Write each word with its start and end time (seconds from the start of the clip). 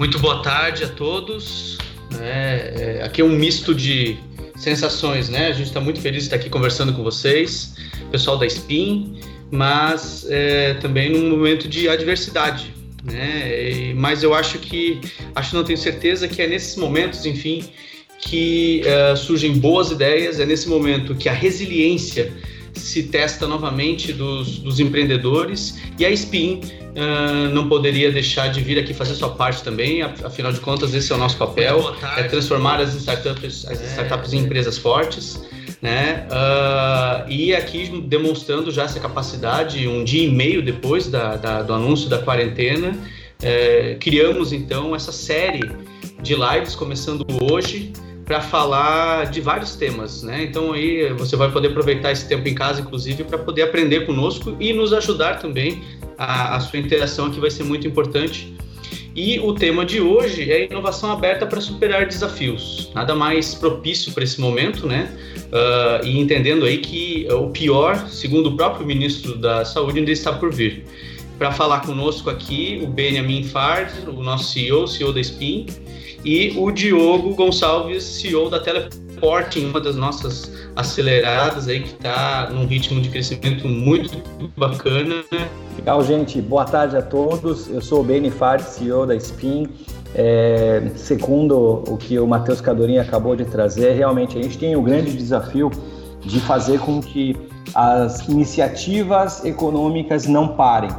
Muito 0.00 0.18
boa 0.18 0.42
tarde 0.42 0.82
a 0.82 0.88
todos. 0.88 1.76
É, 2.22 3.00
é, 3.00 3.04
aqui 3.04 3.20
é 3.20 3.24
um 3.24 3.36
misto 3.36 3.74
de 3.74 4.16
sensações, 4.56 5.28
né? 5.28 5.48
A 5.48 5.52
gente 5.52 5.66
está 5.66 5.78
muito 5.78 6.00
feliz 6.00 6.20
de 6.20 6.28
estar 6.28 6.36
aqui 6.36 6.48
conversando 6.48 6.94
com 6.94 7.02
vocês, 7.02 7.74
pessoal 8.10 8.38
da 8.38 8.46
Spin, 8.46 9.20
mas 9.50 10.26
é, 10.30 10.72
também 10.72 11.10
num 11.10 11.28
momento 11.28 11.68
de 11.68 11.86
adversidade, 11.86 12.74
né? 13.04 13.70
E, 13.70 13.92
mas 13.92 14.22
eu 14.22 14.32
acho 14.32 14.58
que, 14.58 15.02
acho 15.34 15.54
não 15.54 15.64
tenho 15.64 15.78
certeza 15.78 16.26
que 16.26 16.40
é 16.40 16.46
nesses 16.46 16.76
momentos, 16.76 17.26
enfim, 17.26 17.62
que 18.20 18.80
uh, 18.86 19.14
surgem 19.18 19.58
boas 19.58 19.90
ideias, 19.90 20.40
é 20.40 20.46
nesse 20.46 20.66
momento 20.66 21.14
que 21.14 21.28
a 21.28 21.32
resiliência 21.34 22.32
se 22.74 23.04
testa 23.04 23.46
novamente 23.46 24.12
dos, 24.12 24.58
dos 24.58 24.80
empreendedores. 24.80 25.78
E 25.98 26.04
a 26.04 26.10
Spin 26.10 26.60
uh, 26.90 27.52
não 27.52 27.68
poderia 27.68 28.10
deixar 28.10 28.48
de 28.48 28.60
vir 28.60 28.78
aqui 28.78 28.94
fazer 28.94 29.14
sua 29.14 29.30
parte 29.30 29.62
também, 29.62 30.02
afinal 30.02 30.52
de 30.52 30.60
contas 30.60 30.94
esse 30.94 31.12
é 31.12 31.14
o 31.14 31.18
nosso 31.18 31.36
papel, 31.36 31.94
é 32.16 32.22
transformar 32.24 32.80
as 32.80 32.94
startups, 32.94 33.66
as 33.66 33.80
é, 33.80 33.86
startups 33.86 34.32
em 34.32 34.40
empresas 34.40 34.78
fortes, 34.78 35.40
né? 35.80 36.26
Uh, 36.30 37.30
e 37.30 37.54
aqui 37.54 38.02
demonstrando 38.06 38.70
já 38.70 38.84
essa 38.84 39.00
capacidade, 39.00 39.88
um 39.88 40.04
dia 40.04 40.24
e 40.24 40.30
meio 40.30 40.62
depois 40.62 41.06
da, 41.06 41.36
da 41.36 41.62
do 41.62 41.72
anúncio 41.72 42.08
da 42.08 42.18
quarentena, 42.18 42.90
uh, 42.90 43.98
criamos 43.98 44.52
então 44.52 44.94
essa 44.94 45.12
série 45.12 45.70
de 46.22 46.34
lives 46.34 46.74
começando 46.74 47.24
hoje, 47.50 47.92
para 48.30 48.40
falar 48.40 49.28
de 49.28 49.40
vários 49.40 49.74
temas, 49.74 50.22
né? 50.22 50.44
Então 50.44 50.72
aí 50.72 51.12
você 51.14 51.34
vai 51.34 51.50
poder 51.50 51.66
aproveitar 51.66 52.12
esse 52.12 52.28
tempo 52.28 52.48
em 52.48 52.54
casa, 52.54 52.80
inclusive, 52.80 53.24
para 53.24 53.36
poder 53.36 53.62
aprender 53.62 54.06
conosco 54.06 54.56
e 54.60 54.72
nos 54.72 54.92
ajudar 54.92 55.40
também. 55.40 55.82
A, 56.16 56.54
a, 56.54 56.60
sua 56.60 56.78
interação 56.78 57.26
aqui 57.26 57.40
vai 57.40 57.50
ser 57.50 57.64
muito 57.64 57.88
importante. 57.88 58.54
E 59.16 59.40
o 59.40 59.52
tema 59.52 59.84
de 59.84 60.00
hoje 60.00 60.48
é 60.48 60.66
inovação 60.66 61.10
aberta 61.10 61.44
para 61.44 61.60
superar 61.60 62.06
desafios. 62.06 62.92
Nada 62.94 63.16
mais 63.16 63.52
propício 63.52 64.12
para 64.12 64.22
esse 64.22 64.40
momento, 64.40 64.86
né? 64.86 65.12
Uh, 65.46 66.06
e 66.06 66.20
entendendo 66.20 66.64
aí 66.64 66.78
que 66.78 67.26
o 67.32 67.48
pior, 67.48 68.06
segundo 68.06 68.50
o 68.50 68.56
próprio 68.56 68.86
ministro 68.86 69.36
da 69.38 69.64
Saúde, 69.64 69.98
ainda 69.98 70.12
está 70.12 70.32
por 70.32 70.54
vir. 70.54 70.84
Para 71.36 71.50
falar 71.50 71.80
conosco 71.80 72.30
aqui, 72.30 72.80
o 72.80 72.86
Benjamin 72.86 73.42
Fard, 73.42 73.92
o 74.06 74.22
nosso 74.22 74.52
CEO, 74.52 74.86
CEO 74.86 75.12
da 75.12 75.20
Spin, 75.20 75.66
e 76.24 76.54
o 76.58 76.70
Diogo 76.70 77.34
Gonçalves, 77.34 78.02
CEO 78.02 78.50
da 78.50 78.60
Teleporting, 78.60 79.66
uma 79.66 79.80
das 79.80 79.96
nossas 79.96 80.50
aceleradas 80.76 81.68
aí 81.68 81.80
que 81.80 81.90
está 81.90 82.50
num 82.50 82.66
ritmo 82.66 83.00
de 83.00 83.08
crescimento 83.08 83.66
muito 83.66 84.22
bacana. 84.56 85.24
Legal, 85.76 86.04
gente. 86.04 86.40
Boa 86.40 86.64
tarde 86.64 86.96
a 86.96 87.02
todos. 87.02 87.68
Eu 87.68 87.80
sou 87.80 88.00
o 88.00 88.04
Beni 88.04 88.30
Fard, 88.30 88.62
CEO 88.62 89.06
da 89.06 89.14
Spin. 89.16 89.66
É, 90.14 90.90
segundo 90.96 91.84
o 91.86 91.96
que 91.96 92.18
o 92.18 92.26
Matheus 92.26 92.60
Cadorini 92.60 92.98
acabou 92.98 93.36
de 93.36 93.44
trazer, 93.44 93.92
realmente 93.92 94.36
a 94.36 94.42
gente 94.42 94.58
tem 94.58 94.74
o 94.74 94.82
grande 94.82 95.12
desafio 95.12 95.70
de 96.20 96.40
fazer 96.40 96.80
com 96.80 97.00
que 97.00 97.36
as 97.74 98.28
iniciativas 98.28 99.44
econômicas 99.44 100.26
não 100.26 100.48
parem. 100.48 100.90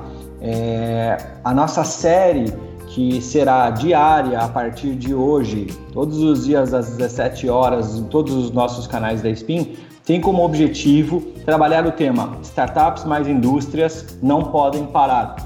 É, 0.41 1.17
a 1.43 1.53
nossa 1.53 1.83
série 1.83 2.51
que 2.93 3.21
será 3.21 3.69
diária 3.69 4.39
a 4.39 4.49
partir 4.49 4.95
de 4.95 5.13
hoje, 5.13 5.67
todos 5.93 6.17
os 6.17 6.45
dias 6.45 6.73
às 6.73 6.89
17 6.89 7.47
horas, 7.47 7.95
em 7.95 8.03
todos 8.03 8.33
os 8.33 8.51
nossos 8.51 8.85
canais 8.85 9.21
da 9.21 9.29
Spin, 9.29 9.75
tem 10.05 10.19
como 10.19 10.43
objetivo 10.43 11.21
trabalhar 11.45 11.85
o 11.85 11.91
tema 11.93 12.37
Startups 12.43 13.05
mais 13.05 13.27
indústrias 13.27 14.17
não 14.21 14.43
podem 14.43 14.85
parar. 14.87 15.37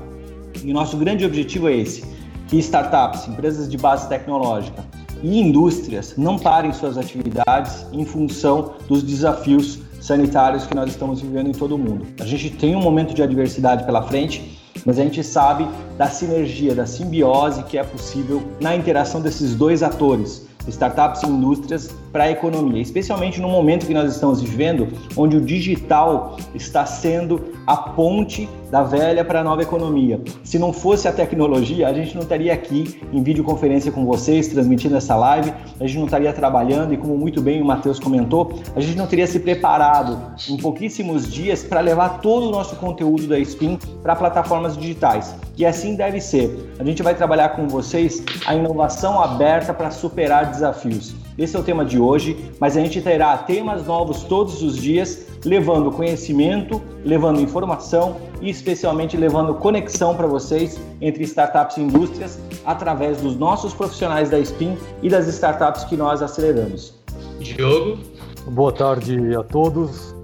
E 0.63 0.71
o 0.71 0.73
nosso 0.73 0.97
grande 0.97 1.23
objetivo 1.23 1.69
é 1.69 1.75
esse: 1.75 2.03
que 2.47 2.57
startups, 2.57 3.27
empresas 3.27 3.69
de 3.69 3.77
base 3.77 4.09
tecnológica 4.09 4.83
e 5.21 5.39
indústrias 5.39 6.15
não 6.17 6.39
parem 6.39 6.73
suas 6.73 6.97
atividades 6.97 7.85
em 7.93 8.03
função 8.05 8.73
dos 8.87 9.03
desafios 9.03 9.79
sanitários 10.01 10.65
que 10.65 10.73
nós 10.73 10.89
estamos 10.89 11.21
vivendo 11.21 11.49
em 11.49 11.53
todo 11.53 11.75
o 11.75 11.77
mundo. 11.77 12.07
A 12.19 12.25
gente 12.25 12.49
tem 12.49 12.75
um 12.75 12.81
momento 12.81 13.13
de 13.13 13.21
adversidade 13.21 13.83
pela 13.83 14.01
frente 14.01 14.55
mas 14.85 14.99
a 14.99 15.03
gente 15.03 15.23
sabe 15.23 15.67
da 15.97 16.07
sinergia, 16.07 16.75
da 16.75 16.85
simbiose 16.85 17.63
que 17.63 17.77
é 17.77 17.83
possível 17.83 18.43
na 18.59 18.75
interação 18.75 19.21
desses 19.21 19.55
dois 19.55 19.81
atores, 19.81 20.45
startups 20.67 21.23
e 21.23 21.27
indústrias, 21.27 21.89
para 22.15 22.23
a 22.23 22.31
economia, 22.31 22.81
especialmente 22.81 23.41
no 23.41 23.49
momento 23.49 23.85
que 23.85 23.93
nós 23.93 24.09
estamos 24.09 24.41
vivendo, 24.41 24.87
onde 25.17 25.35
o 25.35 25.41
digital 25.41 26.37
está 26.53 26.85
sendo 26.85 27.51
a 27.67 27.75
ponte 27.75 28.47
da 28.71 28.83
velha 28.83 29.25
para 29.25 29.41
a 29.41 29.43
nova 29.43 29.61
economia. 29.61 30.21
Se 30.41 30.57
não 30.57 30.71
fosse 30.71 31.09
a 31.09 31.11
tecnologia, 31.11 31.89
a 31.89 31.93
gente 31.93 32.15
não 32.15 32.21
estaria 32.21 32.53
aqui 32.53 33.01
em 33.11 33.21
videoconferência 33.21 33.91
com 33.91 34.05
vocês, 34.05 34.47
transmitindo 34.47 34.95
essa 34.95 35.13
live, 35.13 35.51
a 35.77 35.85
gente 35.85 35.97
não 35.97 36.05
estaria 36.05 36.31
trabalhando 36.31 36.93
e, 36.93 36.97
como 36.97 37.17
muito 37.17 37.41
bem 37.41 37.61
o 37.61 37.65
Matheus 37.65 37.99
comentou, 37.99 38.61
a 38.73 38.79
gente 38.79 38.97
não 38.97 39.07
teria 39.07 39.27
se 39.27 39.41
preparado 39.41 40.17
em 40.49 40.55
pouquíssimos 40.55 41.29
dias 41.29 41.65
para 41.65 41.81
levar 41.81 42.21
todo 42.21 42.47
o 42.47 42.51
nosso 42.51 42.77
conteúdo 42.77 43.27
da 43.27 43.37
Spin 43.39 43.77
para 44.01 44.15
plataformas 44.15 44.77
digitais. 44.77 45.35
E 45.57 45.65
assim 45.65 45.97
deve 45.97 46.21
ser. 46.21 46.73
A 46.79 46.83
gente 46.85 47.03
vai 47.03 47.13
trabalhar 47.13 47.49
com 47.49 47.67
vocês 47.67 48.23
a 48.45 48.55
inovação 48.55 49.21
aberta 49.21 49.73
para 49.73 49.91
superar 49.91 50.49
desafios. 50.49 51.24
Esse 51.37 51.57
é 51.57 51.59
o 51.59 51.63
tema 51.63 51.83
de 51.83 51.99
hoje, 51.99 52.49
mas 52.59 52.77
a 52.77 52.79
gente 52.79 53.01
terá 53.01 53.37
temas 53.37 53.85
novos 53.85 54.23
todos 54.23 54.63
os 54.63 54.77
dias, 54.77 55.27
levando 55.43 55.91
conhecimento, 55.91 56.81
levando 57.03 57.41
informação 57.41 58.15
e 58.41 58.49
especialmente 58.49 59.17
levando 59.17 59.53
conexão 59.55 60.15
para 60.15 60.27
vocês 60.27 60.79
entre 61.01 61.25
startups 61.25 61.75
e 61.75 61.81
indústrias 61.81 62.39
através 62.65 63.19
dos 63.21 63.35
nossos 63.35 63.73
profissionais 63.73 64.29
da 64.29 64.39
Spin 64.39 64.77
e 65.03 65.09
das 65.09 65.27
startups 65.27 65.83
que 65.83 65.97
nós 65.97 66.21
aceleramos. 66.21 66.93
Diogo. 67.39 67.99
Boa 68.47 68.71
tarde 68.71 69.35
a 69.35 69.43
todos. 69.43 70.15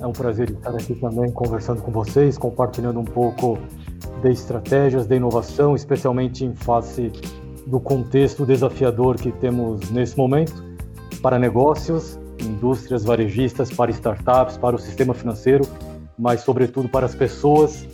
É 0.00 0.06
um 0.06 0.12
prazer 0.12 0.50
estar 0.50 0.70
aqui 0.70 0.94
também 0.94 1.30
conversando 1.32 1.82
com 1.82 1.90
vocês, 1.90 2.38
compartilhando 2.38 2.98
um 2.98 3.04
pouco 3.04 3.58
de 4.22 4.30
estratégias 4.30 5.06
de 5.06 5.16
inovação, 5.16 5.74
especialmente 5.74 6.44
em 6.44 6.54
face 6.54 7.12
do 7.66 7.80
contexto 7.80 8.46
desafiador 8.46 9.16
que 9.16 9.32
temos 9.32 9.90
nesse 9.90 10.16
momento 10.16 10.64
para 11.20 11.38
negócios, 11.38 12.18
indústrias 12.40 13.04
varejistas, 13.04 13.72
para 13.72 13.90
startups, 13.90 14.56
para 14.56 14.76
o 14.76 14.78
sistema 14.78 15.12
financeiro, 15.12 15.66
mas 16.18 16.40
sobretudo 16.42 16.88
para 16.88 17.06
as 17.06 17.14
pessoas. 17.14 17.86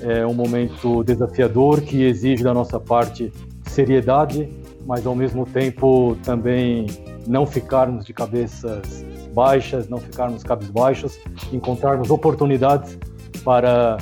É 0.00 0.26
um 0.26 0.34
momento 0.34 1.02
desafiador 1.02 1.80
que 1.80 2.02
exige 2.02 2.44
da 2.44 2.52
nossa 2.52 2.78
parte 2.78 3.32
seriedade, 3.68 4.50
mas 4.86 5.06
ao 5.06 5.14
mesmo 5.14 5.46
tempo 5.46 6.16
também 6.22 6.86
não 7.26 7.46
ficarmos 7.46 8.04
de 8.04 8.12
cabeças 8.12 9.04
baixas, 9.32 9.88
não 9.88 9.98
ficarmos 9.98 10.42
cabisbaixos, 10.42 11.18
encontrarmos 11.52 12.10
oportunidades 12.10 12.98
para 13.42 13.96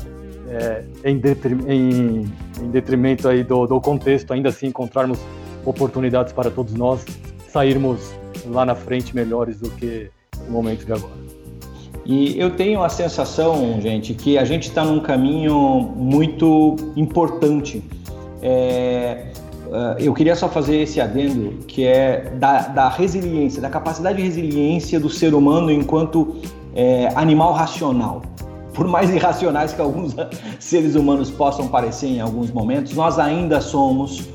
é, 0.53 0.85
em, 1.05 1.21
em, 1.67 2.33
em, 2.61 2.71
detrimento 2.71 3.27
aí 3.27 3.43
do, 3.43 3.67
do 3.67 3.81
contexto, 3.81 4.33
ainda 4.33 4.51
assim 4.51 4.67
encontrarmos 4.67 5.19
oportunidades 5.65 6.33
para 6.33 6.51
todos 6.51 6.75
nós 6.75 7.05
sairmos 7.49 8.13
lá 8.47 8.65
na 8.67 8.75
frente 8.75 9.15
melhores 9.15 9.61
do 9.61 9.71
que 9.71 10.11
o 10.47 10.51
momento 10.51 10.85
de 10.85 10.93
agora. 10.93 11.23
E 12.05 12.39
eu 12.39 12.51
tenho 12.51 12.83
a 12.83 12.89
sensação, 12.89 13.81
gente, 13.81 14.13
que 14.13 14.37
a 14.37 14.45
gente 14.45 14.69
está 14.69 14.85
num 14.85 15.01
caminho 15.01 15.93
muito 15.97 16.77
importante. 16.97 17.83
É, 18.43 19.29
é, 19.73 19.97
eu 20.01 20.13
queria 20.13 20.35
só 20.35 20.49
fazer 20.49 20.79
esse 20.79 21.01
adendo, 21.01 21.65
que 21.67 21.87
é 21.87 22.33
da, 22.35 22.69
da, 22.69 22.89
resiliência, 22.89 23.63
da 23.63 23.71
capacidade 23.71 24.17
de 24.17 24.25
resiliência 24.25 24.99
do 24.99 25.09
ser 25.09 25.33
humano 25.33 25.71
enquanto 25.71 26.37
é, 26.75 27.09
animal 27.15 27.53
racional 27.53 28.23
por 28.75 28.87
mais 28.87 29.11
irracionais 29.11 29.73
que 29.73 29.81
alguns 29.81 30.15
seres 30.59 30.95
humanos 30.95 31.31
possam 31.31 31.69
parecer 31.69 32.07
em 32.07 32.21
alguns 32.21 32.51
momentos, 32.51 32.95
nós 32.95 33.19
ainda 33.19 33.61
somos 33.61 34.29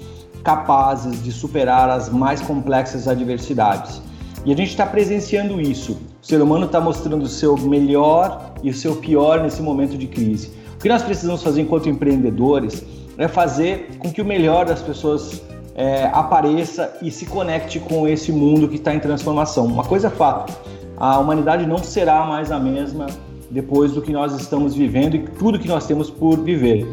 capazes 0.44 1.22
de 1.24 1.32
superar 1.32 1.90
as 1.90 2.10
mais 2.10 2.40
complexas 2.42 3.08
adversidades. 3.08 4.02
E 4.46 4.54
a 4.54 4.56
gente 4.56 4.70
está 4.70 4.86
presenciando 4.86 5.60
isso. 5.60 5.98
O 6.22 6.26
ser 6.26 6.42
humano 6.42 6.68
está 6.68 6.80
mostrando 6.80 7.24
o 7.24 7.28
seu 7.28 7.58
melhor 7.58 8.54
e 8.64 8.70
o 8.70 8.74
seu 8.74 8.96
pior 8.96 9.42
nesse 9.42 9.62
momento 9.62 9.98
de 9.98 10.08
crise. 10.08 10.52
O 10.76 10.80
que 10.80 10.88
nós 10.88 11.04
precisamos 11.04 11.44
fazer 11.44 11.62
enquanto 11.62 11.90
empreendedores 11.90 12.84
é 13.18 13.28
fazer 13.28 13.98
com 14.00 14.12
que 14.12 14.22
o 14.22 14.26
melhor 14.26 14.66
das 14.66 14.82
pessoas 14.82 15.42
é, 15.76 16.06
apareça 16.14 16.98
e 17.02 17.12
se 17.12 17.26
conecte 17.26 17.80
com 17.80 18.08
esse 18.08 18.32
mundo 18.32 18.68
que 18.68 18.76
está 18.76 18.94
em 18.94 19.00
transformação. 19.00 19.66
Uma 19.66 19.84
coisa 19.84 20.08
é 20.08 20.12
fato: 20.12 20.54
a 20.96 21.20
humanidade 21.20 21.66
não 21.66 21.80
será 21.80 22.26
mais 22.26 22.52
a 22.52 22.60
mesma 22.60 23.08
depois 23.50 23.94
do 23.94 24.02
que 24.02 24.12
nós 24.12 24.34
estamos 24.40 24.76
vivendo 24.76 25.16
e 25.16 25.20
tudo 25.20 25.60
que 25.60 25.68
nós 25.68 25.86
temos 25.86 26.10
por 26.10 26.40
viver. 26.40 26.88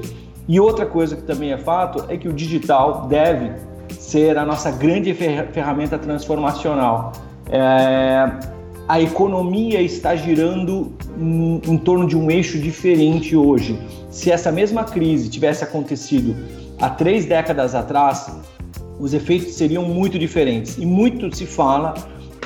E 0.47 0.61
outra 0.61 0.85
coisa 0.85 1.17
que 1.17 1.23
também 1.23 1.53
é 1.53 1.59
fato 1.59 2.05
é 2.09 2.17
que 2.17 2.29
o 2.29 2.33
digital 2.33 3.07
deve 3.09 3.53
ser 3.99 4.37
a 4.37 4.45
nossa 4.45 4.71
grande 4.71 5.15
ferramenta 5.15 5.99
transformacional. 5.99 7.13
É, 7.51 8.31
a 8.87 9.01
economia 9.01 9.81
está 9.81 10.15
girando 10.15 10.93
em, 11.19 11.61
em 11.67 11.79
torno 11.79 12.07
de 12.07 12.17
um 12.17 12.31
eixo 12.31 12.59
diferente 12.59 13.35
hoje. 13.35 13.79
Se 14.11 14.31
essa 14.31 14.53
mesma 14.53 14.85
crise 14.85 15.31
tivesse 15.31 15.65
acontecido 15.65 16.37
há 16.79 16.91
três 16.91 17.25
décadas 17.25 17.75
atrás, 17.75 18.31
os 19.01 19.15
efeitos 19.15 19.55
seriam 19.55 19.85
muito 19.85 20.19
diferentes. 20.19 20.77
E 20.77 20.85
muito 20.85 21.35
se 21.35 21.47
fala 21.47 21.95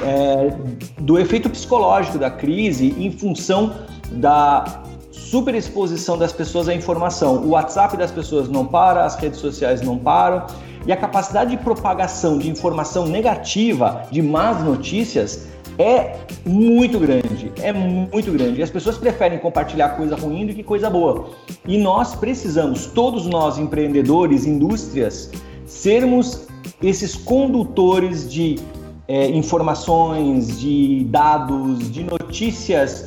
é, 0.03 0.53
do 1.01 1.19
efeito 1.19 1.49
psicológico 1.51 2.19
da 2.19 2.31
crise 2.31 2.95
em 2.99 3.11
função 3.11 3.75
da 4.13 4.83
superexposição 5.11 6.17
das 6.17 6.33
pessoas 6.33 6.69
à 6.69 6.75
informação. 6.75 7.37
O 7.37 7.51
WhatsApp 7.51 7.97
das 7.97 8.11
pessoas 8.11 8.49
não 8.49 8.67
para, 8.67 9.05
as 9.05 9.17
redes 9.17 9.41
sociais 9.41 9.83
não 9.83 9.99
param 9.99 10.47
e 10.87 10.93
a 10.93 10.97
capacidade 10.97 11.51
de 11.51 11.57
propagação 11.59 12.39
de 12.39 12.49
informação 12.49 13.07
negativa, 13.07 14.05
de 14.11 14.23
más 14.23 14.65
notícias, 14.65 15.47
é 15.79 16.17
muito 16.45 16.99
grande, 16.99 17.53
é 17.63 17.73
muito 17.73 18.33
grande. 18.33 18.61
E 18.61 18.63
as 18.63 18.71
pessoas 18.71 18.97
preferem 18.97 19.39
compartilhar 19.39 19.91
coisa 19.91 20.17
ruim 20.17 20.47
do 20.47 20.55
que 20.55 20.63
coisa 20.63 20.89
boa. 20.91 21.31
E 21.67 21.79
nós 21.79 22.15
precisamos, 22.15 22.87
todos 22.87 23.27
nós 23.27 23.59
empreendedores, 23.59 24.45
indústrias, 24.45 25.31
sermos 25.67 26.49
esses 26.83 27.15
condutores 27.15 28.29
de 28.31 28.59
é, 29.09 29.27
informações, 29.31 30.61
de 30.61 31.05
dados, 31.09 31.91
de 31.91 32.05
notícias 32.05 33.07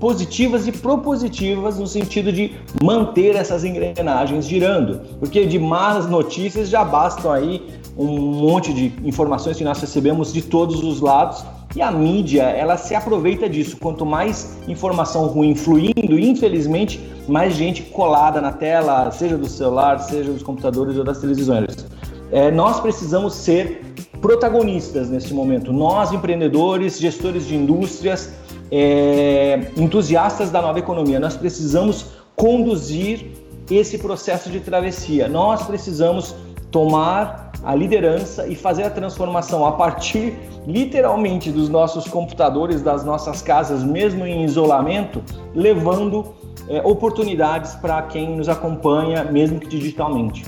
positivas 0.00 0.66
e 0.66 0.72
propositivas 0.72 1.78
no 1.78 1.86
sentido 1.86 2.32
de 2.32 2.52
manter 2.82 3.36
essas 3.36 3.62
engrenagens 3.62 4.46
girando, 4.46 5.00
porque 5.20 5.46
de 5.46 5.58
más 5.58 6.08
notícias 6.08 6.68
já 6.68 6.84
bastam 6.84 7.30
aí 7.30 7.62
um 7.96 8.18
monte 8.18 8.72
de 8.72 8.92
informações 9.04 9.56
que 9.56 9.64
nós 9.64 9.80
recebemos 9.80 10.32
de 10.32 10.42
todos 10.42 10.82
os 10.82 11.00
lados 11.00 11.44
e 11.76 11.82
a 11.82 11.90
mídia 11.90 12.42
ela 12.42 12.76
se 12.76 12.94
aproveita 12.94 13.48
disso. 13.48 13.76
Quanto 13.76 14.04
mais 14.04 14.58
informação 14.66 15.26
ruim 15.26 15.54
fluindo, 15.54 16.18
infelizmente, 16.18 17.00
mais 17.28 17.54
gente 17.54 17.82
colada 17.82 18.40
na 18.40 18.52
tela, 18.52 19.10
seja 19.10 19.36
do 19.36 19.48
celular, 19.48 19.98
seja 20.00 20.32
dos 20.32 20.42
computadores 20.42 20.96
ou 20.96 21.04
das 21.04 21.18
televisões. 21.18 21.86
É, 22.32 22.50
nós 22.50 22.80
precisamos 22.80 23.34
ser 23.34 23.94
protagonistas 24.24 25.10
neste 25.10 25.34
momento. 25.34 25.70
Nós, 25.70 26.10
empreendedores, 26.10 26.98
gestores 26.98 27.46
de 27.46 27.54
indústrias, 27.54 28.32
é, 28.72 29.70
entusiastas 29.76 30.50
da 30.50 30.62
nova 30.62 30.78
economia. 30.78 31.20
Nós 31.20 31.36
precisamos 31.36 32.06
conduzir 32.34 33.32
esse 33.70 33.98
processo 33.98 34.48
de 34.48 34.60
travessia. 34.60 35.28
Nós 35.28 35.64
precisamos 35.64 36.34
tomar 36.70 37.52
a 37.62 37.74
liderança 37.74 38.46
e 38.46 38.56
fazer 38.56 38.84
a 38.84 38.90
transformação 38.90 39.66
a 39.66 39.72
partir, 39.72 40.32
literalmente, 40.66 41.50
dos 41.50 41.68
nossos 41.68 42.08
computadores, 42.08 42.80
das 42.80 43.04
nossas 43.04 43.42
casas, 43.42 43.84
mesmo 43.84 44.24
em 44.24 44.42
isolamento, 44.42 45.22
levando 45.54 46.34
é, 46.66 46.80
oportunidades 46.82 47.74
para 47.74 48.00
quem 48.00 48.38
nos 48.38 48.48
acompanha, 48.48 49.22
mesmo 49.22 49.60
que 49.60 49.68
digitalmente. 49.68 50.46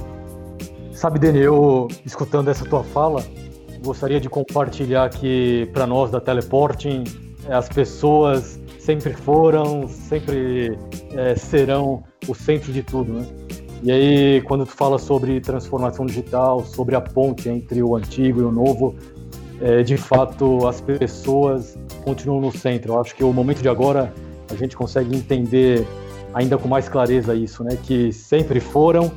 Sabe, 0.93 1.19
Daniel, 1.19 1.88
escutando 2.06 2.49
essa 2.49 2.64
tua 2.64 2.82
fala, 2.82 3.23
gostaria 3.87 4.21
de 4.21 4.29
compartilhar 4.29 5.05
aqui 5.05 5.71
para 5.73 5.87
nós 5.87 6.11
da 6.11 6.21
Teleporting 6.21 7.05
as 7.49 7.69
pessoas 7.69 8.61
sempre 8.79 9.12
foram, 9.12 9.88
sempre 9.88 10.77
é, 11.12 11.35
serão 11.37 12.03
o 12.29 12.35
centro 12.35 12.73
de 12.73 12.83
tudo, 12.83 13.12
né? 13.12 13.27
E 13.83 13.93
aí, 13.93 14.43
quando 14.43 14.67
tu 14.67 14.73
fala 14.73 14.99
sobre 14.99 15.41
transformação 15.41 16.06
digital, 16.06 16.65
sobre 16.65 16.97
a 16.97 17.00
ponte 17.00 17.49
entre 17.49 17.83
o 17.83 17.94
antigo 17.94 18.41
e 18.41 18.44
o 18.44 18.50
novo, 18.50 18.97
é, 19.61 19.83
de 19.83 19.97
fato, 19.97 20.67
as 20.67 20.81
pessoas 20.81 21.79
continuam 22.05 22.41
no 22.41 22.50
centro. 22.50 22.94
Eu 22.94 23.00
acho 23.00 23.15
que 23.15 23.23
o 23.23 23.33
momento 23.33 23.62
de 23.62 23.69
agora 23.69 24.12
a 24.50 24.55
gente 24.55 24.77
consegue 24.77 25.15
entender 25.15 25.87
ainda 26.35 26.59
com 26.59 26.69
mais 26.69 26.88
clareza 26.88 27.35
isso, 27.35 27.62
né? 27.62 27.79
Que 27.85 28.12
sempre 28.12 28.61
foram, 28.61 29.12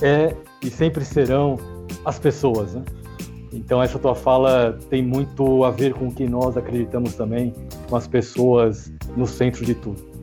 é 0.00 0.34
e 0.62 0.70
sempre 0.70 1.04
serão 1.04 1.58
as 2.04 2.18
pessoas, 2.18 2.74
né? 2.74 2.82
Então 3.52 3.82
essa 3.82 3.98
tua 3.98 4.14
fala 4.14 4.78
tem 4.90 5.02
muito 5.02 5.64
a 5.64 5.70
ver 5.70 5.94
com 5.94 6.08
o 6.08 6.14
que 6.14 6.26
nós 6.26 6.56
acreditamos 6.56 7.14
também, 7.14 7.52
com 7.88 7.96
as 7.96 8.06
pessoas 8.06 8.92
no 9.16 9.26
centro 9.26 9.64
de 9.64 9.74
tudo. 9.74 10.16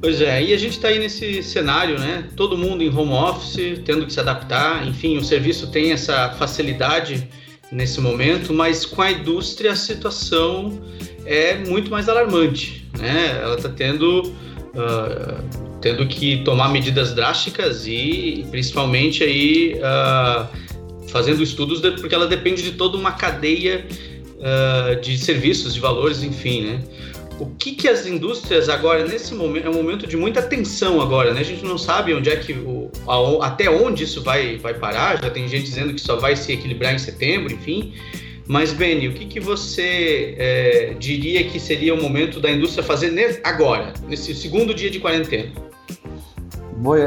Pois 0.00 0.20
é, 0.20 0.42
e 0.42 0.52
a 0.52 0.58
gente 0.58 0.72
está 0.72 0.88
aí 0.88 0.98
nesse 0.98 1.42
cenário, 1.44 1.98
né? 1.98 2.28
Todo 2.36 2.58
mundo 2.58 2.82
em 2.82 2.88
home 2.88 3.12
office, 3.12 3.80
tendo 3.84 4.04
que 4.04 4.12
se 4.12 4.18
adaptar. 4.18 4.86
Enfim, 4.86 5.16
o 5.16 5.24
serviço 5.24 5.70
tem 5.70 5.92
essa 5.92 6.30
facilidade 6.30 7.28
nesse 7.70 8.00
momento, 8.00 8.52
mas 8.52 8.84
com 8.84 9.00
a 9.00 9.12
indústria 9.12 9.72
a 9.72 9.76
situação 9.76 10.82
é 11.24 11.56
muito 11.56 11.88
mais 11.90 12.08
alarmante, 12.08 12.88
né? 12.98 13.38
Ela 13.42 13.54
está 13.54 13.68
tendo 13.68 14.22
uh, 14.74 15.62
tendo 15.80 16.06
que 16.06 16.38
tomar 16.44 16.68
medidas 16.68 17.14
drásticas 17.14 17.86
e 17.86 18.46
principalmente 18.50 19.22
aí 19.22 19.74
uh, 19.74 20.48
fazendo 21.12 21.42
estudos 21.42 21.80
porque 22.00 22.14
ela 22.14 22.26
depende 22.26 22.62
de 22.62 22.72
toda 22.72 22.96
uma 22.96 23.12
cadeia 23.12 23.86
uh, 24.38 25.00
de 25.00 25.18
serviços, 25.18 25.74
de 25.74 25.80
valores, 25.80 26.22
enfim, 26.22 26.62
né? 26.62 26.82
O 27.38 27.46
que, 27.46 27.72
que 27.72 27.88
as 27.88 28.06
indústrias 28.06 28.68
agora, 28.68 29.04
nesse 29.04 29.34
momento, 29.34 29.66
é 29.66 29.70
um 29.70 29.74
momento 29.74 30.06
de 30.06 30.16
muita 30.16 30.40
tensão 30.40 31.00
agora, 31.00 31.34
né? 31.34 31.40
A 31.40 31.44
gente 31.44 31.64
não 31.64 31.76
sabe 31.76 32.14
onde 32.14 32.30
é 32.30 32.36
que, 32.36 32.52
o, 32.52 32.90
a, 33.06 33.46
até 33.46 33.68
onde 33.68 34.04
isso 34.04 34.22
vai, 34.22 34.56
vai 34.58 34.74
parar, 34.74 35.20
já 35.22 35.30
tem 35.30 35.48
gente 35.48 35.64
dizendo 35.64 35.92
que 35.92 36.00
só 36.00 36.16
vai 36.16 36.36
se 36.36 36.52
equilibrar 36.52 36.94
em 36.94 36.98
setembro, 36.98 37.52
enfim. 37.52 37.94
Mas, 38.46 38.72
Benny, 38.72 39.08
o 39.08 39.12
que, 39.12 39.26
que 39.26 39.40
você 39.40 40.34
é, 40.38 40.94
diria 40.98 41.44
que 41.44 41.58
seria 41.58 41.94
o 41.94 42.00
momento 42.00 42.40
da 42.40 42.50
indústria 42.50 42.82
fazer 42.82 43.40
agora, 43.44 43.92
nesse 44.08 44.34
segundo 44.34 44.74
dia 44.74 44.90
de 44.90 45.00
quarentena? 45.00 45.50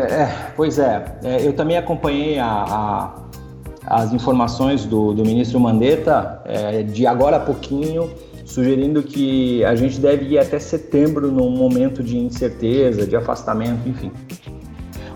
É, 0.09 0.51
pois 0.55 0.79
é, 0.79 1.03
é 1.23 1.45
eu 1.45 1.51
também 1.51 1.75
acompanhei 1.75 2.39
a, 2.39 2.45
a 2.45 3.24
as 3.87 4.11
informações 4.13 4.85
do, 4.85 5.13
do 5.13 5.23
ministro 5.23 5.59
Mandetta 5.59 6.41
é, 6.45 6.83
de 6.83 7.05
agora 7.05 7.37
a 7.37 7.39
pouquinho, 7.39 8.09
sugerindo 8.45 9.03
que 9.03 9.63
a 9.65 9.75
gente 9.75 9.99
deve 9.99 10.25
ir 10.25 10.39
até 10.39 10.59
setembro 10.59 11.31
num 11.31 11.49
momento 11.49 12.03
de 12.03 12.17
incerteza, 12.17 13.05
de 13.05 13.15
afastamento, 13.15 13.87
enfim. 13.87 14.11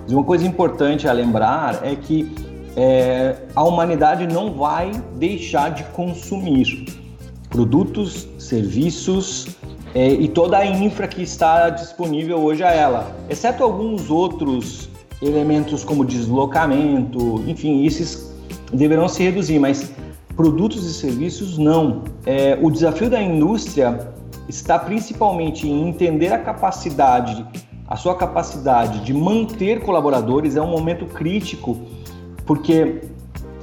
Mas 0.03 0.11
uma 0.11 0.23
coisa 0.23 0.45
importante 0.45 1.07
a 1.07 1.11
lembrar 1.11 1.81
é 1.83 1.95
que 1.95 2.31
é, 2.75 3.35
a 3.55 3.63
humanidade 3.63 4.27
não 4.27 4.53
vai 4.53 4.91
deixar 5.15 5.69
de 5.69 5.83
consumir 5.85 6.85
produtos, 7.49 8.27
serviços 8.37 9.47
é, 9.93 10.07
e 10.07 10.27
toda 10.27 10.57
a 10.57 10.65
infra 10.65 11.07
que 11.07 11.21
está 11.21 11.69
disponível 11.69 12.39
hoje 12.39 12.63
a 12.63 12.71
ela, 12.71 13.15
exceto 13.29 13.63
alguns 13.63 14.09
outros 14.09 14.89
elementos 15.21 15.83
como 15.83 16.05
deslocamento, 16.05 17.43
enfim, 17.47 17.85
esses 17.85 18.28
deverão 18.73 19.07
se 19.07 19.23
reduzir, 19.23 19.59
mas 19.59 19.91
produtos 20.35 20.85
e 20.85 20.93
serviços 20.93 21.57
não. 21.57 22.03
É, 22.25 22.57
o 22.61 22.69
desafio 22.69 23.09
da 23.09 23.21
indústria 23.21 24.13
está 24.47 24.79
principalmente 24.79 25.67
em 25.67 25.87
entender 25.87 26.33
a 26.33 26.39
capacidade, 26.39 27.45
a 27.87 27.95
sua 27.95 28.15
capacidade 28.15 28.99
de 28.99 29.13
manter 29.13 29.81
colaboradores 29.81 30.55
é 30.55 30.61
um 30.61 30.67
momento 30.69 31.05
crítico, 31.05 31.77
porque 32.45 33.01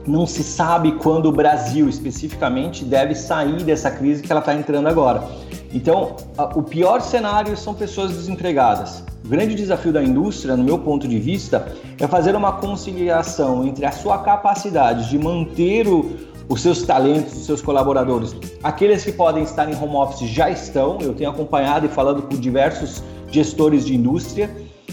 não 0.07 0.27
se 0.27 0.45
sabe 0.45 0.93
quando 0.93 1.27
o 1.27 1.33
Brasil 1.33 1.89
especificamente 1.89 2.85
deve 2.85 3.15
sair 3.15 3.63
dessa 3.65 3.91
crise 3.91 4.23
que 4.23 4.31
ela 4.31 4.41
está 4.41 4.55
entrando 4.55 4.87
agora. 4.87 5.29
Então, 5.73 6.17
a, 6.37 6.45
o 6.57 6.63
pior 6.63 7.01
cenário 7.01 7.57
são 7.57 7.75
pessoas 7.75 8.13
desempregadas. 8.13 9.03
O 9.25 9.29
grande 9.29 9.55
desafio 9.55 9.93
da 9.93 10.03
indústria, 10.03 10.57
no 10.57 10.63
meu 10.63 10.79
ponto 10.79 11.09
de 11.09 11.19
vista, 11.19 11.73
é 11.99 12.07
fazer 12.07 12.35
uma 12.37 12.53
conciliação 12.53 13.67
entre 13.67 13.85
a 13.85 13.93
sua 13.93 14.19
capacidade 14.19 15.09
de 15.09 15.19
manter 15.19 15.89
o, 15.89 16.17
os 16.49 16.61
seus 16.61 16.83
talentos, 16.83 17.37
os 17.37 17.47
seus 17.47 17.61
colaboradores. 17.61 18.37
Aqueles 18.63 19.05
que 19.05 19.13
podem 19.13 19.43
estar 19.43 19.69
em 19.69 19.75
home 19.75 19.97
office 19.97 20.29
já 20.29 20.49
estão, 20.49 20.99
eu 21.01 21.15
tenho 21.15 21.31
acompanhado 21.31 21.87
e 21.87 21.89
falando 21.89 22.23
com 22.23 22.37
diversos 22.37 23.03
gestores 23.31 23.85
de 23.85 23.95
indústria, 23.95 24.51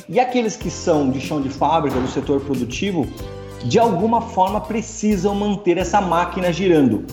e 0.10 0.20
aqueles 0.20 0.56
que 0.56 0.70
são 0.70 1.10
de 1.10 1.22
chão 1.22 1.42
de 1.42 1.50
fábrica, 1.50 2.00
do 2.00 2.08
setor 2.08 2.42
produtivo, 2.42 3.08
de 3.64 3.80
alguma 3.80 4.20
forma 4.20 4.60
precisam 4.60 5.34
manter 5.36 5.78
essa 5.78 6.02
máquina 6.02 6.52
girando. 6.52 7.06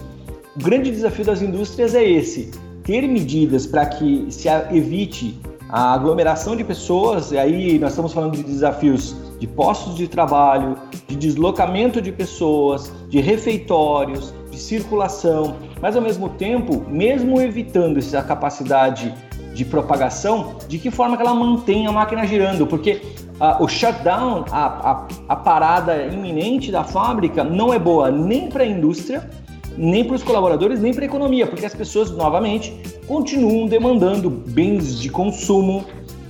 O 0.57 0.63
grande 0.63 0.91
desafio 0.91 1.25
das 1.25 1.43
indústrias 1.43 1.95
é 1.95 2.05
esse: 2.05 2.51
ter 2.91 3.07
medidas 3.07 3.69
para 3.69 3.87
que 3.87 4.27
se 4.31 4.49
evite 4.73 5.39
a 5.69 5.95
aglomeração 5.95 6.57
de 6.57 6.65
pessoas, 6.65 7.31
e 7.31 7.39
aí 7.39 7.79
nós 7.79 7.91
estamos 7.91 8.13
falando 8.13 8.37
de 8.37 8.43
desafios 8.43 9.15
de 9.39 9.47
postos 9.47 9.95
de 9.95 10.09
trabalho, 10.09 10.77
de 11.07 11.15
deslocamento 11.15 12.03
de 12.03 12.11
pessoas, 12.11 12.93
de 13.09 13.21
refeitórios, 13.21 14.35
de 14.51 14.59
circulação, 14.59 15.55
mas 15.81 15.95
ao 15.95 16.03
mesmo 16.03 16.31
tempo, 16.31 16.85
mesmo 16.89 17.41
evitando 17.41 18.01
essa 18.01 18.25
capacidade 18.25 19.15
de 19.55 19.65
propagação, 19.65 20.57
de 20.69 20.77
que 20.77 20.91
forma 20.91 21.17
que 21.17 21.23
ela 21.23 21.33
mantém 21.33 21.87
a 21.87 21.93
máquina 21.93 22.27
girando, 22.27 22.67
porque 22.67 23.03
uh, 23.41 23.63
o 23.63 23.69
shutdown, 23.69 24.47
a, 24.51 24.67
a, 24.91 25.09
a 25.29 25.37
parada 25.37 26.07
iminente 26.07 26.73
da 26.73 26.83
fábrica, 26.83 27.45
não 27.45 27.73
é 27.73 27.79
boa 27.79 28.11
nem 28.11 28.49
para 28.49 28.65
a 28.65 28.67
indústria, 28.67 29.31
nem 29.77 30.05
para 30.05 30.17
os 30.17 30.23
colaboradores, 30.23 30.81
nem 30.81 30.93
para 30.93 31.05
a 31.05 31.07
economia, 31.07 31.47
porque 31.47 31.65
as 31.65 31.75
pessoas, 31.75 32.11
novamente, 32.11 32.77
continuam 33.07 33.67
demandando 33.67 34.31
bens 34.31 34.99
de 34.99 35.09
consumo 35.09 35.85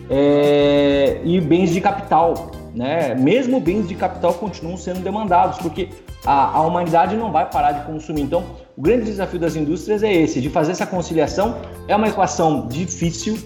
é, 0.08 1.20
e 1.24 1.40
bens 1.40 1.72
de 1.72 1.80
capital. 1.80 2.52
Né? 2.74 3.14
Mesmo 3.14 3.60
bens 3.60 3.88
de 3.88 3.94
capital 3.94 4.34
continuam 4.34 4.76
sendo 4.76 5.00
demandados, 5.00 5.58
porque 5.58 5.88
a, 6.24 6.58
a 6.58 6.60
humanidade 6.62 7.16
não 7.16 7.32
vai 7.32 7.48
parar 7.48 7.72
de 7.72 7.86
consumir. 7.86 8.22
Então, 8.22 8.44
o 8.76 8.82
grande 8.82 9.04
desafio 9.04 9.40
das 9.40 9.56
indústrias 9.56 10.02
é 10.02 10.12
esse, 10.12 10.40
de 10.40 10.48
fazer 10.48 10.72
essa 10.72 10.86
conciliação. 10.86 11.56
É 11.88 11.96
uma 11.96 12.08
equação 12.08 12.68
difícil, 12.68 13.38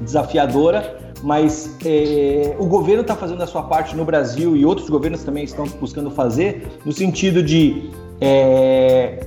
desafiadora, 0.00 1.14
mas 1.22 1.76
é, 1.84 2.54
o 2.58 2.66
governo 2.66 3.02
está 3.02 3.14
fazendo 3.14 3.42
a 3.42 3.46
sua 3.46 3.62
parte 3.62 3.96
no 3.96 4.04
Brasil 4.04 4.56
e 4.56 4.64
outros 4.64 4.88
governos 4.88 5.22
também 5.22 5.44
estão 5.44 5.66
buscando 5.80 6.10
fazer, 6.10 6.66
no 6.84 6.92
sentido 6.92 7.42
de 7.42 7.90
é, 8.20 9.26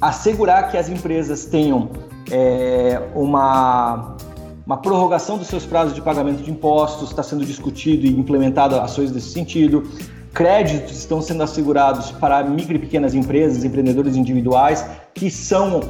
assegurar 0.00 0.70
que 0.70 0.76
as 0.76 0.88
empresas 0.88 1.44
tenham 1.44 1.90
é, 2.30 3.00
uma, 3.14 4.16
uma 4.64 4.76
prorrogação 4.76 5.36
dos 5.36 5.48
seus 5.48 5.66
prazos 5.66 5.94
de 5.94 6.00
pagamento 6.00 6.42
de 6.42 6.50
impostos, 6.50 7.10
está 7.10 7.22
sendo 7.22 7.44
discutido 7.44 8.06
e 8.06 8.10
implementado 8.10 8.76
ações 8.76 9.10
desse 9.10 9.30
sentido. 9.30 9.88
Créditos 10.32 10.96
estão 10.96 11.20
sendo 11.20 11.42
assegurados 11.42 12.12
para 12.12 12.42
micro 12.44 12.76
e 12.76 12.78
pequenas 12.78 13.14
empresas, 13.14 13.64
empreendedores 13.64 14.14
individuais, 14.14 14.86
que 15.12 15.28
são 15.28 15.80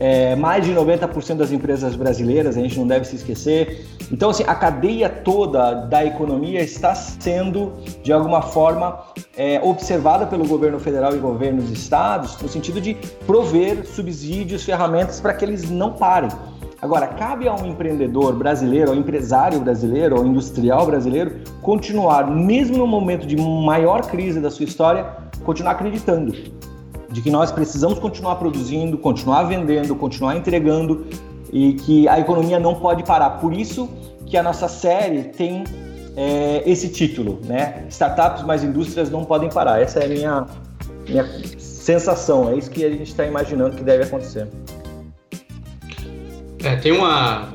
é, 0.00 0.36
mais 0.36 0.64
de 0.64 0.72
90% 0.72 1.36
das 1.36 1.50
empresas 1.50 1.96
brasileiras, 1.96 2.56
a 2.56 2.60
gente 2.60 2.78
não 2.78 2.86
deve 2.86 3.04
se 3.04 3.16
esquecer. 3.16 3.86
Então, 4.10 4.30
assim, 4.30 4.44
a 4.46 4.54
cadeia 4.54 5.08
toda 5.08 5.74
da 5.86 6.04
economia 6.04 6.60
está 6.60 6.94
sendo, 6.94 7.72
de 8.02 8.12
alguma 8.12 8.42
forma, 8.42 9.00
é, 9.36 9.60
observada 9.62 10.26
pelo 10.26 10.46
governo 10.46 10.78
federal 10.78 11.14
e 11.14 11.18
governos 11.18 11.70
estados, 11.70 12.40
no 12.40 12.48
sentido 12.48 12.80
de 12.80 12.94
prover 13.26 13.86
subsídios, 13.86 14.64
ferramentas 14.64 15.20
para 15.20 15.34
que 15.34 15.44
eles 15.44 15.68
não 15.68 15.92
parem. 15.92 16.30
Agora, 16.80 17.08
cabe 17.08 17.48
a 17.48 17.54
um 17.54 17.66
empreendedor 17.66 18.34
brasileiro, 18.34 18.92
ao 18.92 18.96
empresário 18.96 19.58
brasileiro, 19.58 20.16
ao 20.16 20.24
industrial 20.24 20.86
brasileiro, 20.86 21.40
continuar, 21.60 22.30
mesmo 22.30 22.78
no 22.78 22.86
momento 22.86 23.26
de 23.26 23.36
maior 23.36 24.06
crise 24.06 24.38
da 24.38 24.48
sua 24.48 24.64
história, 24.64 25.04
continuar 25.44 25.72
acreditando 25.72 26.32
de 27.10 27.22
que 27.22 27.30
nós 27.30 27.50
precisamos 27.50 27.98
continuar 27.98 28.36
produzindo, 28.36 28.98
continuar 28.98 29.44
vendendo, 29.44 29.94
continuar 29.96 30.36
entregando 30.36 31.06
e 31.52 31.72
que 31.74 32.08
a 32.08 32.18
economia 32.18 32.58
não 32.58 32.74
pode 32.74 33.02
parar. 33.02 33.30
Por 33.40 33.52
isso 33.52 33.88
que 34.26 34.36
a 34.36 34.42
nossa 34.42 34.68
série 34.68 35.24
tem 35.24 35.64
é, 36.16 36.62
esse 36.66 36.88
título, 36.88 37.40
né? 37.44 37.86
Startups 37.88 38.44
mais 38.44 38.62
indústrias 38.62 39.10
não 39.10 39.24
podem 39.24 39.48
parar. 39.48 39.80
Essa 39.80 40.00
é 40.00 40.04
a 40.04 40.08
minha, 40.08 40.46
minha 41.08 41.24
sensação, 41.58 42.50
é 42.50 42.56
isso 42.56 42.70
que 42.70 42.84
a 42.84 42.90
gente 42.90 43.08
está 43.08 43.24
imaginando 43.24 43.76
que 43.76 43.82
deve 43.82 44.04
acontecer. 44.04 44.48
É, 46.62 46.76
tem 46.76 46.92
uma. 46.92 47.48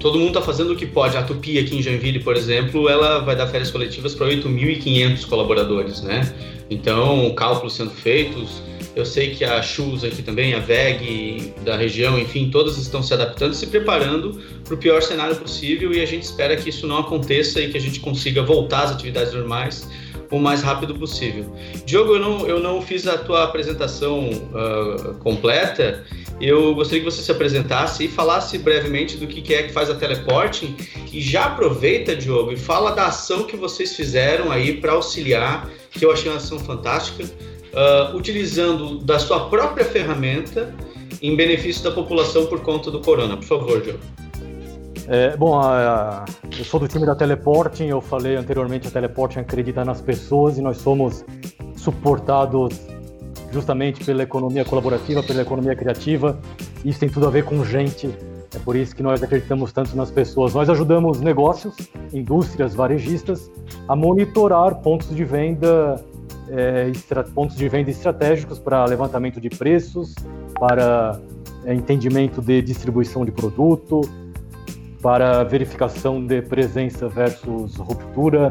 Todo 0.00 0.18
mundo 0.18 0.28
está 0.28 0.42
fazendo 0.42 0.72
o 0.72 0.76
que 0.76 0.86
pode. 0.86 1.16
A 1.16 1.22
Tupi 1.22 1.58
aqui 1.58 1.76
em 1.76 1.82
Joinville, 1.82 2.20
por 2.20 2.36
exemplo, 2.36 2.88
ela 2.88 3.18
vai 3.20 3.34
dar 3.34 3.48
férias 3.48 3.70
coletivas 3.70 4.14
para 4.14 4.28
8.500 4.28 5.26
colaboradores, 5.26 6.00
né? 6.02 6.32
Então, 6.70 7.34
cálculos 7.34 7.74
sendo 7.74 7.90
feitos. 7.90 8.62
Eu 8.96 9.04
sei 9.04 9.34
que 9.34 9.44
a 9.44 9.60
Shoes 9.60 10.02
aqui 10.02 10.22
também, 10.22 10.54
a 10.54 10.58
VEG 10.58 11.52
da 11.62 11.76
região, 11.76 12.18
enfim, 12.18 12.48
todas 12.50 12.78
estão 12.78 13.02
se 13.02 13.12
adaptando 13.12 13.52
e 13.52 13.56
se 13.56 13.66
preparando 13.66 14.40
para 14.64 14.72
o 14.72 14.78
pior 14.78 15.02
cenário 15.02 15.36
possível 15.36 15.92
e 15.92 16.00
a 16.00 16.06
gente 16.06 16.22
espera 16.22 16.56
que 16.56 16.70
isso 16.70 16.86
não 16.86 16.96
aconteça 16.96 17.60
e 17.60 17.70
que 17.70 17.76
a 17.76 17.80
gente 17.80 18.00
consiga 18.00 18.42
voltar 18.42 18.84
às 18.84 18.92
atividades 18.92 19.34
normais 19.34 19.86
o 20.30 20.38
mais 20.38 20.62
rápido 20.62 20.94
possível. 20.94 21.44
Diogo, 21.84 22.14
eu 22.14 22.18
não, 22.18 22.46
eu 22.48 22.58
não 22.58 22.80
fiz 22.80 23.06
a 23.06 23.18
tua 23.18 23.44
apresentação 23.44 24.30
uh, 24.30 25.14
completa. 25.18 26.04
Eu 26.40 26.74
gostaria 26.74 27.04
que 27.04 27.10
você 27.10 27.22
se 27.22 27.30
apresentasse 27.30 28.06
e 28.06 28.08
falasse 28.08 28.58
brevemente 28.58 29.18
do 29.18 29.26
que 29.26 29.54
é 29.54 29.64
que 29.64 29.72
faz 29.72 29.90
a 29.90 29.94
Teleporting 29.94 30.74
e 31.12 31.20
já 31.20 31.44
aproveita, 31.44 32.16
Diogo, 32.16 32.52
e 32.52 32.56
fala 32.56 32.92
da 32.92 33.06
ação 33.06 33.44
que 33.44 33.56
vocês 33.56 33.94
fizeram 33.94 34.50
aí 34.50 34.80
para 34.80 34.92
auxiliar, 34.92 35.70
que 35.90 36.04
eu 36.04 36.10
achei 36.10 36.30
uma 36.30 36.38
ação 36.38 36.58
fantástica, 36.58 37.24
uh, 37.72 38.16
utilizando 38.16 38.98
da 38.98 39.18
sua 39.18 39.48
própria 39.48 39.84
ferramenta 39.84 40.74
em 41.22 41.34
benefício 41.36 41.82
da 41.82 41.90
população 41.90 42.46
por 42.46 42.60
conta 42.60 42.90
do 42.90 43.00
corona. 43.00 43.36
Por 43.36 43.46
favor, 43.46 43.82
Diogo. 43.82 44.00
É, 45.08 45.36
bom, 45.36 45.58
a, 45.58 46.24
a, 46.24 46.24
eu 46.58 46.64
sou 46.64 46.80
do 46.80 46.88
time 46.88 47.06
da 47.06 47.14
Teleporting, 47.14 47.86
eu 47.86 48.00
falei 48.00 48.34
anteriormente, 48.34 48.88
a 48.88 48.90
Teleporting 48.90 49.38
acredita 49.38 49.84
nas 49.84 50.00
pessoas 50.00 50.58
e 50.58 50.60
nós 50.60 50.78
somos 50.78 51.24
suportados 51.76 52.74
justamente 53.52 54.04
pela 54.04 54.24
economia 54.24 54.64
colaborativa, 54.64 55.22
pela 55.22 55.42
economia 55.42 55.76
criativa. 55.76 56.38
Isso 56.84 56.98
tem 56.98 57.08
tudo 57.08 57.26
a 57.26 57.30
ver 57.30 57.44
com 57.44 57.64
gente, 57.64 58.10
é 58.54 58.58
por 58.58 58.74
isso 58.74 58.96
que 58.96 59.02
nós 59.02 59.22
acreditamos 59.22 59.72
tanto 59.72 59.96
nas 59.96 60.10
pessoas. 60.10 60.54
Nós 60.54 60.68
ajudamos 60.68 61.20
negócios, 61.20 61.76
indústrias, 62.12 62.74
varejistas 62.74 63.48
a 63.88 63.94
monitorar 63.94 64.74
pontos 64.76 65.14
de 65.14 65.24
venda 65.24 66.04
é, 66.50 66.90
pontos 67.34 67.56
de 67.56 67.68
venda 67.68 67.90
estratégicos 67.90 68.58
para 68.58 68.84
levantamento 68.84 69.40
de 69.40 69.48
preços, 69.48 70.14
para 70.58 71.20
é, 71.64 71.74
entendimento 71.74 72.40
de 72.40 72.62
distribuição 72.62 73.24
de 73.24 73.32
produto, 73.32 74.00
para 75.02 75.44
verificação 75.44 76.24
de 76.24 76.42
presença 76.42 77.08
versus 77.08 77.76
ruptura 77.76 78.50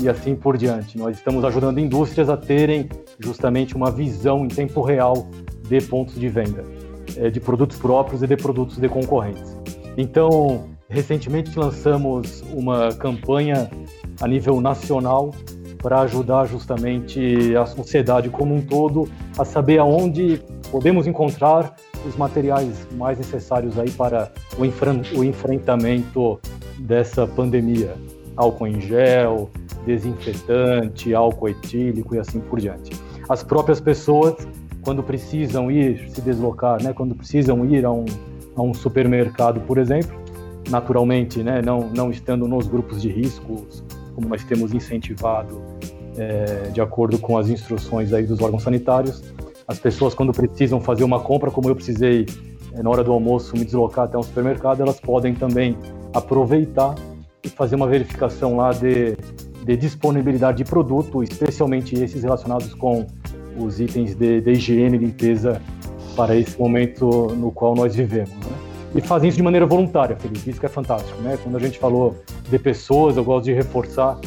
e 0.00 0.08
assim 0.08 0.34
por 0.34 0.56
diante. 0.56 0.98
Nós 0.98 1.16
estamos 1.16 1.44
ajudando 1.44 1.78
indústrias 1.78 2.28
a 2.28 2.36
terem 2.36 2.88
justamente 3.18 3.74
uma 3.74 3.90
visão 3.90 4.44
em 4.44 4.48
tempo 4.48 4.82
real 4.82 5.28
de 5.68 5.80
pontos 5.80 6.18
de 6.18 6.28
venda, 6.28 6.64
é, 7.16 7.30
de 7.30 7.40
produtos 7.40 7.78
próprios 7.78 8.22
e 8.22 8.26
de 8.26 8.36
produtos 8.36 8.78
de 8.78 8.88
concorrentes. 8.88 9.56
Então, 9.96 10.64
recentemente 10.88 11.58
lançamos 11.58 12.42
uma 12.52 12.92
campanha 12.92 13.70
a 14.20 14.28
nível 14.28 14.60
nacional 14.60 15.34
para 15.86 16.00
ajudar 16.00 16.46
justamente 16.46 17.54
a 17.54 17.64
sociedade 17.64 18.28
como 18.28 18.52
um 18.52 18.60
todo 18.60 19.08
a 19.38 19.44
saber 19.44 19.78
aonde 19.78 20.42
podemos 20.68 21.06
encontrar 21.06 21.76
os 22.04 22.16
materiais 22.16 22.88
mais 22.96 23.16
necessários 23.18 23.78
aí 23.78 23.88
para 23.92 24.32
o, 24.58 24.62
o 25.20 25.24
enfrentamento 25.24 26.40
dessa 26.76 27.24
pandemia. 27.24 27.94
Álcool 28.34 28.66
em 28.66 28.80
gel, 28.80 29.48
desinfetante, 29.86 31.14
álcool 31.14 31.50
etílico 31.50 32.16
e 32.16 32.18
assim 32.18 32.40
por 32.40 32.58
diante. 32.58 32.90
As 33.28 33.44
próprias 33.44 33.80
pessoas, 33.80 34.34
quando 34.82 35.04
precisam 35.04 35.70
ir 35.70 36.10
se 36.10 36.20
deslocar, 36.20 36.82
né, 36.82 36.92
quando 36.92 37.14
precisam 37.14 37.64
ir 37.64 37.86
a 37.86 37.92
um, 37.92 38.06
a 38.56 38.60
um 38.60 38.74
supermercado, 38.74 39.60
por 39.60 39.78
exemplo, 39.78 40.20
naturalmente, 40.68 41.44
né, 41.44 41.62
não, 41.62 41.88
não 41.90 42.10
estando 42.10 42.48
nos 42.48 42.66
grupos 42.66 43.00
de 43.00 43.08
riscos 43.08 43.84
como 44.16 44.28
nós 44.28 44.42
temos 44.42 44.72
incentivado 44.72 45.75
é, 46.16 46.68
de 46.72 46.80
acordo 46.80 47.18
com 47.18 47.36
as 47.36 47.48
instruções 47.48 48.12
aí 48.12 48.24
dos 48.24 48.40
órgãos 48.40 48.62
sanitários. 48.62 49.22
As 49.66 49.78
pessoas, 49.78 50.14
quando 50.14 50.32
precisam 50.32 50.80
fazer 50.80 51.04
uma 51.04 51.20
compra, 51.20 51.50
como 51.50 51.68
eu 51.68 51.74
precisei 51.74 52.26
é, 52.72 52.82
na 52.82 52.90
hora 52.90 53.02
do 53.02 53.12
almoço 53.12 53.56
me 53.56 53.64
deslocar 53.64 54.04
até 54.04 54.16
um 54.16 54.22
supermercado, 54.22 54.80
elas 54.80 55.00
podem 55.00 55.34
também 55.34 55.76
aproveitar 56.12 56.94
e 57.42 57.48
fazer 57.48 57.76
uma 57.76 57.86
verificação 57.86 58.56
lá 58.56 58.72
de, 58.72 59.16
de 59.64 59.76
disponibilidade 59.76 60.58
de 60.58 60.64
produto, 60.64 61.22
especialmente 61.22 61.94
esses 61.94 62.22
relacionados 62.22 62.74
com 62.74 63.06
os 63.58 63.80
itens 63.80 64.14
de, 64.14 64.40
de 64.40 64.52
higiene 64.52 64.96
e 64.96 65.00
limpeza 65.00 65.60
para 66.14 66.34
esse 66.36 66.58
momento 66.58 67.28
no 67.36 67.50
qual 67.50 67.74
nós 67.74 67.94
vivemos. 67.94 68.30
Né? 68.30 68.56
E 68.94 69.00
fazem 69.00 69.28
isso 69.28 69.36
de 69.36 69.42
maneira 69.42 69.66
voluntária, 69.66 70.16
Felipe, 70.16 70.48
isso 70.48 70.58
que 70.58 70.66
é 70.66 70.68
fantástico. 70.68 71.20
Né? 71.20 71.38
Quando 71.42 71.56
a 71.56 71.60
gente 71.60 71.78
falou 71.78 72.16
de 72.48 72.58
pessoas, 72.58 73.16
eu 73.16 73.24
gosto 73.24 73.44
de 73.44 73.52
reforçar, 73.52 74.18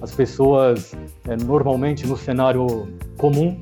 as 0.00 0.12
pessoas 0.12 0.94
é, 1.26 1.36
normalmente 1.36 2.06
no 2.06 2.16
cenário 2.16 2.88
comum 3.16 3.60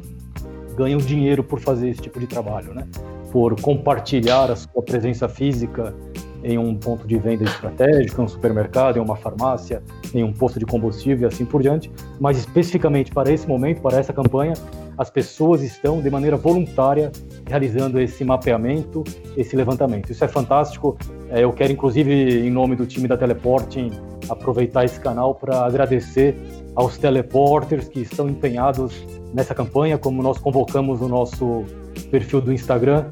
ganham 0.76 0.98
dinheiro 0.98 1.42
por 1.42 1.58
fazer 1.58 1.88
esse 1.88 2.02
tipo 2.02 2.20
de 2.20 2.26
trabalho, 2.26 2.74
né? 2.74 2.86
por 3.30 3.60
compartilhar 3.60 4.50
a 4.50 4.56
sua 4.56 4.82
presença 4.82 5.28
física 5.28 5.94
em 6.42 6.58
um 6.58 6.74
ponto 6.74 7.06
de 7.06 7.18
venda 7.18 7.44
estratégico, 7.44 8.20
em 8.20 8.24
um 8.24 8.28
supermercado, 8.28 8.98
em 8.98 9.00
uma 9.00 9.16
farmácia, 9.16 9.82
em 10.14 10.22
um 10.22 10.32
posto 10.32 10.58
de 10.58 10.64
combustível 10.64 11.28
e 11.28 11.32
assim 11.32 11.44
por 11.44 11.60
diante. 11.60 11.90
Mas 12.20 12.38
especificamente 12.38 13.10
para 13.10 13.32
esse 13.32 13.48
momento, 13.48 13.80
para 13.80 13.98
essa 13.98 14.12
campanha, 14.12 14.54
as 14.96 15.10
pessoas 15.10 15.62
estão 15.62 16.00
de 16.00 16.08
maneira 16.08 16.36
voluntária 16.36 17.10
realizando 17.46 18.00
esse 18.00 18.24
mapeamento, 18.24 19.02
esse 19.36 19.56
levantamento. 19.56 20.10
Isso 20.10 20.24
é 20.24 20.28
fantástico. 20.28 20.96
É, 21.30 21.42
eu 21.42 21.52
quero, 21.52 21.72
inclusive, 21.72 22.46
em 22.46 22.50
nome 22.50 22.76
do 22.76 22.86
time 22.86 23.08
da 23.08 23.16
Teleporting, 23.16 23.90
aproveitar 24.28 24.84
esse 24.84 25.00
canal 25.00 25.34
para 25.34 25.64
agradecer 25.64 26.36
aos 26.74 26.98
teleporters 26.98 27.88
que 27.88 28.00
estão 28.00 28.28
empenhados 28.28 28.92
nessa 29.32 29.54
campanha, 29.54 29.98
como 29.98 30.22
nós 30.22 30.38
convocamos 30.38 31.00
no 31.00 31.08
nosso 31.08 31.64
perfil 32.10 32.40
do 32.40 32.52
Instagram. 32.52 33.06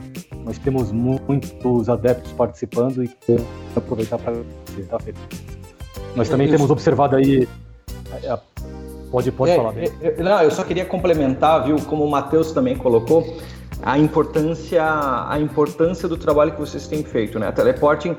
Nós 0.45 0.59
temos 0.59 0.93
muitos 0.93 1.89
adeptos 1.89 2.33
participando 2.33 3.03
e 3.03 3.09
quero 3.09 3.45
aproveitar 3.75 4.19
para 4.19 4.35
tá, 4.89 4.99
Felipe? 4.99 5.21
Nós 6.15 6.29
também 6.29 6.49
temos 6.49 6.71
observado 6.71 7.17
aí. 7.17 7.49
É, 8.23 8.39
pode, 9.11 9.33
pode 9.33 9.53
é, 9.53 9.57
falar. 9.57 9.75
É, 9.79 10.23
não, 10.23 10.43
eu 10.43 10.51
só 10.51 10.63
queria 10.63 10.85
complementar, 10.85 11.65
viu, 11.65 11.77
como 11.87 12.05
o 12.05 12.11
Matheus 12.11 12.53
também 12.53 12.77
colocou, 12.77 13.25
a 13.83 13.99
importância, 13.99 14.85
a 15.29 15.39
importância 15.41 16.09
do 16.09 16.17
trabalho 16.17 16.53
que 16.53 16.61
vocês 16.61 16.87
têm 16.87 17.03
feito, 17.03 17.39
né? 17.39 17.49
A 17.49 17.53
Teleporting 17.53 18.17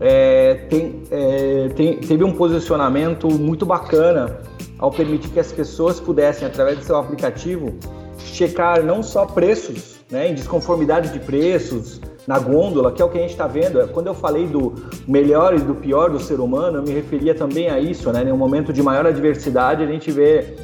é, 0.00 0.54
tem, 0.68 1.02
é, 1.10 1.68
tem, 1.74 1.98
teve 1.98 2.24
um 2.24 2.32
posicionamento 2.32 3.28
muito 3.28 3.64
bacana 3.64 4.40
ao 4.78 4.90
permitir 4.90 5.28
que 5.28 5.40
as 5.40 5.52
pessoas 5.52 6.00
pudessem, 6.00 6.46
através 6.46 6.78
do 6.78 6.84
seu 6.84 6.96
aplicativo, 6.96 7.74
checar 8.18 8.82
não 8.82 9.02
só 9.02 9.24
preços, 9.24 10.00
né, 10.10 10.28
em 10.28 10.34
desconformidade 10.34 11.12
de 11.12 11.20
preços, 11.20 12.00
na 12.26 12.38
gôndola, 12.38 12.90
que 12.90 13.02
é 13.02 13.04
o 13.04 13.08
que 13.08 13.18
a 13.18 13.20
gente 13.20 13.32
está 13.32 13.46
vendo. 13.46 13.86
Quando 13.88 14.06
eu 14.06 14.14
falei 14.14 14.46
do 14.46 14.74
melhor 15.06 15.54
e 15.54 15.58
do 15.58 15.74
pior 15.74 16.10
do 16.10 16.18
ser 16.18 16.40
humano, 16.40 16.78
eu 16.78 16.82
me 16.82 16.90
referia 16.90 17.34
também 17.34 17.68
a 17.68 17.78
isso, 17.78 18.10
né? 18.10 18.24
Em 18.24 18.32
um 18.32 18.36
momento 18.36 18.72
de 18.72 18.82
maior 18.82 19.06
adversidade, 19.06 19.82
a 19.82 19.86
gente 19.86 20.10
vê 20.10 20.56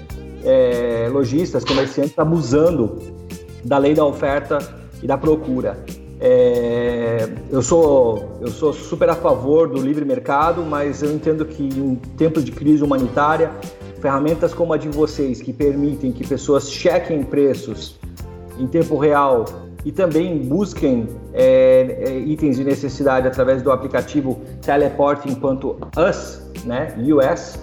é, 0.43 1.09
lojistas, 1.13 1.65
comerciantes 1.65 2.19
abusando 2.19 2.99
da 3.65 3.77
lei 3.77 3.95
da 3.95 4.05
oferta 4.05 4.59
e 5.03 5.07
da 5.07 5.19
procura. 5.19 5.85
É, 6.23 7.27
eu, 7.51 7.63
sou, 7.63 8.39
eu 8.43 8.49
sou 8.49 8.75
super 8.75 9.09
a 9.09 9.15
favor 9.15 9.69
do 9.69 9.81
livre 9.81 10.05
mercado, 10.05 10.63
mas 10.63 11.03
eu 11.03 11.11
entendo 11.11 11.47
que 11.47 11.63
em 11.63 11.95
tempos 11.95 12.45
de 12.45 12.53
crise 12.53 12.85
humanitária, 12.85 13.51
ferramentas 14.03 14.53
como 14.53 14.75
a 14.75 14.77
de 14.77 14.89
vocês, 14.89 15.41
que 15.41 15.53
permitem 15.53 16.13
que 16.13 16.27
pessoas 16.27 16.71
chequem 16.71 17.23
preços 17.23 17.99
em 18.59 18.67
tempo 18.67 18.99
real 18.99 19.47
e 19.83 19.91
também 19.91 20.39
busquem 20.39 21.09
é, 21.33 22.05
é, 22.07 22.19
itens 22.19 22.57
de 22.57 22.65
necessidade 22.65 23.27
através 23.27 23.63
do 23.63 23.73
aplicativo 23.73 24.39
Teleporting.us, 24.61 26.43
né, 26.67 26.95
US, 27.15 27.59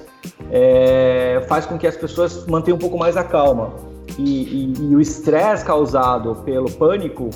é, 0.52 1.46
faz 1.48 1.68
com 1.68 1.78
que 1.78 1.86
as 1.86 1.96
pessoas 1.96 2.48
mantenham 2.48 2.76
um 2.76 2.80
pouco 2.80 2.98
mais 2.98 3.16
a 3.16 3.24
calma. 3.24 3.87
E, 4.18 4.24
e, 4.24 4.74
e 4.90 4.96
o 4.96 5.02
estresse 5.02 5.64
causado 5.64 6.36
pelo 6.44 6.72
pânico 6.72 7.30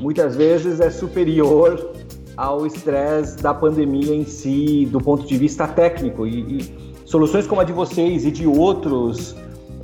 muitas 0.00 0.36
vezes 0.36 0.80
é 0.80 0.90
superior 0.90 1.92
ao 2.36 2.66
estresse 2.66 3.38
da 3.38 3.54
pandemia 3.54 4.14
em 4.14 4.24
si, 4.24 4.86
do 4.90 5.00
ponto 5.00 5.26
de 5.26 5.36
vista 5.38 5.66
técnico. 5.66 6.26
E, 6.26 6.58
e 6.58 7.00
soluções 7.06 7.46
como 7.46 7.60
a 7.60 7.64
de 7.64 7.72
vocês 7.72 8.26
e 8.26 8.30
de 8.30 8.46
outros 8.46 9.34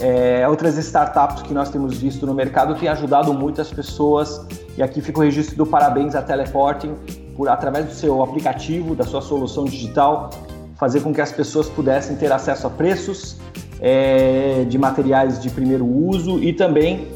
é, 0.01 0.47
outras 0.49 0.77
startups 0.79 1.43
que 1.43 1.55
nós 1.55 1.71
temos 1.71 1.97
visto 1.99 2.27
no 2.27 2.35
mercado 2.35 2.75
têm 2.75 2.89
ajudado 2.89 3.33
muitas 3.33 3.73
pessoas. 3.73 4.45
E 4.77 4.83
aqui 4.83 5.01
fica 5.01 5.21
o 5.21 5.23
registro 5.23 5.57
do 5.57 5.65
parabéns 5.65 6.15
à 6.15 6.23
Teleporting 6.23 6.95
por, 7.37 7.49
através 7.49 7.87
do 7.87 7.93
seu 7.93 8.23
aplicativo, 8.23 8.95
da 8.95 9.05
sua 9.05 9.23
solução 9.23 9.65
digital, 9.65 10.31
fazer 10.77 11.01
com 11.01 11.15
que 11.15 11.21
as 11.21 11.31
pessoas 11.31 11.69
pudessem 11.69 12.17
ter 12.17 12.33
acesso 12.33 12.67
a 12.67 12.71
preços 12.71 13.37
é, 13.83 14.65
de 14.69 14.79
materiais 14.79 15.43
de 15.43 15.51
primeiro 15.51 15.85
uso 15.85 16.39
e 16.39 16.53
também 16.53 17.09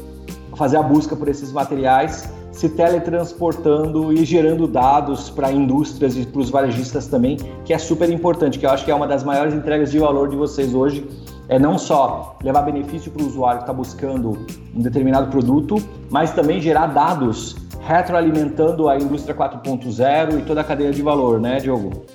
fazer 0.55 0.75
a 0.75 0.83
busca 0.83 1.15
por 1.15 1.29
esses 1.29 1.51
materiais, 1.51 2.29
se 2.51 2.67
teletransportando 2.67 4.11
e 4.11 4.25
gerando 4.25 4.67
dados 4.67 5.29
para 5.29 5.51
indústrias 5.51 6.17
e 6.17 6.25
para 6.25 6.41
os 6.41 6.49
varejistas 6.49 7.07
também, 7.07 7.37
que 7.63 7.73
é 7.73 7.77
super 7.77 8.09
importante, 8.09 8.59
que 8.59 8.65
eu 8.65 8.69
acho 8.69 8.83
que 8.83 8.91
é 8.91 8.95
uma 8.95 9.07
das 9.07 9.23
maiores 9.23 9.53
entregas 9.53 9.91
de 9.91 9.99
valor 9.99 10.27
de 10.27 10.35
vocês 10.35 10.73
hoje 10.73 11.07
é 11.49 11.57
não 11.57 11.77
só 11.77 12.35
levar 12.43 12.63
benefício 12.63 13.09
para 13.11 13.23
o 13.23 13.27
usuário 13.27 13.59
que 13.59 13.63
está 13.63 13.73
buscando 13.73 14.45
um 14.75 14.81
determinado 14.81 15.27
produto, 15.27 15.77
mas 16.09 16.33
também 16.33 16.59
gerar 16.59 16.87
dados 16.87 17.55
retroalimentando 17.79 18.89
a 18.89 18.97
indústria 18.97 19.33
4.0 19.33 20.39
e 20.39 20.41
toda 20.41 20.59
a 20.59 20.63
cadeia 20.63 20.91
de 20.91 21.01
valor, 21.01 21.39
né, 21.39 21.57
Diogo? 21.59 22.05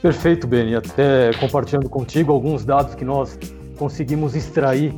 Perfeito, 0.00 0.46
Beni. 0.46 0.74
Até 0.74 1.30
compartilhando 1.38 1.90
contigo 1.90 2.32
alguns 2.32 2.64
dados 2.64 2.94
que 2.94 3.04
nós 3.04 3.38
conseguimos 3.80 4.36
extrair 4.36 4.94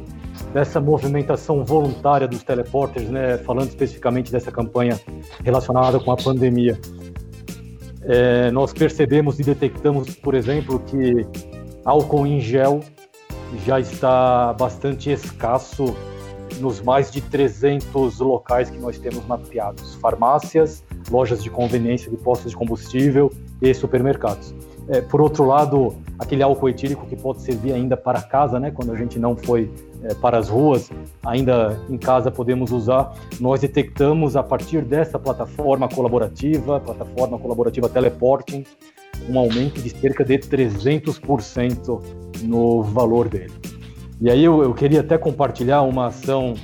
dessa 0.53 0.81
movimentação 0.81 1.65
voluntária 1.65 2.27
dos 2.27 2.43
teleporters, 2.43 3.09
né, 3.09 3.39
falando 3.39 3.69
especificamente 3.69 4.33
dessa 4.33 4.51
campanha 4.51 5.01
relacionada 5.45 6.01
com 6.01 6.11
a 6.11 6.17
pandemia. 6.17 6.77
É, 8.03 8.51
nós 8.51 8.73
percebemos 8.73 9.39
e 9.39 9.45
detectamos, 9.45 10.17
por 10.17 10.35
exemplo, 10.35 10.80
que 10.80 11.25
álcool 11.85 12.26
em 12.26 12.41
gel 12.41 12.80
já 13.65 13.78
está 13.78 14.52
bastante 14.54 15.13
escasso 15.13 15.95
nos 16.59 16.80
mais 16.80 17.09
de 17.11 17.21
300 17.21 18.19
locais 18.19 18.69
que 18.69 18.78
nós 18.78 18.99
temos 18.99 19.25
mapeados: 19.26 19.95
farmácias, 19.95 20.83
lojas 21.09 21.41
de 21.41 21.50
conveniência 21.50 22.11
de 22.11 22.17
postos 22.17 22.50
de 22.50 22.56
combustível 22.56 23.33
e 23.61 23.73
supermercados. 23.73 24.52
É, 24.88 25.00
por 25.00 25.21
outro 25.21 25.45
lado, 25.45 25.95
aquele 26.18 26.42
álcool 26.42 26.68
etílico 26.68 27.06
que 27.06 27.16
pode 27.16 27.42
servir 27.42 27.73
ainda 27.73 27.97
para 27.97 28.21
casa, 28.21 28.58
né, 28.58 28.71
quando 28.71 28.92
a 28.92 28.97
gente 28.97 29.18
não 29.18 29.36
foi 29.36 29.71
é, 30.02 30.14
para 30.14 30.38
as 30.38 30.49
ruas, 30.49 30.90
ainda 31.25 31.78
em 31.88 31.97
casa 31.97 32.30
podemos 32.30 32.73
usar. 32.73 33.14
Nós 33.40 33.60
detectamos 33.60 34.36
a 34.36 34.42
partir 34.42 34.82
dessa 34.82 35.18
plataforma 35.18 35.88
colaborativa, 35.88 36.80
plataforma 36.80 37.38
colaborativa 37.38 37.88
Teleporting, 37.88 38.64
um 39.28 39.38
aumento 39.38 39.80
de 39.80 39.90
cerca 39.90 40.25
de 40.25 40.38
300% 40.38 42.02
no 42.42 42.82
valor 42.82 43.28
dele. 43.28 43.52
E 44.21 44.30
aí 44.30 44.45
eu, 44.45 44.62
eu, 44.62 44.75
queria 44.75 45.00
até 45.00 45.18
compartilhar 45.18 45.82
uma 45.82 46.06
ação, 46.06 46.54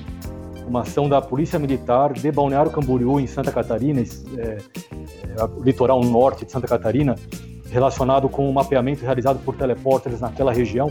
uma 0.67 0.83
ação 0.83 1.09
da 1.09 1.21
Polícia 1.21 1.59
Militar 1.59 2.13
de 2.13 2.31
Balneário 2.31 2.71
Camboriú, 2.71 3.19
em 3.19 3.27
Santa 3.27 3.51
Catarina, 3.51 4.01
é, 4.01 4.43
é, 4.43 4.59
litoral 5.61 6.03
norte 6.05 6.45
de 6.45 6.53
Santa 6.53 6.69
Catarina, 6.69 7.17
relacionado 7.71 8.29
com 8.29 8.49
o 8.49 8.53
mapeamento 8.53 9.05
realizado 9.05 9.39
por 9.45 9.57
teleporters 9.57 10.21
naquela 10.21 10.53
região. 10.53 10.89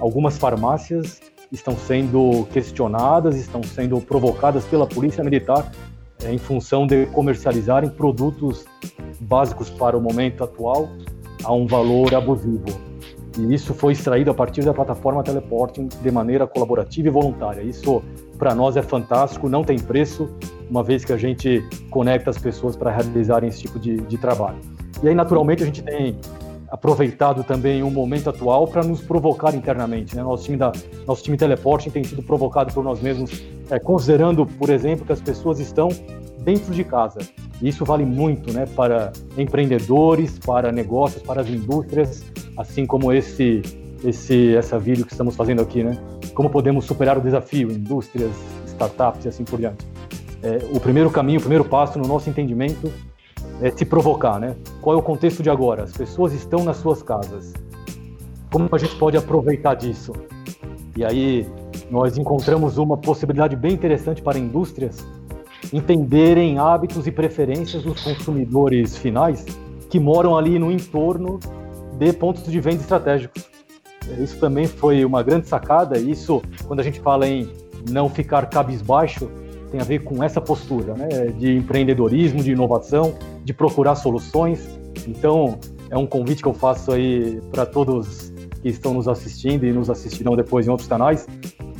Algumas 0.00 0.38
farmácias 0.38 1.20
estão 1.52 1.76
sendo 1.76 2.46
questionadas, 2.52 3.36
estão 3.36 3.62
sendo 3.62 4.00
provocadas 4.00 4.64
pela 4.64 4.86
Polícia 4.86 5.22
Militar 5.22 5.70
é, 6.24 6.32
em 6.32 6.38
função 6.38 6.86
de 6.86 7.06
comercializarem 7.06 7.90
produtos 7.90 8.64
básicos 9.20 9.70
para 9.70 9.96
o 9.96 10.00
momento 10.00 10.44
atual 10.44 10.88
a 11.42 11.52
um 11.52 11.66
valor 11.66 12.14
abusivo. 12.14 12.64
E 13.38 13.52
isso 13.52 13.74
foi 13.74 13.92
extraído 13.92 14.30
a 14.30 14.34
partir 14.34 14.64
da 14.64 14.72
plataforma 14.72 15.22
Teleporting 15.22 15.88
de 15.88 16.10
maneira 16.10 16.46
colaborativa 16.46 17.08
e 17.08 17.10
voluntária. 17.10 17.62
Isso, 17.62 18.02
para 18.38 18.54
nós, 18.54 18.76
é 18.76 18.82
fantástico, 18.82 19.48
não 19.48 19.64
tem 19.64 19.78
preço, 19.78 20.28
uma 20.70 20.84
vez 20.84 21.04
que 21.04 21.12
a 21.12 21.16
gente 21.16 21.62
conecta 21.90 22.30
as 22.30 22.38
pessoas 22.38 22.76
para 22.76 22.92
realizarem 22.92 23.48
esse 23.48 23.62
tipo 23.62 23.78
de, 23.78 23.96
de 23.96 24.16
trabalho. 24.18 24.73
E 25.02 25.08
aí, 25.08 25.14
naturalmente, 25.14 25.62
a 25.62 25.66
gente 25.66 25.82
tem 25.82 26.16
aproveitado 26.74 27.44
também 27.44 27.84
o 27.84 27.90
momento 27.90 28.30
atual 28.30 28.66
para 28.66 28.82
nos 28.82 29.00
provocar 29.00 29.54
internamente. 29.54 30.16
Né? 30.16 30.22
Nosso, 30.24 30.44
time 30.44 30.56
da, 30.56 30.72
nosso 31.06 31.22
time 31.22 31.36
Teleporting 31.36 31.88
tem 31.88 32.02
sido 32.02 32.20
provocado 32.20 32.74
por 32.74 32.82
nós 32.82 33.00
mesmos, 33.00 33.44
é, 33.70 33.78
considerando, 33.78 34.44
por 34.44 34.70
exemplo, 34.70 35.06
que 35.06 35.12
as 35.12 35.20
pessoas 35.20 35.60
estão 35.60 35.88
dentro 36.40 36.74
de 36.74 36.82
casa. 36.82 37.20
Isso 37.62 37.84
vale 37.84 38.04
muito 38.04 38.52
né, 38.52 38.66
para 38.74 39.12
empreendedores, 39.38 40.38
para 40.38 40.72
negócios, 40.72 41.22
para 41.22 41.42
as 41.42 41.48
indústrias, 41.48 42.24
assim 42.56 42.84
como 42.84 43.12
esse, 43.12 43.62
esse, 44.04 44.56
essa 44.56 44.76
vídeo 44.76 45.06
que 45.06 45.12
estamos 45.12 45.36
fazendo 45.36 45.62
aqui. 45.62 45.84
Né? 45.84 45.96
Como 46.34 46.50
podemos 46.50 46.84
superar 46.86 47.16
o 47.16 47.20
desafio, 47.20 47.70
indústrias, 47.70 48.32
startups 48.66 49.24
e 49.24 49.28
assim 49.28 49.44
por 49.44 49.60
diante. 49.60 49.86
É, 50.42 50.58
o 50.72 50.80
primeiro 50.80 51.08
caminho, 51.08 51.38
o 51.38 51.42
primeiro 51.42 51.64
passo 51.64 52.00
no 52.00 52.06
nosso 52.08 52.28
entendimento 52.28 52.92
é 53.64 53.70
se 53.70 53.84
provocar. 53.84 54.38
Né? 54.38 54.54
Qual 54.82 54.94
é 54.94 54.98
o 54.98 55.02
contexto 55.02 55.42
de 55.42 55.48
agora? 55.48 55.84
As 55.84 55.92
pessoas 55.92 56.34
estão 56.34 56.62
nas 56.64 56.76
suas 56.76 57.02
casas. 57.02 57.52
Como 58.52 58.68
a 58.70 58.78
gente 58.78 58.94
pode 58.96 59.16
aproveitar 59.16 59.74
disso? 59.74 60.12
E 60.94 61.04
aí 61.04 61.48
nós 61.90 62.18
encontramos 62.18 62.76
uma 62.76 62.96
possibilidade 62.96 63.56
bem 63.56 63.72
interessante 63.72 64.22
para 64.22 64.38
indústrias 64.38 65.04
entenderem 65.72 66.58
hábitos 66.58 67.06
e 67.06 67.10
preferências 67.10 67.82
dos 67.82 68.00
consumidores 68.02 68.98
finais 68.98 69.44
que 69.88 69.98
moram 69.98 70.36
ali 70.36 70.58
no 70.58 70.70
entorno 70.70 71.40
de 71.98 72.12
pontos 72.12 72.44
de 72.44 72.60
venda 72.60 72.82
estratégicos. 72.82 73.48
Isso 74.18 74.38
também 74.38 74.66
foi 74.66 75.04
uma 75.04 75.22
grande 75.22 75.48
sacada. 75.48 75.98
Isso, 75.98 76.42
quando 76.66 76.80
a 76.80 76.82
gente 76.82 77.00
fala 77.00 77.26
em 77.26 77.50
não 77.90 78.10
ficar 78.10 78.46
cabisbaixo, 78.46 79.30
tem 79.74 79.80
a 79.80 79.84
ver 79.84 80.04
com 80.04 80.22
essa 80.22 80.40
postura 80.40 80.94
né? 80.94 81.08
de 81.36 81.56
empreendedorismo, 81.56 82.40
de 82.40 82.52
inovação, 82.52 83.14
de 83.44 83.52
procurar 83.52 83.96
soluções. 83.96 84.68
Então, 85.08 85.58
é 85.90 85.98
um 85.98 86.06
convite 86.06 86.42
que 86.42 86.48
eu 86.48 86.54
faço 86.54 86.92
aí 86.92 87.40
para 87.50 87.66
todos 87.66 88.32
que 88.62 88.68
estão 88.68 88.94
nos 88.94 89.08
assistindo 89.08 89.66
e 89.66 89.72
nos 89.72 89.90
assistirão 89.90 90.36
depois 90.36 90.68
em 90.68 90.70
outros 90.70 90.88
canais. 90.88 91.26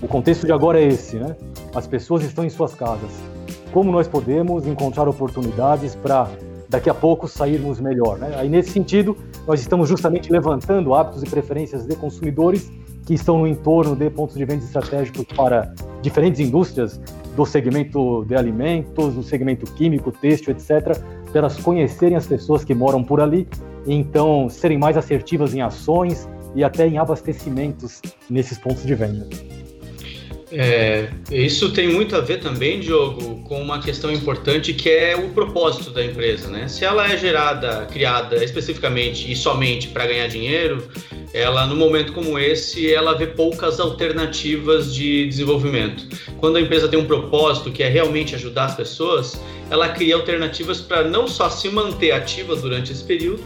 O 0.03 0.09
contexto 0.09 0.45
de 0.45 0.53
agora 0.53 0.81
é 0.81 0.89
esse, 0.89 1.17
né? 1.17 1.37
As 1.73 1.87
pessoas 1.87 2.25
estão 2.25 2.45
em 2.45 2.51
suas 2.51 2.75
casas 2.75 3.11
como 3.73 3.91
nós 3.91 4.07
podemos 4.07 4.69
encontrar 4.69 5.09
oportunidades 5.09 5.97
para 5.97 6.29
daqui 6.69 6.89
a 6.89 6.95
pouco 6.95 7.27
sairmos 7.27 7.81
melhor. 7.81 8.19
Né? 8.19 8.33
Aí, 8.37 8.49
nesse 8.49 8.71
sentido, 8.71 9.17
nós 9.47 9.61
estamos 9.61 9.89
justamente 9.89 10.31
levantando 10.31 10.95
hábitos 10.95 11.25
e 11.25 11.27
preferências 11.27 11.85
de 11.85 11.97
consumidores 11.97 12.71
que 13.05 13.15
estão 13.15 13.39
no 13.39 13.47
entorno 13.47 13.95
de 13.95 14.09
pontos 14.11 14.37
de 14.37 14.45
venda 14.45 14.65
estratégicos 14.65 15.25
para 15.37 15.75
diferentes 16.03 16.41
indústrias 16.41 17.01
do 17.37 17.45
segmento 17.45 18.25
de 18.25 18.35
alimentos, 18.35 19.15
do 19.15 19.23
segmento 19.23 19.67
químico, 19.73 20.13
têxtil, 20.13 20.53
etc., 20.53 20.99
para 21.31 21.41
elas 21.41 21.59
conhecerem 21.59 22.17
as 22.17 22.27
pessoas 22.27 22.65
que 22.65 22.75
moram 22.75 23.03
por 23.03 23.21
ali 23.21 23.49
e 23.87 23.93
então 23.93 24.49
serem 24.49 24.79
mais 24.79 24.97
assertivas 24.97 25.55
em 25.55 25.61
ações 25.61 26.29
e 26.55 26.63
até 26.63 26.87
em 26.87 26.99
abastecimentos 26.99 28.01
nesses 28.31 28.59
pontos 28.59 28.85
de 28.85 28.95
venda. 28.95 29.27
É, 30.57 31.09
isso 31.33 31.73
tem 31.73 31.89
muito 31.89 32.15
a 32.15 32.21
ver 32.21 32.39
também, 32.39 32.79
Diogo, 32.79 33.43
com 33.43 33.61
uma 33.61 33.81
questão 33.81 34.13
importante 34.13 34.73
que 34.73 34.89
é 34.89 35.17
o 35.17 35.31
propósito 35.31 35.91
da 35.91 36.05
empresa, 36.05 36.49
né? 36.49 36.69
Se 36.69 36.85
ela 36.85 37.11
é 37.11 37.17
gerada, 37.17 37.87
criada 37.87 38.43
especificamente 38.43 39.31
e 39.31 39.35
somente 39.35 39.89
para 39.89 40.07
ganhar 40.07 40.29
dinheiro, 40.29 40.89
ela 41.33 41.67
no 41.67 41.75
momento 41.75 42.13
como 42.13 42.39
esse, 42.39 42.95
ela 42.95 43.19
vê 43.19 43.27
poucas 43.27 43.81
alternativas 43.81 44.95
de 44.95 45.27
desenvolvimento. 45.27 46.07
Quando 46.39 46.57
a 46.57 46.61
empresa 46.61 46.87
tem 46.87 46.99
um 46.99 47.07
propósito 47.07 47.73
que 47.73 47.83
é 47.83 47.89
realmente 47.89 48.37
ajudar 48.37 48.67
as 48.67 48.77
pessoas, 48.77 49.41
ela 49.69 49.89
cria 49.89 50.15
alternativas 50.15 50.81
para 50.81 51.03
não 51.03 51.27
só 51.27 51.51
se 51.51 51.69
manter 51.69 52.13
ativa 52.13 52.55
durante 52.55 52.93
esse 52.93 53.03
período, 53.03 53.43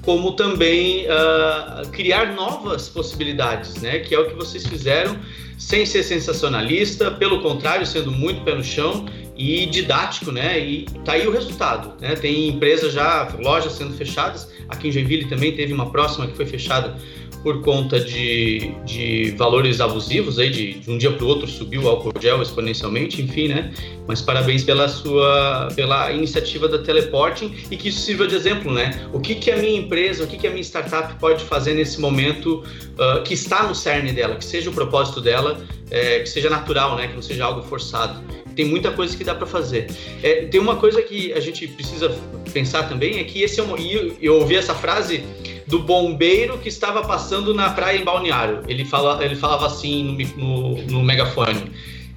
como 0.00 0.32
também 0.32 1.04
uh, 1.06 1.86
criar 1.90 2.32
novas 2.34 2.88
possibilidades, 2.88 3.74
né? 3.82 3.98
Que 3.98 4.14
é 4.14 4.18
o 4.18 4.26
que 4.26 4.34
vocês 4.34 4.66
fizeram, 4.66 5.18
sem 5.58 5.86
ser 5.86 6.02
sensacionalista, 6.02 7.10
pelo 7.10 7.40
contrário, 7.40 7.86
sendo 7.86 8.10
muito 8.10 8.42
pé 8.42 8.54
no 8.54 8.64
chão 8.64 9.06
e 9.36 9.66
didático, 9.66 10.30
né? 10.32 10.58
E 10.58 10.86
tá 11.04 11.12
aí 11.12 11.26
o 11.26 11.30
resultado, 11.30 11.94
né? 12.00 12.14
Tem 12.14 12.48
empresas 12.48 12.92
já, 12.92 13.28
lojas 13.38 13.72
sendo 13.72 13.94
fechadas. 13.94 14.50
Aqui 14.68 14.88
em 14.88 14.92
Joinville 14.92 15.26
também 15.26 15.52
teve 15.54 15.72
uma 15.72 15.90
próxima 15.90 16.26
que 16.26 16.36
foi 16.36 16.46
fechada 16.46 16.96
por 17.46 17.60
conta 17.60 18.00
de, 18.00 18.72
de 18.84 19.30
valores 19.36 19.80
abusivos, 19.80 20.36
aí 20.36 20.50
de, 20.50 20.80
de 20.80 20.90
um 20.90 20.98
dia 20.98 21.12
para 21.12 21.24
o 21.24 21.28
outro 21.28 21.46
subiu 21.46 21.82
o 21.82 21.88
álcool 21.88 22.12
gel 22.20 22.42
exponencialmente, 22.42 23.22
enfim, 23.22 23.46
né? 23.46 23.72
Mas 24.04 24.20
parabéns 24.20 24.64
pela 24.64 24.88
sua 24.88 25.68
pela 25.76 26.10
iniciativa 26.10 26.66
da 26.66 26.78
Teleporting 26.80 27.54
e 27.70 27.76
que 27.76 27.90
isso 27.90 28.00
sirva 28.00 28.26
de 28.26 28.34
exemplo, 28.34 28.72
né? 28.72 29.08
O 29.12 29.20
que, 29.20 29.36
que 29.36 29.48
a 29.52 29.56
minha 29.58 29.78
empresa, 29.78 30.24
o 30.24 30.26
que, 30.26 30.36
que 30.36 30.48
a 30.48 30.50
minha 30.50 30.64
startup 30.64 31.14
pode 31.20 31.44
fazer 31.44 31.74
nesse 31.74 32.00
momento 32.00 32.64
uh, 32.98 33.22
que 33.22 33.34
está 33.34 33.62
no 33.62 33.76
cerne 33.76 34.10
dela, 34.10 34.34
que 34.34 34.44
seja 34.44 34.68
o 34.68 34.72
propósito 34.72 35.20
dela, 35.20 35.64
é, 35.88 36.18
que 36.18 36.28
seja 36.28 36.50
natural, 36.50 36.96
né? 36.96 37.06
Que 37.06 37.14
não 37.14 37.22
seja 37.22 37.44
algo 37.44 37.62
forçado. 37.62 38.24
Tem 38.56 38.64
muita 38.64 38.90
coisa 38.90 39.16
que 39.16 39.22
dá 39.22 39.36
para 39.36 39.46
fazer. 39.46 39.86
É, 40.20 40.46
tem 40.46 40.60
uma 40.60 40.74
coisa 40.74 41.00
que 41.00 41.32
a 41.32 41.38
gente 41.38 41.68
precisa 41.68 42.12
pensar 42.52 42.88
também 42.88 43.20
é 43.20 43.24
que 43.24 43.40
esse 43.42 43.60
é 43.60 43.62
um, 43.62 43.78
e 43.78 44.16
eu 44.20 44.34
ouvi 44.34 44.56
essa 44.56 44.74
frase 44.74 45.22
do 45.66 45.80
bombeiro 45.80 46.58
que 46.58 46.68
estava 46.68 47.02
passando 47.02 47.52
na 47.52 47.70
praia 47.70 47.98
em 47.98 48.04
Balneário. 48.04 48.62
Ele, 48.68 48.84
fala, 48.84 49.24
ele 49.24 49.34
falava 49.34 49.66
assim 49.66 50.34
no, 50.36 50.74
no, 50.76 50.82
no 50.82 51.02
megafone: 51.02 51.72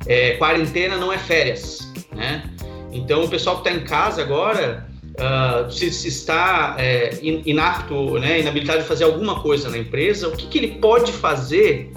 é, 0.06 0.32
quarentena 0.32 0.98
não 0.98 1.12
é 1.12 1.18
férias, 1.18 1.92
né? 2.16 2.44
Então 2.92 3.24
o 3.24 3.30
pessoal 3.30 3.62
que 3.62 3.68
está 3.68 3.80
em 3.80 3.84
casa 3.84 4.22
agora 4.22 4.88
Uh, 5.20 5.70
se, 5.70 5.92
se, 5.92 6.08
está 6.08 6.78
é, 6.80 7.10
inapto, 7.22 8.18
né, 8.20 8.40
inabilitado 8.40 8.84
de 8.84 8.88
fazer 8.88 9.04
alguma 9.04 9.42
coisa 9.42 9.70
na 9.70 9.78
empresa, 9.78 10.30
o 10.30 10.32
que, 10.32 10.48
que, 10.48 10.58
ele 10.58 10.80
pode 10.80 11.12
fazer 11.12 11.92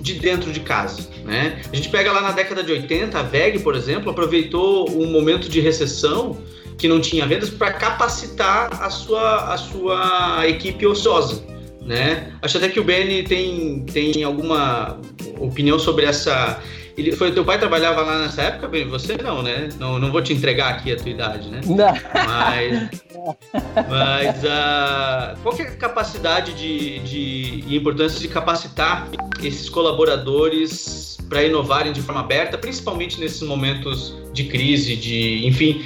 de 0.00 0.14
dentro 0.14 0.52
de 0.52 0.60
casa? 0.60 1.10
Né? 1.24 1.60
A 1.72 1.74
gente 1.74 1.88
pega 1.88 2.12
lá 2.12 2.20
na 2.20 2.30
década 2.30 2.62
de 2.62 2.70
80, 2.70 3.18
a 3.18 3.22
VEG, 3.22 3.58
por 3.60 3.74
exemplo, 3.74 4.12
aproveitou 4.12 4.88
um 4.90 5.10
momento 5.10 5.48
de 5.48 5.58
recessão 5.60 6.38
que 6.78 6.88
não 6.88 7.00
tinha 7.00 7.26
vendas 7.26 7.50
para 7.50 7.72
capacitar 7.72 8.68
a 8.82 8.90
sua, 8.90 9.52
a 9.52 9.56
sua 9.56 10.48
equipe 10.48 10.86
ociosa. 10.86 11.44
Né? 11.80 12.32
Acho 12.40 12.58
até 12.58 12.68
que 12.68 12.78
o 12.78 12.84
Benny 12.84 13.24
tem, 13.24 13.84
tem 13.86 14.22
alguma 14.22 15.00
opinião 15.38 15.78
sobre 15.78 16.04
essa. 16.04 16.60
Ele, 16.96 17.12
foi 17.12 17.32
teu 17.32 17.44
pai 17.44 17.58
trabalhava 17.58 18.02
lá 18.02 18.18
nessa 18.20 18.42
época, 18.42 18.68
Benny? 18.68 18.90
Você 18.90 19.16
não, 19.16 19.42
né? 19.42 19.68
Não, 19.78 19.98
não 19.98 20.12
vou 20.12 20.22
te 20.22 20.32
entregar 20.32 20.70
aqui 20.70 20.92
a 20.92 20.96
tua 20.96 21.10
idade, 21.10 21.48
né? 21.48 21.60
Não. 21.64 21.92
Mas, 22.26 23.02
mas 23.88 24.36
uh, 24.44 25.40
qual 25.42 25.56
é 25.58 25.62
a 25.62 25.76
capacidade 25.76 26.52
de, 26.54 26.98
de, 27.00 27.64
e 27.66 27.76
importância 27.76 28.20
de 28.20 28.28
capacitar 28.28 29.08
esses 29.42 29.68
colaboradores 29.68 31.16
para 31.28 31.44
inovarem 31.44 31.92
de 31.92 32.02
forma 32.02 32.20
aberta, 32.20 32.58
principalmente 32.58 33.18
nesses 33.18 33.40
momentos 33.42 34.14
de 34.34 34.44
crise, 34.44 34.96
de, 34.96 35.46
enfim, 35.46 35.82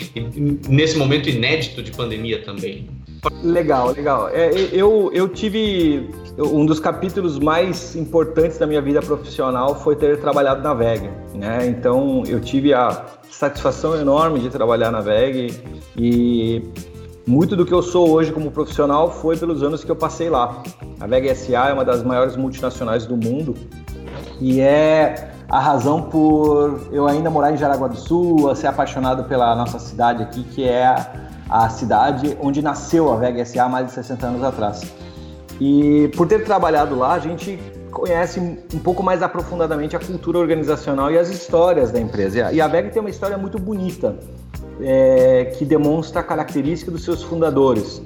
nesse 0.69 0.99
momento 0.99 1.29
inédito 1.29 1.83
de 1.83 1.93
pandemia 1.93 2.43
também. 2.43 2.89
Legal, 3.43 3.93
legal. 3.93 4.29
É, 4.29 4.51
eu, 4.73 5.11
eu 5.13 5.29
tive 5.29 6.09
um 6.39 6.67
dos 6.67 6.79
capítulos 6.79 7.39
mais 7.39 7.97
importantes 7.97 8.59
da 8.59 8.67
minha 8.67 8.83
vida 8.83 9.01
profissional 9.01 9.75
foi 9.75 9.97
ter 9.97 10.21
trabalhado 10.21 10.63
na 10.63 10.75
VEG, 10.75 11.11
né? 11.35 11.67
Então 11.67 12.23
eu 12.27 12.41
tive 12.41 12.75
a 12.75 13.07
satisfação 13.31 13.97
enorme 13.97 14.41
de 14.41 14.51
trabalhar 14.51 14.91
na 14.91 15.01
VEG 15.01 15.59
e 15.97 16.63
muito 17.27 17.57
do 17.57 17.65
que 17.65 17.73
eu 17.73 17.83
sou 17.83 18.11
hoje 18.11 18.33
como 18.33 18.51
profissional 18.51 19.11
foi 19.11 19.37
pelos 19.37 19.63
anos 19.63 19.83
que 19.83 19.91
eu 19.91 19.97
passei 19.97 20.29
lá. 20.29 20.63
A 21.01 21.07
VEG 21.07 21.35
SA 21.35 21.71
é 21.71 21.73
uma 21.73 21.85
das 21.85 22.03
maiores 22.03 22.37
multinacionais 22.37 23.07
do 23.07 23.17
mundo 23.17 23.55
e 24.41 24.61
é 24.61 25.31
a 25.49 25.59
razão 25.59 26.03
por 26.03 26.89
eu 26.93 27.07
ainda 27.07 27.31
morar 27.31 27.53
em 27.53 27.57
Jaraguá 27.57 27.89
do 27.89 27.97
Sul, 27.97 28.55
ser 28.55 28.67
apaixonado 28.67 29.25
pela 29.25 29.55
nossa 29.55 29.79
cidade 29.79 30.23
aqui, 30.23 30.43
que 30.43 30.69
é 30.69 30.95
a, 31.49 31.69
cidade 31.69 32.37
onde 32.41 32.61
nasceu 32.61 33.13
a 33.13 33.17
VEG 33.17 33.45
SA 33.47 33.69
mais 33.69 33.87
de 33.87 33.93
60 33.93 34.27
anos 34.27 34.43
atrás. 34.43 35.06
E 35.61 36.09
por 36.17 36.27
ter 36.27 36.45
trabalhado 36.45 36.97
lá, 36.97 37.15
a 37.15 37.19
gente 37.19 37.59
conhece 37.91 38.39
um 38.41 38.79
pouco 38.79 39.03
mais 39.03 39.23
aprofundadamente 39.23 39.97
a 39.97 39.99
cultura 39.99 40.39
organizacional 40.39 41.11
e 41.11 41.19
as 41.19 41.31
histórias 41.31 41.91
da 41.91 42.01
empresa. 42.01 42.53
E 42.53 42.61
a 42.61 42.69
VEG 42.69 42.91
tem 42.91 43.01
uma 43.01 43.11
história 43.11 43.39
muito 43.39 43.59
bonita, 43.59 44.17
é, 44.81 45.47
que 45.57 45.65
demonstra 45.65 46.21
a 46.21 46.25
característica 46.25 46.91
dos 46.91 47.05
seus 47.05 47.23
fundadores. 47.23 48.03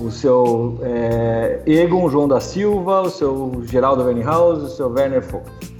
O 0.00 0.10
seu 0.10 0.78
é, 0.82 1.60
Egon 1.66 2.08
João 2.08 2.28
da 2.28 2.40
Silva, 2.40 3.02
o 3.02 3.10
seu 3.10 3.62
Geraldo 3.64 4.04
Wernhaus, 4.04 4.62
o 4.62 4.68
seu 4.68 4.90
Werner 4.90 5.22
Vogt 5.22 5.76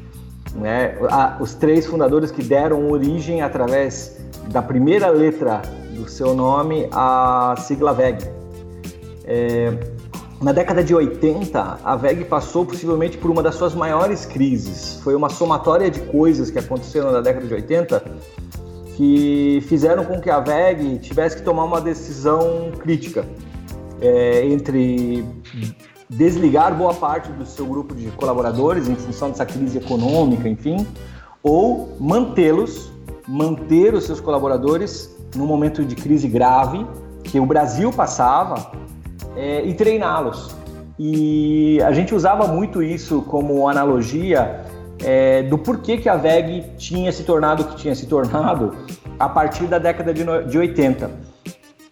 né? 0.56 0.96
os 1.40 1.54
três 1.54 1.86
fundadores 1.86 2.30
que 2.30 2.42
deram 2.42 2.90
origem 2.90 3.42
através 3.42 4.18
da 4.48 4.62
primeira 4.62 5.08
letra 5.08 5.62
do 5.90 6.08
seu 6.08 6.34
nome 6.34 6.88
à 6.92 7.54
sigla 7.58 7.92
VEG. 7.92 8.18
É, 9.24 9.72
na 10.40 10.52
década 10.52 10.84
de 10.84 10.94
80, 10.94 11.80
a 11.82 11.96
VEG 11.96 12.24
passou 12.26 12.66
possivelmente 12.66 13.16
por 13.16 13.30
uma 13.30 13.42
das 13.42 13.54
suas 13.54 13.74
maiores 13.74 14.26
crises. 14.26 15.00
Foi 15.02 15.14
uma 15.14 15.30
somatória 15.30 15.90
de 15.90 16.00
coisas 16.00 16.50
que 16.50 16.58
aconteceram 16.58 17.10
na 17.10 17.20
década 17.20 17.46
de 17.46 17.54
80 17.54 18.02
que 18.96 19.62
fizeram 19.66 20.04
com 20.04 20.20
que 20.20 20.30
a 20.30 20.40
VEG 20.40 20.98
tivesse 20.98 21.36
que 21.36 21.42
tomar 21.42 21.64
uma 21.64 21.80
decisão 21.80 22.70
crítica 22.78 23.26
é, 24.00 24.46
entre 24.46 25.24
desligar 26.08 26.74
boa 26.74 26.94
parte 26.94 27.30
do 27.32 27.44
seu 27.44 27.66
grupo 27.66 27.94
de 27.94 28.10
colaboradores 28.12 28.88
em 28.88 28.94
função 28.94 29.30
dessa 29.30 29.44
crise 29.44 29.78
econômica, 29.78 30.48
enfim, 30.48 30.86
ou 31.42 31.96
mantê-los, 31.98 32.90
manter 33.26 33.94
os 33.94 34.04
seus 34.04 34.20
colaboradores 34.20 35.14
num 35.34 35.46
momento 35.46 35.84
de 35.84 35.94
crise 35.94 36.28
grave 36.28 36.86
que 37.24 37.40
o 37.40 37.46
Brasil 37.46 37.92
passava 37.92 38.70
é, 39.36 39.64
e 39.64 39.74
treiná-los. 39.74 40.54
E 40.98 41.80
a 41.82 41.92
gente 41.92 42.14
usava 42.14 42.46
muito 42.46 42.82
isso 42.82 43.22
como 43.22 43.68
analogia 43.68 44.62
é, 45.04 45.42
do 45.42 45.58
porquê 45.58 45.98
que 45.98 46.08
a 46.08 46.16
VEG 46.16 46.64
tinha 46.78 47.12
se 47.12 47.22
tornado 47.22 47.62
o 47.62 47.66
que 47.66 47.76
tinha 47.76 47.94
se 47.94 48.06
tornado 48.06 48.74
a 49.18 49.28
partir 49.28 49.66
da 49.66 49.78
década 49.78 50.12
de, 50.14 50.24
de 50.48 50.58
80. 50.58 51.10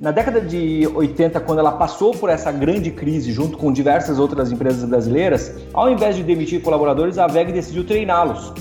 Na 0.00 0.10
década 0.10 0.40
de 0.40 0.88
80, 0.92 1.38
quando 1.40 1.60
ela 1.60 1.72
passou 1.72 2.12
por 2.12 2.28
essa 2.28 2.50
grande 2.50 2.90
crise 2.90 3.30
junto 3.30 3.56
com 3.56 3.72
diversas 3.72 4.18
outras 4.18 4.50
empresas 4.50 4.84
brasileiras, 4.84 5.54
ao 5.72 5.88
invés 5.90 6.16
de 6.16 6.22
demitir 6.22 6.62
colaboradores, 6.62 7.16
a 7.18 7.26
VEG 7.26 7.52
decidiu 7.52 7.84
treiná-los. 7.86 8.52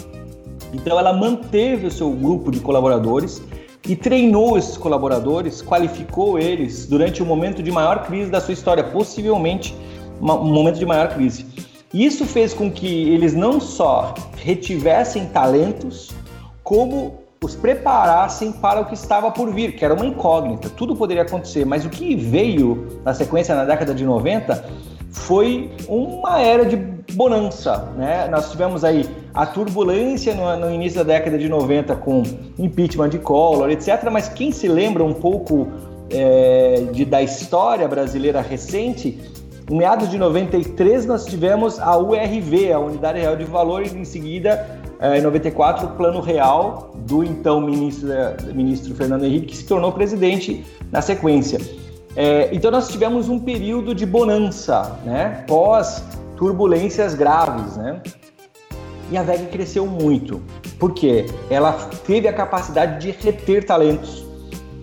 Então 0.73 0.99
ela 0.99 1.13
manteve 1.13 1.87
o 1.87 1.91
seu 1.91 2.11
grupo 2.11 2.51
de 2.51 2.59
colaboradores 2.59 3.41
e 3.87 3.95
treinou 3.95 4.57
esses 4.57 4.77
colaboradores, 4.77 5.61
qualificou 5.61 6.39
eles 6.39 6.85
durante 6.85 7.21
o 7.21 7.25
momento 7.25 7.61
de 7.61 7.71
maior 7.71 8.05
crise 8.05 8.31
da 8.31 8.39
sua 8.39 8.53
história, 8.53 8.83
possivelmente 8.83 9.75
um 10.21 10.53
momento 10.53 10.79
de 10.79 10.85
maior 10.85 11.09
crise. 11.09 11.45
Isso 11.93 12.25
fez 12.25 12.53
com 12.53 12.71
que 12.71 13.09
eles 13.11 13.33
não 13.33 13.59
só 13.59 14.13
retivessem 14.37 15.27
talentos, 15.27 16.11
como 16.63 17.19
os 17.43 17.55
preparassem 17.55 18.53
para 18.53 18.79
o 18.79 18.85
que 18.85 18.93
estava 18.93 19.29
por 19.29 19.53
vir, 19.53 19.75
que 19.75 19.83
era 19.83 19.93
uma 19.93 20.05
incógnita, 20.05 20.69
tudo 20.69 20.95
poderia 20.95 21.23
acontecer, 21.23 21.65
mas 21.65 21.85
o 21.85 21.89
que 21.89 22.15
veio 22.15 23.01
na 23.03 23.13
sequência 23.13 23.53
na 23.53 23.65
década 23.65 23.93
de 23.93 24.05
90 24.05 24.65
foi 25.11 25.69
uma 25.87 26.41
era 26.41 26.65
de 26.65 26.77
bonança, 27.13 27.91
né? 27.97 28.27
Nós 28.29 28.49
tivemos 28.49 28.83
aí 28.83 29.07
a 29.33 29.45
turbulência 29.45 30.35
no, 30.35 30.55
no, 30.57 30.73
início 30.73 31.03
da 31.03 31.13
década 31.13 31.37
de 31.37 31.49
90 31.49 31.95
com 31.95 32.23
impeachment 32.57 33.09
de 33.09 33.19
Collor, 33.19 33.69
etc. 33.71 34.09
Mas 34.11 34.29
quem 34.29 34.51
se 34.51 34.67
lembra 34.67 35.03
um 35.03 35.13
pouco 35.13 35.67
é, 36.11 36.83
de, 36.91 37.03
da 37.03 37.21
história 37.21 37.87
brasileira 37.87 38.41
recente, 38.41 39.19
em 39.69 39.77
meados 39.77 40.09
de 40.09 40.17
93 40.17 41.05
nós 41.05 41.25
tivemos 41.25 41.79
a 41.79 41.97
URV, 41.97 42.71
a 42.71 42.79
Unidade 42.79 43.19
Real 43.19 43.35
de 43.35 43.45
Valor, 43.45 43.83
e 43.83 43.89
em 43.89 44.05
seguida 44.05 44.81
é, 44.99 45.17
em 45.17 45.21
94, 45.21 45.87
o 45.87 45.89
plano 45.91 46.21
real 46.21 46.93
do 47.05 47.23
então 47.23 47.59
ministro, 47.59 48.09
ministro 48.53 48.93
Fernando 48.93 49.25
Henrique, 49.25 49.47
que 49.47 49.57
se 49.57 49.65
tornou 49.65 49.91
presidente 49.91 50.63
na 50.91 51.01
sequência. 51.01 51.59
É, 52.15 52.49
então 52.53 52.69
nós 52.69 52.87
tivemos 52.87 53.29
um 53.29 53.39
período 53.39 53.95
de 53.95 54.05
bonança, 54.05 54.99
né? 55.03 55.43
pós 55.47 56.03
turbulências 56.37 57.15
graves, 57.15 57.77
né? 57.77 58.01
E 59.11 59.17
a 59.17 59.23
VEG 59.23 59.47
cresceu 59.47 59.85
muito, 59.85 60.41
porque 60.79 61.25
ela 61.49 61.73
teve 62.05 62.27
a 62.27 62.33
capacidade 62.33 62.99
de 62.99 63.11
reter 63.11 63.65
talentos, 63.65 64.25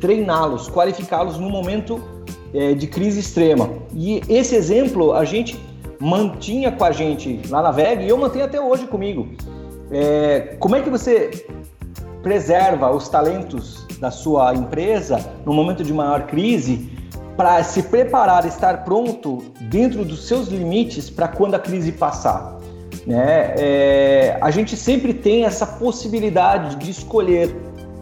treiná-los, 0.01 0.69
qualificá-los 0.69 1.39
num 1.39 1.51
momento 1.51 2.03
é, 2.55 2.75
de 2.75 2.87
crise 2.87 3.21
extrema. 3.21 3.71
E 3.95 4.21
esse 4.29 4.55
exemplo 4.55 5.13
a 5.13 5.25
gente 5.25 5.59
mantinha 6.01 6.73
com 6.73 6.85
a 6.85 6.91
gente 6.91 7.41
lá 7.49 7.63
na 7.63 7.71
VEG 7.71 8.05
e 8.05 8.09
eu 8.09 8.17
mantenho 8.17 8.45
até 8.45 8.61
hoje 8.61 8.87
comigo. 8.87 9.29
É, 9.91 10.57
como 10.59 10.77
é 10.77 10.83
que 10.83 10.89
você 10.89 11.47
preserva 12.23 12.91
os 12.91 13.09
talentos 13.09 13.87
da 13.99 14.11
sua 14.11 14.55
empresa 14.55 15.33
no 15.45 15.53
momento 15.53 15.83
de 15.83 15.93
maior 15.93 16.27
crise 16.27 16.91
para 17.37 17.63
se 17.65 17.83
preparar, 17.85 18.47
estar 18.47 18.85
pronto 18.85 19.43
dentro 19.63 20.05
dos 20.05 20.27
seus 20.27 20.49
limites 20.49 21.11
para 21.11 21.29
quando 21.29 21.55
a 21.55 21.59
crise 21.59 21.93
passar? 21.93 22.60
Né? 23.07 23.55
É, 23.57 24.39
a 24.41 24.51
gente 24.51 24.77
sempre 24.77 25.15
tem 25.15 25.45
essa 25.45 25.67
possibilidade 25.67 26.77
de 26.77 26.91
escolher 26.91 27.55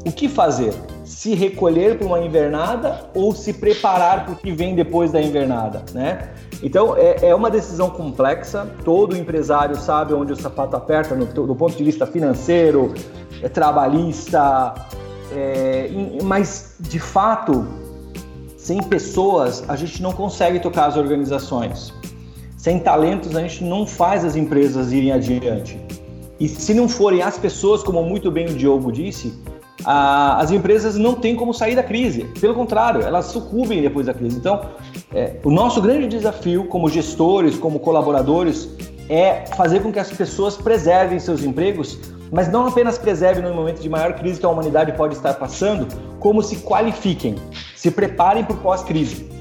o 0.05 0.13
que 0.13 0.29
fazer 0.29 0.75
se 1.09 1.35
recolher 1.35 1.99
para 1.99 2.07
uma 2.07 2.21
invernada 2.21 3.11
ou 3.15 3.35
se 3.35 3.55
preparar 3.55 4.25
para 4.25 4.35
o 4.35 4.37
que 4.37 4.53
vem 4.53 4.75
depois 4.75 5.11
da 5.11 5.21
invernada, 5.21 5.83
né? 5.93 6.31
Então 6.63 6.95
é, 6.97 7.29
é, 7.29 7.35
uma 7.35 7.51
decisão 7.51 7.89
complexa. 7.89 8.67
Todo 8.85 9.17
empresário 9.17 9.75
sabe 9.75 10.13
onde 10.13 10.33
o 10.33 10.37
sapato 10.37 10.77
aperta 10.77 11.15
no, 11.15 11.25
do 11.25 11.57
ponto 11.57 11.75
de 11.75 11.83
vista 11.83 12.07
financeiro, 12.07 12.93
é, 13.43 13.49
trabalhista, 13.49 14.75
é, 15.33 15.91
mas 16.23 16.77
de 16.79 17.01
fato, 17.01 17.67
sem 18.57 18.83
pessoas 18.83 19.65
a 19.67 19.75
gente 19.75 20.03
não 20.03 20.13
consegue 20.13 20.61
tocar 20.61 20.87
as 20.87 20.97
organizações. 20.97 21.93
Sem 22.69 22.79
talentos 22.79 23.35
a 23.35 23.41
gente 23.41 23.65
não 23.65 23.87
faz 23.87 24.27
as 24.27 24.37
empresas 24.37 24.93
irem 24.93 25.11
adiante. 25.11 25.81
E 26.39 26.47
se 26.47 26.75
não 26.75 26.87
forem 26.87 27.23
as 27.23 27.39
pessoas, 27.39 27.83
como 27.83 28.03
muito 28.03 28.31
bem 28.31 28.45
o 28.45 28.53
Diogo 28.53 28.93
disse, 28.93 29.33
a, 29.83 30.39
as 30.39 30.51
empresas 30.51 30.99
não 30.99 31.15
têm 31.15 31.35
como 31.35 31.55
sair 31.55 31.75
da 31.75 31.83
crise. 31.83 32.25
Pelo 32.39 32.55
contrário, 32.55 33.01
elas 33.01 33.25
sucumbem 33.25 33.81
depois 33.81 34.05
da 34.05 34.13
crise. 34.13 34.37
Então, 34.37 34.61
é, 35.15 35.37
o 35.43 35.51
nosso 35.51 35.81
grande 35.81 36.09
desafio 36.09 36.65
como 36.65 36.91
gestores, 36.91 37.57
como 37.57 37.81
colaboradores, 37.81 38.69
é 39.09 39.47
fazer 39.57 39.81
com 39.81 39.91
que 39.91 39.99
as 39.99 40.13
pessoas 40.13 40.55
preservem 40.55 41.19
seus 41.19 41.43
empregos, 41.43 41.99
mas 42.31 42.53
não 42.53 42.67
apenas 42.67 42.99
preservem 42.99 43.43
no 43.43 43.55
momento 43.55 43.81
de 43.81 43.89
maior 43.89 44.13
crise 44.13 44.39
que 44.41 44.45
a 44.45 44.49
humanidade 44.51 44.93
pode 44.93 45.15
estar 45.15 45.33
passando, 45.33 45.89
como 46.21 46.43
se 46.43 46.57
qualifiquem, 46.57 47.37
se 47.75 47.91
preparem 47.91 48.45
para 48.45 48.53
o 48.53 48.59
pós-crise. 48.59 49.38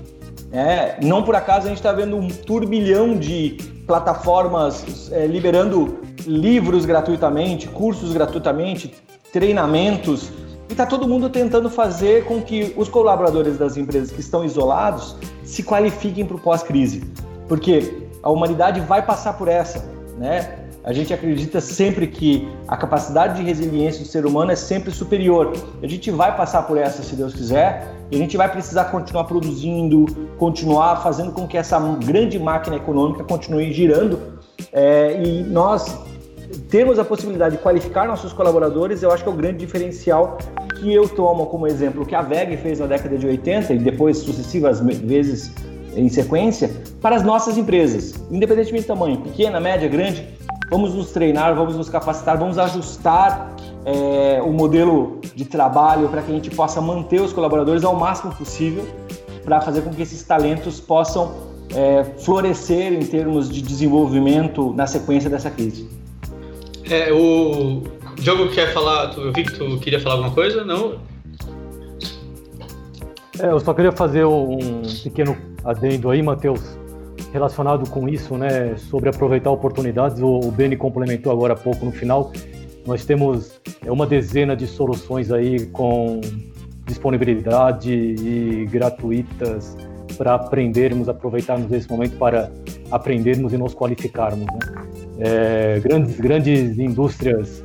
É, 0.57 0.97
não 1.03 1.21
por 1.21 1.35
acaso 1.35 1.67
a 1.67 1.69
gente 1.69 1.77
está 1.77 1.91
vendo 1.91 2.17
um 2.17 2.27
turbilhão 2.29 3.15
de 3.15 3.59
plataformas 3.85 5.11
é, 5.11 5.27
liberando 5.27 5.99
livros 6.25 6.83
gratuitamente, 6.83 7.67
cursos 7.67 8.11
gratuitamente, 8.11 8.91
treinamentos, 9.31 10.31
e 10.67 10.71
está 10.71 10.83
todo 10.83 11.07
mundo 11.07 11.29
tentando 11.29 11.69
fazer 11.69 12.25
com 12.25 12.41
que 12.41 12.73
os 12.75 12.89
colaboradores 12.89 13.55
das 13.55 13.77
empresas 13.77 14.09
que 14.09 14.19
estão 14.19 14.43
isolados 14.43 15.15
se 15.43 15.61
qualifiquem 15.61 16.25
para 16.25 16.37
o 16.37 16.39
pós-crise. 16.39 17.03
Porque 17.47 18.07
a 18.23 18.31
humanidade 18.31 18.81
vai 18.81 19.05
passar 19.05 19.33
por 19.33 19.47
essa, 19.47 19.85
né? 20.17 20.66
A 20.87 20.93
gente 20.93 21.13
acredita 21.13 21.59
sempre 21.59 22.07
que 22.07 22.47
a 22.65 22.77
capacidade 22.77 23.35
de 23.35 23.43
resiliência 23.43 24.01
do 24.05 24.07
ser 24.07 24.25
humano 24.25 24.53
é 24.53 24.55
sempre 24.55 24.89
superior. 24.89 25.51
A 25.83 25.85
gente 25.85 26.09
vai 26.09 26.33
passar 26.37 26.61
por 26.61 26.77
essa, 26.77 27.03
se 27.03 27.13
Deus 27.13 27.33
quiser, 27.33 27.93
e 28.09 28.15
a 28.15 28.17
gente 28.17 28.37
vai 28.37 28.49
precisar 28.49 28.85
continuar 28.85 29.25
produzindo, 29.25 30.05
continuar 30.37 31.03
fazendo 31.03 31.33
com 31.33 31.45
que 31.45 31.57
essa 31.57 31.77
grande 31.77 32.39
máquina 32.39 32.77
econômica 32.77 33.21
continue 33.25 33.73
girando. 33.73 34.39
É, 34.71 35.21
e 35.21 35.43
nós 35.43 35.93
temos 36.69 36.97
a 36.97 37.03
possibilidade 37.03 37.57
de 37.57 37.61
qualificar 37.61 38.07
nossos 38.07 38.31
colaboradores, 38.31 39.03
eu 39.03 39.11
acho 39.11 39.23
que 39.23 39.29
é 39.29 39.33
o 39.33 39.35
grande 39.35 39.57
diferencial 39.57 40.37
que 40.79 40.93
eu 40.93 41.09
tomo 41.09 41.47
como 41.47 41.67
exemplo 41.67 42.05
que 42.05 42.15
a 42.15 42.21
VEG 42.21 42.55
fez 42.55 42.79
na 42.79 42.85
década 42.85 43.17
de 43.17 43.27
80 43.27 43.73
e 43.73 43.79
depois 43.79 44.19
sucessivas 44.19 44.79
vezes 44.79 45.51
em 45.97 46.07
sequência 46.07 46.71
para 47.01 47.17
as 47.17 47.23
nossas 47.23 47.57
empresas, 47.57 48.13
independentemente 48.31 48.85
do 48.85 48.87
tamanho, 48.87 49.17
pequena, 49.17 49.59
média, 49.59 49.89
grande, 49.89 50.37
vamos 50.69 50.93
nos 50.93 51.11
treinar, 51.11 51.55
vamos 51.55 51.75
nos 51.75 51.89
capacitar, 51.89 52.37
vamos 52.37 52.57
ajustar 52.57 53.55
é, 53.85 54.41
o 54.41 54.51
modelo 54.51 55.19
de 55.35 55.45
trabalho 55.45 56.09
para 56.09 56.21
que 56.21 56.31
a 56.31 56.35
gente 56.35 56.49
possa 56.49 56.81
manter 56.81 57.21
os 57.21 57.31
colaboradores 57.31 57.83
ao 57.83 57.95
máximo 57.95 58.33
possível 58.35 58.85
para 59.43 59.61
fazer 59.61 59.81
com 59.81 59.93
que 59.93 60.01
esses 60.01 60.23
talentos 60.23 60.79
possam 60.79 61.33
é, 61.73 62.03
florescer 62.19 62.93
em 62.93 63.05
termos 63.05 63.49
de 63.49 63.61
desenvolvimento 63.61 64.73
na 64.73 64.85
sequência 64.85 65.29
dessa 65.29 65.49
crise. 65.49 65.89
É, 66.89 67.11
o 67.11 67.83
Diogo 68.15 68.49
quer 68.49 68.73
falar, 68.73 69.13
eu 69.17 69.31
vi 69.31 69.43
que 69.43 69.53
tu 69.53 69.77
queria 69.79 69.99
falar 69.99 70.15
alguma 70.15 70.33
coisa, 70.33 70.63
não? 70.65 70.95
É, 73.39 73.51
eu 73.51 73.59
só 73.59 73.73
queria 73.73 73.91
fazer 73.91 74.25
um 74.25 74.81
pequeno 75.03 75.37
adendo 75.63 76.09
aí, 76.09 76.21
Matheus, 76.23 76.76
relacionado 77.31 77.89
com 77.89 78.07
isso, 78.07 78.37
né, 78.37 78.75
sobre 78.77 79.09
aproveitar 79.09 79.51
oportunidades. 79.51 80.21
O, 80.21 80.39
o 80.39 80.51
Beni 80.51 80.75
complementou 80.75 81.31
agora 81.31 81.53
há 81.53 81.57
pouco 81.57 81.85
no 81.85 81.91
final. 81.91 82.31
Nós 82.85 83.05
temos 83.05 83.59
é, 83.85 83.91
uma 83.91 84.05
dezena 84.05 84.55
de 84.55 84.65
soluções 84.65 85.31
aí 85.31 85.65
com 85.67 86.21
disponibilidade 86.85 87.91
e 87.91 88.65
gratuitas 88.71 89.75
para 90.17 90.33
aprendermos, 90.33 91.09
aproveitarmos 91.09 91.71
esse 91.71 91.89
momento 91.89 92.17
para 92.17 92.51
aprendermos 92.89 93.53
e 93.53 93.57
nos 93.57 93.73
qualificarmos. 93.73 94.45
Né? 94.45 94.59
É, 95.19 95.79
grandes, 95.79 96.19
grandes 96.19 96.79
indústrias, 96.79 97.63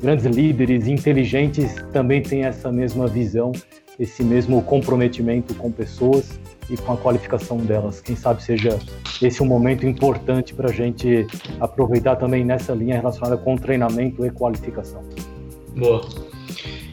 grandes 0.00 0.24
líderes 0.24 0.86
inteligentes 0.86 1.74
também 1.92 2.22
têm 2.22 2.44
essa 2.44 2.70
mesma 2.72 3.06
visão, 3.06 3.52
esse 3.98 4.22
mesmo 4.24 4.62
comprometimento 4.62 5.52
com 5.54 5.70
pessoas 5.70 6.39
e 6.70 6.76
com 6.76 6.92
a 6.92 6.96
qualificação 6.96 7.58
delas. 7.58 8.00
Quem 8.00 8.16
sabe 8.16 8.42
seja 8.42 8.78
esse 9.20 9.42
um 9.42 9.46
momento 9.46 9.86
importante 9.86 10.54
para 10.54 10.70
a 10.70 10.72
gente 10.72 11.26
aproveitar 11.60 12.16
também 12.16 12.44
nessa 12.44 12.72
linha 12.72 12.96
relacionada 12.96 13.36
com 13.36 13.56
treinamento 13.56 14.24
e 14.24 14.30
qualificação. 14.30 15.02
Boa. 15.76 16.00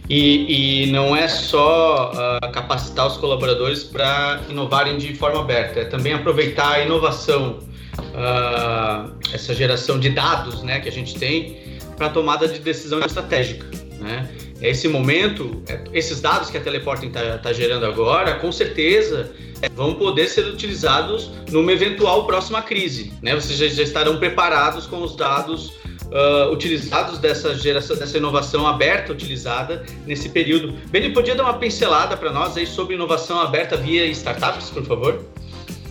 E, 0.10 0.86
e 0.86 0.92
não 0.92 1.16
é 1.16 1.28
só 1.28 2.12
uh, 2.12 2.52
capacitar 2.52 3.08
os 3.08 3.18
colaboradores 3.18 3.84
para 3.84 4.42
inovarem 4.50 4.98
de 4.98 5.14
forma 5.14 5.42
aberta, 5.42 5.82
é 5.82 5.86
também 5.86 6.14
aproveitar 6.14 6.76
a 6.76 6.80
inovação 6.80 7.60
uh, 8.00 9.14
essa 9.34 9.54
geração 9.54 10.00
de 10.00 10.10
dados 10.10 10.64
né, 10.64 10.80
que 10.80 10.88
a 10.88 10.92
gente 10.92 11.14
tem 11.16 11.58
para 11.98 12.10
tomada 12.10 12.48
de 12.48 12.60
decisão 12.60 13.00
estratégica. 13.00 13.66
Né? 14.00 14.30
Esse 14.62 14.88
momento, 14.88 15.62
é, 15.68 15.80
esses 15.94 16.20
dados 16.20 16.50
que 16.50 16.58
a 16.58 16.62
Teleporting 16.62 17.08
está 17.08 17.38
tá 17.38 17.54
gerando 17.54 17.86
agora, 17.86 18.36
com 18.36 18.52
certeza 18.52 19.32
é, 19.62 19.70
vão 19.70 19.94
poder 19.96 20.28
ser 20.28 20.46
utilizados 20.46 21.32
numa 21.52 21.72
eventual 21.72 22.26
próxima 22.26 22.62
crise. 22.62 23.14
Né? 23.22 23.36
Vocês 23.36 23.58
já, 23.58 23.68
já 23.68 23.84
estarão 23.84 24.18
preparados 24.18 24.88
com 24.88 25.02
os 25.04 25.16
dados 25.16 25.74
uh, 26.08 26.52
utilizados 26.52 27.20
dessa 27.20 27.56
geração, 27.56 27.96
dessa 27.96 28.18
inovação 28.18 28.68
aberta 28.68 29.12
utilizada 29.12 29.84
nesse 30.06 30.30
período. 30.30 30.74
Beni, 30.90 31.12
podia 31.14 31.36
dar 31.36 31.44
uma 31.44 31.56
pincelada 31.56 32.18
para 32.18 32.32
nós 32.32 32.58
aí 32.58 32.66
sobre 32.66 32.96
inovação 32.96 33.40
aberta 33.40 33.78
via 33.78 34.06
startups, 34.08 34.70
por 34.70 34.84
favor? 34.86 35.24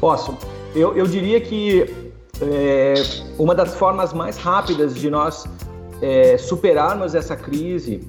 Posso. 0.00 0.36
Eu, 0.74 0.96
eu 0.96 1.06
diria 1.06 1.40
que 1.40 1.86
é, 2.40 2.94
uma 3.38 3.54
das 3.54 3.74
formas 3.74 4.12
mais 4.12 4.36
rápidas 4.36 4.94
de 4.94 5.08
nós 5.08 5.44
é, 6.02 6.36
superarmos 6.36 7.14
essa 7.14 7.34
crise 7.34 8.02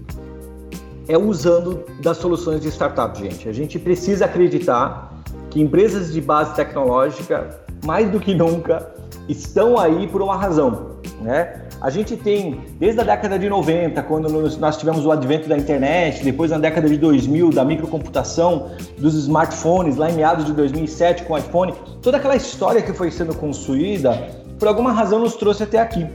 é 1.07 1.17
usando 1.17 1.83
das 2.01 2.17
soluções 2.17 2.61
de 2.61 2.69
startup, 2.69 3.17
gente. 3.17 3.47
A 3.47 3.53
gente 3.53 3.79
precisa 3.79 4.25
acreditar 4.25 5.13
que 5.49 5.61
empresas 5.61 6.11
de 6.11 6.19
base 6.19 6.53
tecnológica, 6.55 7.61
mais 7.85 8.09
do 8.09 8.19
que 8.19 8.35
nunca, 8.35 8.91
estão 9.27 9.77
aí 9.77 10.07
por 10.07 10.21
uma 10.21 10.35
razão, 10.35 10.97
né? 11.21 11.63
A 11.79 11.89
gente 11.91 12.17
tem, 12.17 12.61
desde 12.79 12.99
a 13.01 13.03
década 13.03 13.37
de 13.37 13.47
90, 13.47 14.01
quando 14.03 14.29
nós 14.57 14.77
tivemos 14.77 15.05
o 15.05 15.11
advento 15.11 15.47
da 15.47 15.55
internet, 15.55 16.23
depois 16.23 16.49
na 16.49 16.57
década 16.57 16.89
de 16.89 16.97
2000, 16.97 17.51
da 17.51 17.63
microcomputação, 17.63 18.71
dos 18.97 19.13
smartphones, 19.13 19.95
lá 19.95 20.09
em 20.09 20.13
meados 20.13 20.45
de 20.45 20.53
2007 20.53 21.23
com 21.23 21.33
o 21.33 21.37
iPhone, 21.37 21.73
toda 22.01 22.17
aquela 22.17 22.35
história 22.35 22.81
que 22.81 22.91
foi 22.93 23.11
sendo 23.11 23.35
construída, 23.35 24.13
por 24.57 24.67
alguma 24.67 24.91
razão 24.91 25.19
nos 25.19 25.35
trouxe 25.35 25.63
até 25.63 25.79
aqui. 25.79 26.07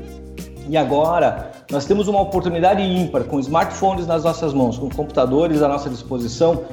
E 0.69 0.77
agora 0.77 1.51
nós 1.71 1.85
temos 1.85 2.09
uma 2.09 2.21
oportunidade 2.21 2.83
ímpar, 2.83 3.25
com 3.25 3.39
smartphones 3.41 4.07
nas 4.07 4.25
nossas 4.25 4.53
mãos, 4.53 4.79
com 4.79 4.89
computadores 4.89 5.63
à 5.63 5.69
nossa 5.69 5.91
disposição, 5.91 6.65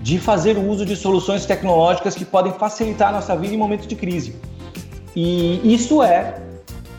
de 0.00 0.18
fazer 0.18 0.56
uso 0.56 0.86
de 0.86 0.94
soluções 0.94 1.46
tecnológicas 1.46 2.14
que 2.14 2.24
podem 2.24 2.52
facilitar 2.52 3.08
a 3.08 3.12
nossa 3.12 3.36
vida 3.36 3.54
em 3.54 3.58
momentos 3.58 3.86
de 3.86 3.96
crise. 3.96 4.36
E 5.14 5.74
isso 5.74 6.02
é 6.02 6.40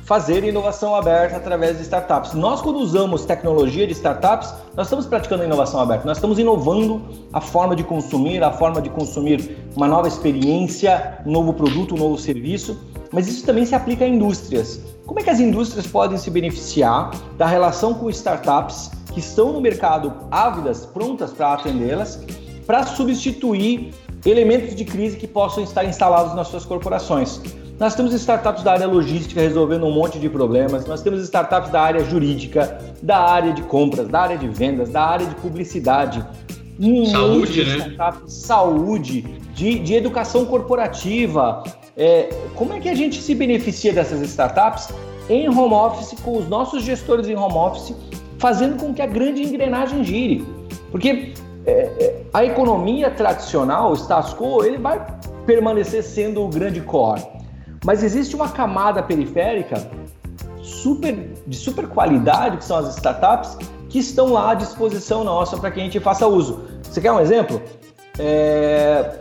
fazer 0.07 0.43
inovação 0.45 0.95
aberta 0.95 1.35
através 1.35 1.77
de 1.77 1.83
startups. 1.83 2.33
Nós, 2.33 2.61
quando 2.61 2.77
usamos 2.79 3.25
tecnologia 3.25 3.85
de 3.85 3.91
startups, 3.91 4.53
nós 4.73 4.87
estamos 4.87 5.05
praticando 5.05 5.43
inovação 5.43 5.81
aberta, 5.81 6.05
nós 6.05 6.15
estamos 6.17 6.39
inovando 6.39 7.01
a 7.33 7.41
forma 7.41 7.75
de 7.75 7.83
consumir, 7.83 8.41
a 8.41 8.51
forma 8.51 8.81
de 8.81 8.89
consumir 8.89 9.57
uma 9.75 9.85
nova 9.85 10.07
experiência, 10.07 11.19
um 11.25 11.31
novo 11.31 11.53
produto, 11.53 11.93
um 11.93 11.97
novo 11.97 12.17
serviço, 12.17 12.79
mas 13.11 13.27
isso 13.27 13.45
também 13.45 13.65
se 13.65 13.75
aplica 13.75 14.05
a 14.05 14.07
indústrias. 14.07 14.81
Como 15.07 15.21
é 15.21 15.23
que 15.23 15.29
as 15.29 15.39
indústrias 15.39 15.87
podem 15.87 16.17
se 16.17 16.29
beneficiar 16.29 17.11
da 17.37 17.47
relação 17.47 17.93
com 17.93 18.09
startups 18.09 18.91
que 19.13 19.21
estão 19.21 19.53
no 19.53 19.61
mercado 19.61 20.13
ávidas, 20.29 20.85
prontas 20.85 21.31
para 21.31 21.53
atendê-las, 21.53 22.19
para 22.67 22.85
substituir 22.85 23.93
elementos 24.25 24.75
de 24.75 24.83
crise 24.83 25.15
que 25.15 25.25
possam 25.25 25.63
estar 25.63 25.85
instalados 25.85 26.35
nas 26.35 26.49
suas 26.49 26.65
corporações? 26.65 27.41
Nós 27.79 27.95
temos 27.95 28.13
startups 28.13 28.63
da 28.63 28.73
área 28.73 28.87
logística 28.87 29.39
resolvendo 29.39 29.85
um 29.85 29.93
monte 29.93 30.19
de 30.19 30.27
problemas, 30.27 30.85
nós 30.85 31.01
temos 31.01 31.21
startups 31.23 31.69
da 31.71 31.81
área 31.81 32.03
jurídica, 32.03 32.77
da 33.01 33.17
área 33.17 33.53
de 33.53 33.61
compras, 33.61 34.09
da 34.09 34.19
área 34.19 34.37
de 34.37 34.49
vendas, 34.49 34.89
da 34.89 35.03
área 35.03 35.25
de 35.25 35.35
publicidade. 35.35 36.25
Um 36.77 37.05
saúde, 37.05 37.63
né? 37.63 37.97
Saúde, 38.27 39.23
de, 39.57 39.79
de 39.79 39.95
educação 39.95 40.45
corporativa. 40.45 41.63
É, 41.97 42.29
como 42.55 42.73
é 42.73 42.79
que 42.79 42.87
a 42.87 42.93
gente 42.93 43.19
se 43.19 43.33
beneficia 43.33 43.91
dessas 43.91 44.21
startups 44.21 44.89
em 45.27 45.49
home 45.49 45.73
office, 45.73 46.15
com 46.21 46.37
os 46.37 46.47
nossos 46.47 46.83
gestores 46.83 47.27
em 47.27 47.35
home 47.35 47.55
office, 47.55 47.95
fazendo 48.37 48.79
com 48.79 48.93
que 48.93 49.01
a 49.01 49.07
grande 49.07 49.41
engrenagem 49.41 50.03
gire? 50.03 50.45
Porque 50.91 51.33
é, 51.65 51.71
é, 51.71 52.21
a 52.31 52.45
economia 52.45 53.09
tradicional, 53.09 53.91
o 53.91 53.95
status 53.95 54.31
quo, 54.35 54.63
ele 54.63 54.77
vai 54.77 55.03
permanecer 55.47 56.03
sendo 56.03 56.43
o 56.43 56.47
grande 56.47 56.79
core. 56.79 57.25
Mas 57.83 58.03
existe 58.03 58.35
uma 58.35 58.49
camada 58.49 59.01
periférica 59.01 59.89
super, 60.61 61.33
de 61.47 61.57
super 61.57 61.87
qualidade, 61.87 62.57
que 62.57 62.63
são 62.63 62.77
as 62.77 62.95
startups, 62.95 63.57
que 63.89 63.97
estão 63.97 64.33
lá 64.33 64.51
à 64.51 64.53
disposição 64.53 65.23
nossa 65.23 65.57
para 65.57 65.71
que 65.71 65.79
a 65.79 65.83
gente 65.83 65.99
faça 65.99 66.27
uso. 66.27 66.61
Você 66.83 67.01
quer 67.01 67.11
um 67.11 67.19
exemplo? 67.19 67.61
É, 68.19 69.19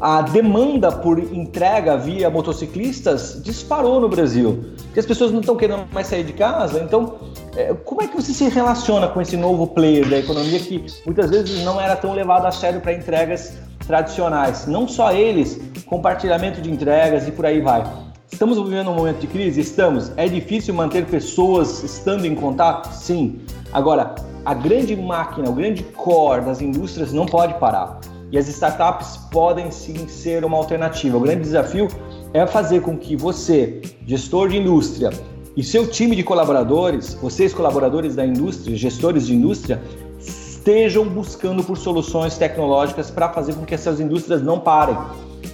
a 0.00 0.20
demanda 0.20 0.92
por 0.92 1.18
entrega 1.18 1.96
via 1.96 2.28
motociclistas 2.28 3.40
disparou 3.42 3.98
no 3.98 4.08
Brasil, 4.08 4.72
porque 4.84 5.00
as 5.00 5.06
pessoas 5.06 5.32
não 5.32 5.40
estão 5.40 5.56
querendo 5.56 5.86
mais 5.92 6.06
sair 6.06 6.24
de 6.24 6.34
casa. 6.34 6.80
Então, 6.82 7.14
é, 7.56 7.72
como 7.72 8.02
é 8.02 8.06
que 8.06 8.14
você 8.14 8.32
se 8.32 8.48
relaciona 8.48 9.08
com 9.08 9.20
esse 9.20 9.36
novo 9.36 9.66
player 9.66 10.08
da 10.08 10.18
economia 10.18 10.60
que 10.60 10.84
muitas 11.06 11.30
vezes 11.30 11.64
não 11.64 11.80
era 11.80 11.96
tão 11.96 12.12
levado 12.12 12.44
a 12.46 12.50
sério 12.50 12.80
para 12.80 12.92
entregas 12.92 13.54
tradicionais? 13.86 14.66
Não 14.66 14.86
só 14.86 15.12
eles, 15.12 15.58
compartilhamento 15.86 16.60
de 16.60 16.70
entregas 16.70 17.26
e 17.26 17.32
por 17.32 17.46
aí 17.46 17.60
vai. 17.62 17.84
Estamos 18.30 18.58
vivendo 18.58 18.90
um 18.90 18.94
momento 18.94 19.20
de 19.20 19.28
crise? 19.28 19.60
Estamos. 19.60 20.12
É 20.16 20.28
difícil 20.28 20.74
manter 20.74 21.06
pessoas 21.06 21.82
estando 21.82 22.26
em 22.26 22.34
contato? 22.34 22.92
Sim. 22.92 23.40
Agora, 23.72 24.14
a 24.44 24.52
grande 24.52 24.94
máquina, 24.94 25.48
o 25.48 25.52
grande 25.52 25.82
core 25.82 26.42
das 26.42 26.60
indústrias 26.60 27.12
não 27.12 27.24
pode 27.24 27.54
parar. 27.54 27.98
E 28.30 28.38
as 28.38 28.48
startups 28.48 29.16
podem 29.30 29.70
sim 29.70 30.08
ser 30.08 30.44
uma 30.44 30.56
alternativa. 30.56 31.16
O 31.16 31.20
grande 31.20 31.42
desafio 31.42 31.88
é 32.34 32.46
fazer 32.46 32.82
com 32.82 32.96
que 32.96 33.16
você, 33.16 33.80
gestor 34.06 34.48
de 34.48 34.56
indústria, 34.56 35.10
e 35.56 35.62
seu 35.62 35.88
time 35.88 36.14
de 36.14 36.22
colaboradores, 36.22 37.14
vocês 37.14 37.54
colaboradores 37.54 38.14
da 38.14 38.26
indústria, 38.26 38.76
gestores 38.76 39.26
de 39.26 39.34
indústria, 39.34 39.80
estejam 40.18 41.08
buscando 41.08 41.64
por 41.64 41.78
soluções 41.78 42.36
tecnológicas 42.36 43.10
para 43.10 43.28
fazer 43.30 43.54
com 43.54 43.64
que 43.64 43.74
essas 43.74 43.98
indústrias 44.00 44.42
não 44.42 44.60
parem, 44.60 44.98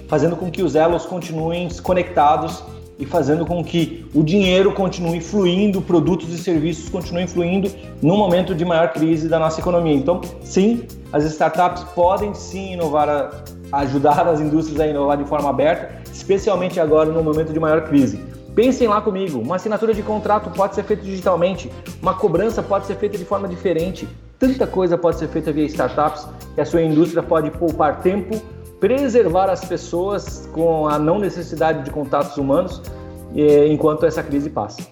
fazendo 0.09 0.35
com 0.35 0.51
que 0.51 0.61
os 0.61 0.75
elos 0.75 1.05
continuem 1.05 1.69
conectados 1.81 2.61
e 2.99 3.05
fazendo 3.05 3.45
com 3.45 3.63
que 3.63 4.05
o 4.13 4.23
dinheiro 4.23 4.71
continue 4.73 5.19
fluindo, 5.19 5.81
produtos 5.81 6.29
e 6.33 6.37
serviços 6.37 6.89
continuem 6.89 7.27
fluindo 7.27 7.71
no 8.01 8.15
momento 8.15 8.53
de 8.53 8.63
maior 8.63 8.93
crise 8.93 9.27
da 9.27 9.39
nossa 9.39 9.59
economia. 9.59 9.93
Então, 9.93 10.21
sim, 10.43 10.83
as 11.11 11.23
startups 11.25 11.83
podem 11.95 12.33
sim 12.33 12.73
inovar, 12.73 13.09
a, 13.09 13.79
ajudar 13.79 14.27
as 14.27 14.39
indústrias 14.39 14.79
a 14.79 14.87
inovar 14.87 15.17
de 15.17 15.25
forma 15.25 15.49
aberta, 15.49 16.01
especialmente 16.11 16.79
agora 16.79 17.09
no 17.11 17.23
momento 17.23 17.51
de 17.51 17.59
maior 17.59 17.83
crise. 17.83 18.19
Pensem 18.55 18.87
lá 18.87 19.01
comigo, 19.01 19.39
uma 19.39 19.55
assinatura 19.55 19.95
de 19.95 20.03
contrato 20.03 20.51
pode 20.51 20.75
ser 20.75 20.83
feita 20.83 21.03
digitalmente, 21.03 21.71
uma 21.99 22.13
cobrança 22.13 22.61
pode 22.61 22.85
ser 22.85 22.95
feita 22.97 23.17
de 23.17 23.25
forma 23.25 23.47
diferente, 23.47 24.07
tanta 24.37 24.67
coisa 24.67 24.95
pode 24.95 25.17
ser 25.17 25.27
feita 25.27 25.51
via 25.51 25.65
startups 25.65 26.27
que 26.53 26.61
a 26.61 26.65
sua 26.65 26.83
indústria 26.83 27.23
pode 27.23 27.49
poupar 27.49 28.01
tempo, 28.01 28.39
preservar 28.83 29.49
as 29.49 29.63
pessoas 29.63 30.49
com 30.51 30.89
a 30.89 30.99
não 30.99 31.17
necessidade 31.17 31.85
de 31.85 31.89
contatos 31.89 32.35
humanos 32.35 32.81
eh, 33.33 33.65
enquanto 33.69 34.05
essa 34.05 34.21
crise 34.21 34.49
passa. 34.49 34.85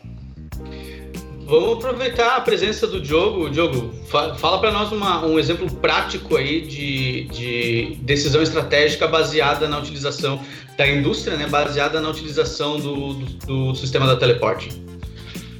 Vamos 1.46 1.74
aproveitar 1.74 2.38
a 2.38 2.40
presença 2.40 2.88
do 2.88 3.02
Diogo. 3.02 3.50
Diogo, 3.50 3.92
fala 4.06 4.62
para 4.62 4.72
nós 4.72 4.94
uma, 4.94 5.26
um 5.26 5.38
exemplo 5.38 5.70
prático 5.70 6.38
aí 6.38 6.62
de, 6.62 7.26
de, 7.26 7.98
decisão 8.04 8.42
estratégica 8.42 9.10
baseada 9.10 9.68
na 9.68 9.80
utilização 9.80 10.40
da 10.78 10.88
indústria, 10.88 11.36
né, 11.36 11.46
baseada 11.48 12.00
na 12.00 12.12
utilização 12.12 12.80
do, 12.80 13.14
do, 13.16 13.26
do 13.46 13.76
sistema 13.76 14.08
da 14.08 14.16
teleporte. 14.16 14.70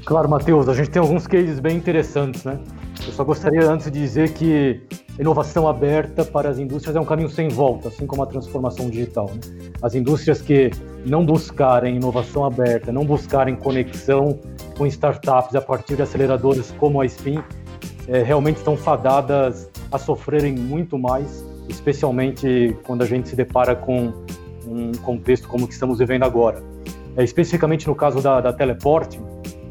Claro, 0.06 0.30
Matheus, 0.30 0.70
a 0.70 0.74
gente 0.74 0.90
tem 0.90 1.02
alguns 1.02 1.28
cases 1.28 1.60
bem 1.60 1.76
interessantes, 1.76 2.46
né? 2.46 2.58
Eu 3.06 3.12
só 3.12 3.26
gostaria 3.26 3.70
antes 3.70 3.92
de 3.92 4.00
dizer 4.00 4.32
que 4.32 4.80
inovação 5.20 5.68
aberta 5.68 6.24
para 6.24 6.50
as 6.50 6.58
indústrias 6.58 6.96
é 6.96 7.00
um 7.00 7.06
caminho 7.06 7.30
sem 7.30 7.50
volta, 7.50 7.90
assim 7.90 8.06
como 8.06 8.24
a 8.24 8.26
transformação 8.26 8.90
digital. 8.90 9.30
Né? 9.34 9.72
As 9.82 9.96
indústrias 9.96 10.42
que 10.42 10.72
não 11.06 11.26
buscarem 11.26 11.96
inovação 11.96 12.46
aberta, 12.46 12.92
não 12.92 13.06
buscarem 13.06 13.56
conexão 13.56 14.40
com 14.78 14.86
startups 14.88 15.56
a 15.56 15.62
partir 15.62 15.96
de 15.96 16.02
aceleradores 16.02 16.74
como 16.80 17.02
a 17.02 17.06
Spin, 17.06 17.44
é, 18.08 18.24
realmente 18.24 18.58
estão 18.58 18.76
fadadas 18.76 19.70
a 19.92 19.98
sofrerem 19.98 20.54
muito 20.54 20.98
mais, 20.98 21.46
especialmente 21.70 22.76
quando 22.84 23.04
a 23.04 23.06
gente 23.06 23.30
se 23.30 23.36
depara 23.36 23.76
com 23.76 24.14
um 24.66 24.92
contexto 25.04 25.48
como 25.48 25.66
o 25.66 25.68
que 25.68 25.74
estamos 25.74 26.00
vivendo 26.00 26.24
agora. 26.24 26.64
É, 27.18 27.24
especificamente 27.24 27.88
no 27.88 27.96
caso 27.96 28.22
da, 28.22 28.40
da 28.40 28.54
Teleport, 28.54 29.18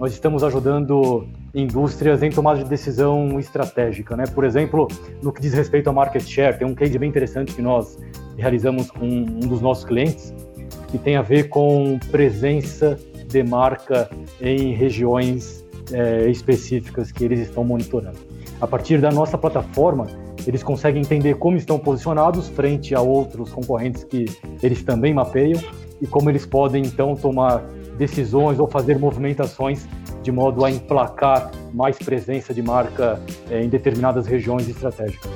nós 0.01 0.15
estamos 0.15 0.43
ajudando 0.43 1.29
indústrias 1.55 2.23
em 2.23 2.31
tomada 2.31 2.65
de 2.65 2.71
decisão 2.71 3.39
estratégica, 3.39 4.17
né? 4.17 4.25
Por 4.27 4.45
exemplo, 4.45 4.89
no 5.23 5.31
que 5.31 5.43
diz 5.43 5.53
respeito 5.53 5.91
a 5.91 5.93
market 5.93 6.23
share, 6.23 6.59
tem 6.59 6.67
um 6.67 6.75
case 6.75 6.99
bem 6.99 7.07
interessante 7.07 7.53
que 7.53 7.61
nós 7.61 7.99
realizamos 8.39 8.91
com 8.91 9.05
um 9.05 9.41
dos 9.41 9.61
nossos 9.61 9.85
clientes, 9.85 10.33
que 10.89 10.97
tem 10.97 11.17
a 11.17 11.23
ver 11.23 11.51
com 11.51 11.99
presença 12.11 12.99
de 13.29 13.43
marca 13.43 14.09
em 14.41 14.73
regiões 14.73 15.63
é, 15.93 16.31
específicas 16.31 17.13
que 17.13 17.23
eles 17.23 17.41
estão 17.41 17.63
monitorando. 17.63 18.19
A 18.59 18.67
partir 18.67 19.03
da 19.03 19.11
nossa 19.11 19.37
plataforma, 19.37 20.07
eles 20.47 20.63
conseguem 20.63 21.03
entender 21.03 21.35
como 21.35 21.59
estão 21.59 21.79
posicionados 21.79 22.49
frente 22.49 22.95
a 22.95 23.03
outros 23.03 23.53
concorrentes 23.53 24.03
que 24.05 24.25
eles 24.63 24.83
também 24.83 25.13
mapeiam 25.13 25.61
e 26.01 26.07
como 26.07 26.31
eles 26.31 26.47
podem 26.47 26.83
então 26.87 27.15
tomar 27.15 27.63
decisões 28.01 28.59
ou 28.59 28.67
fazer 28.67 28.99
movimentações 28.99 29.87
de 30.23 30.33
modo 30.33 30.65
a 30.65 30.71
emplacar 30.71 31.51
mais 31.75 31.99
presença 31.99 32.55
de 32.55 32.63
marca 32.63 33.21
é, 33.51 33.63
em 33.63 33.69
determinadas 33.69 34.27
regiões 34.27 34.67
estratégicas. 34.67 35.31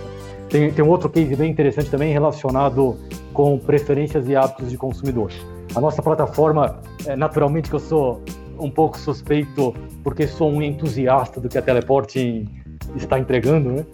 Tem, 0.48 0.72
tem 0.72 0.82
um 0.82 0.88
outro 0.88 1.10
case 1.10 1.36
bem 1.36 1.50
interessante 1.50 1.90
também 1.90 2.10
relacionado 2.10 2.96
com 3.34 3.58
preferências 3.58 4.26
e 4.28 4.34
hábitos 4.34 4.70
de 4.70 4.78
consumidor. 4.78 5.30
A 5.74 5.80
nossa 5.80 6.02
plataforma, 6.02 6.80
é, 7.06 7.14
naturalmente 7.14 7.68
que 7.68 7.76
eu 7.76 7.80
sou 7.80 8.22
um 8.58 8.70
pouco 8.70 8.98
suspeito 8.98 9.74
porque 10.02 10.26
sou 10.26 10.50
um 10.50 10.62
entusiasta 10.62 11.40
do 11.40 11.48
que 11.50 11.58
a 11.58 11.62
Teleporting 11.62 12.48
está 12.96 13.18
entregando, 13.18 13.70
né? 13.72 13.86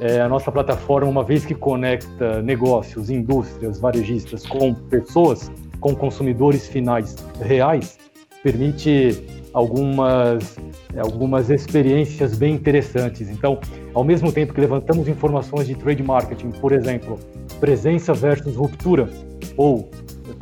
É, 0.00 0.20
a 0.20 0.28
nossa 0.28 0.52
plataforma, 0.52 1.10
uma 1.10 1.24
vez 1.24 1.44
que 1.44 1.56
conecta 1.56 2.40
negócios, 2.40 3.10
indústrias, 3.10 3.80
varejistas 3.80 4.46
com 4.46 4.72
pessoas, 4.72 5.50
com 5.80 5.94
consumidores 5.94 6.66
finais 6.66 7.16
reais, 7.40 7.98
permite 8.42 9.24
algumas, 9.52 10.58
algumas 10.96 11.50
experiências 11.50 12.36
bem 12.36 12.54
interessantes. 12.54 13.28
Então, 13.28 13.58
ao 13.94 14.04
mesmo 14.04 14.32
tempo 14.32 14.54
que 14.54 14.60
levantamos 14.60 15.08
informações 15.08 15.66
de 15.66 15.74
trade 15.74 16.02
marketing, 16.02 16.50
por 16.50 16.72
exemplo, 16.72 17.18
presença 17.60 18.12
versus 18.12 18.56
ruptura, 18.56 19.08
ou 19.56 19.88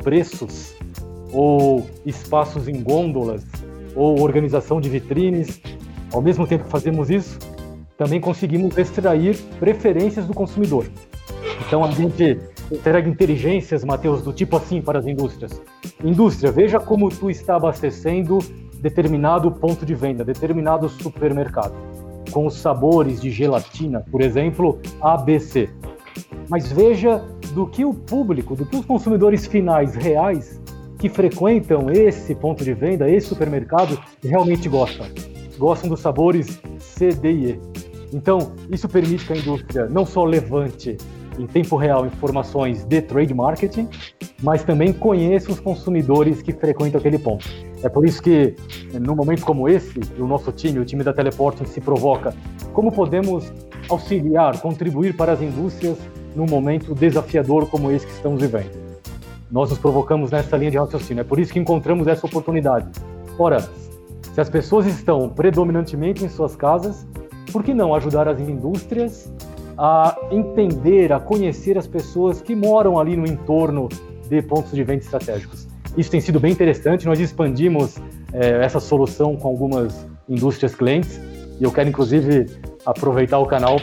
preços, 0.03 0.75
ou 1.31 1.85
espaços 2.05 2.67
em 2.67 2.81
gôndolas, 2.81 3.43
ou 3.95 4.21
organização 4.21 4.79
de 4.79 4.89
vitrines, 4.89 5.59
ao 6.13 6.21
mesmo 6.21 6.45
tempo 6.47 6.65
que 6.65 6.69
fazemos 6.69 7.09
isso, 7.09 7.37
também 7.97 8.21
conseguimos 8.21 8.77
extrair 8.77 9.35
preferências 9.59 10.25
do 10.25 10.33
consumidor. 10.33 10.85
Então 11.65 11.83
a 11.83 11.91
gente 11.91 12.39
entrega 12.71 13.09
inteligências, 13.09 13.83
Matheus, 13.83 14.21
do 14.21 14.33
tipo 14.33 14.57
assim 14.57 14.81
para 14.81 14.99
as 14.99 15.07
indústrias. 15.07 15.61
Indústria, 16.03 16.51
veja 16.51 16.79
como 16.79 17.09
tu 17.09 17.29
está 17.29 17.55
abastecendo 17.55 18.39
determinado 18.79 19.51
ponto 19.51 19.85
de 19.85 19.95
venda, 19.95 20.23
determinado 20.23 20.87
supermercado, 20.89 21.73
com 22.31 22.45
os 22.45 22.55
sabores 22.55 23.21
de 23.21 23.31
gelatina, 23.31 24.05
por 24.11 24.21
exemplo, 24.21 24.79
ABC. 25.01 25.69
Mas 26.49 26.71
veja 26.71 27.23
do 27.53 27.67
que 27.67 27.83
o 27.83 27.93
público, 27.93 28.55
do 28.55 28.65
que 28.65 28.75
os 28.75 28.85
consumidores 28.85 29.45
finais 29.45 29.95
reais 29.95 30.61
que 30.99 31.09
frequentam 31.09 31.89
esse 31.91 32.33
ponto 32.33 32.63
de 32.63 32.73
venda, 32.73 33.09
esse 33.09 33.27
supermercado, 33.27 33.99
realmente 34.23 34.67
gostam. 34.67 35.07
Gostam 35.57 35.89
dos 35.89 35.99
sabores 35.99 36.59
C, 36.79 37.09
D 37.09 37.31
e 37.31 37.51
E. 37.51 37.59
Então, 38.13 38.51
isso 38.69 38.87
permite 38.87 39.25
que 39.25 39.33
a 39.33 39.37
indústria 39.37 39.85
não 39.87 40.05
só 40.05 40.23
levante 40.23 40.97
em 41.37 41.45
tempo 41.45 41.75
real 41.75 42.05
informações 42.05 42.83
de 42.83 43.01
trade 43.01 43.33
marketing, 43.33 43.87
mas 44.41 44.63
também 44.63 44.93
conheça 44.93 45.51
os 45.51 45.59
consumidores 45.59 46.41
que 46.41 46.51
frequentam 46.53 46.99
aquele 46.99 47.17
ponto. 47.19 47.47
É 47.83 47.89
por 47.89 48.05
isso 48.05 48.21
que, 48.21 48.55
num 48.99 49.15
momento 49.15 49.45
como 49.45 49.69
esse, 49.69 49.99
o 50.17 50.27
nosso 50.27 50.51
time, 50.51 50.79
o 50.79 50.85
time 50.85 51.03
da 51.03 51.13
Teleporting, 51.13 51.65
se 51.65 51.79
provoca 51.79 52.33
como 52.73 52.91
podemos 52.91 53.51
auxiliar, 53.89 54.59
contribuir 54.59 55.15
para 55.15 55.31
as 55.31 55.41
indústrias 55.41 55.97
num 56.35 56.45
momento 56.45 56.93
desafiador 56.93 57.67
como 57.67 57.91
esse 57.91 58.05
que 58.05 58.13
estamos 58.13 58.41
vivendo. 58.41 58.71
nós 59.49 59.69
nos 59.69 59.79
provocamos 59.79 60.31
nessa 60.31 60.57
linha 60.57 60.71
de 60.71 60.77
raciocínio. 60.77 61.21
É 61.21 61.23
por 61.23 61.39
isso 61.39 61.53
que 61.53 61.59
encontramos 61.59 62.05
essa 62.07 62.25
oportunidade. 62.25 62.87
Ora, 63.39 63.61
se 64.33 64.41
as 64.41 64.49
pessoas 64.49 64.85
estão 64.85 65.29
predominantemente 65.29 66.23
em 66.23 66.29
suas 66.29 66.55
casas, 66.55 67.07
por 67.51 67.63
que 67.63 67.73
não 67.73 67.95
ajudar 67.95 68.27
as 68.27 68.39
indústrias 68.39 69.31
a 69.77 70.17
entender, 70.31 71.13
a 71.13 71.19
conhecer 71.19 71.77
as 71.77 71.87
pessoas 71.87 72.41
que 72.41 72.55
moram 72.55 72.97
ali 72.97 73.15
no 73.15 73.27
entorno 73.27 73.87
de 74.29 74.41
pontos 74.41 74.71
de 74.71 74.83
venda 74.83 75.03
estratégicos? 75.03 75.67
Isso 75.95 76.11
tem 76.11 76.21
sido 76.21 76.39
bem 76.39 76.51
interessante. 76.51 77.05
Nós 77.05 77.19
expandimos 77.19 77.97
é, 78.33 78.63
essa 78.63 78.79
solução 78.79 79.35
com 79.35 79.47
algumas 79.47 80.07
indústrias 80.27 80.75
clientes 80.75 81.19
e 81.59 81.63
eu 81.63 81.71
quero, 81.71 81.89
inclusive, 81.89 82.45
aproveitar 82.85 83.39
o 83.39 83.45
canal 83.45 83.77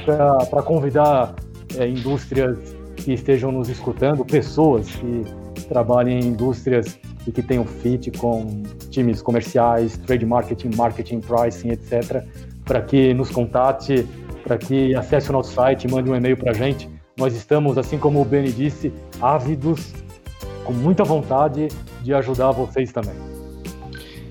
para 0.50 0.62
convidar 0.62 1.34
é, 1.76 1.88
indústrias 1.88 2.58
que 2.96 3.12
estejam 3.12 3.50
nos 3.50 3.68
escutando, 3.68 4.24
pessoas 4.24 4.88
que 4.88 5.24
trabalhem 5.68 6.20
em 6.20 6.26
indústrias 6.28 6.98
e 7.26 7.32
que 7.32 7.42
tenham 7.42 7.64
fit 7.64 8.10
com 8.12 8.62
times 8.90 9.20
comerciais, 9.20 9.96
trade 9.98 10.24
marketing, 10.24 10.70
marketing, 10.76 11.20
pricing, 11.20 11.70
etc., 11.70 12.22
para 12.64 12.80
que 12.80 13.12
nos 13.12 13.30
contate, 13.30 14.06
para 14.44 14.58
que 14.58 14.94
acesse 14.94 15.30
o 15.30 15.32
nosso 15.32 15.52
site, 15.54 15.88
mande 15.88 16.10
um 16.10 16.14
e-mail 16.14 16.36
para 16.36 16.52
a 16.52 16.54
gente. 16.54 16.88
Nós 17.16 17.34
estamos, 17.34 17.78
assim 17.78 17.98
como 17.98 18.20
o 18.20 18.24
Benny 18.24 18.52
disse, 18.52 18.92
ávidos, 19.20 19.94
com 20.64 20.72
muita 20.72 21.02
vontade 21.02 21.68
de 22.02 22.12
ajudar 22.12 22.50
vocês 22.52 22.92
também. 22.92 23.14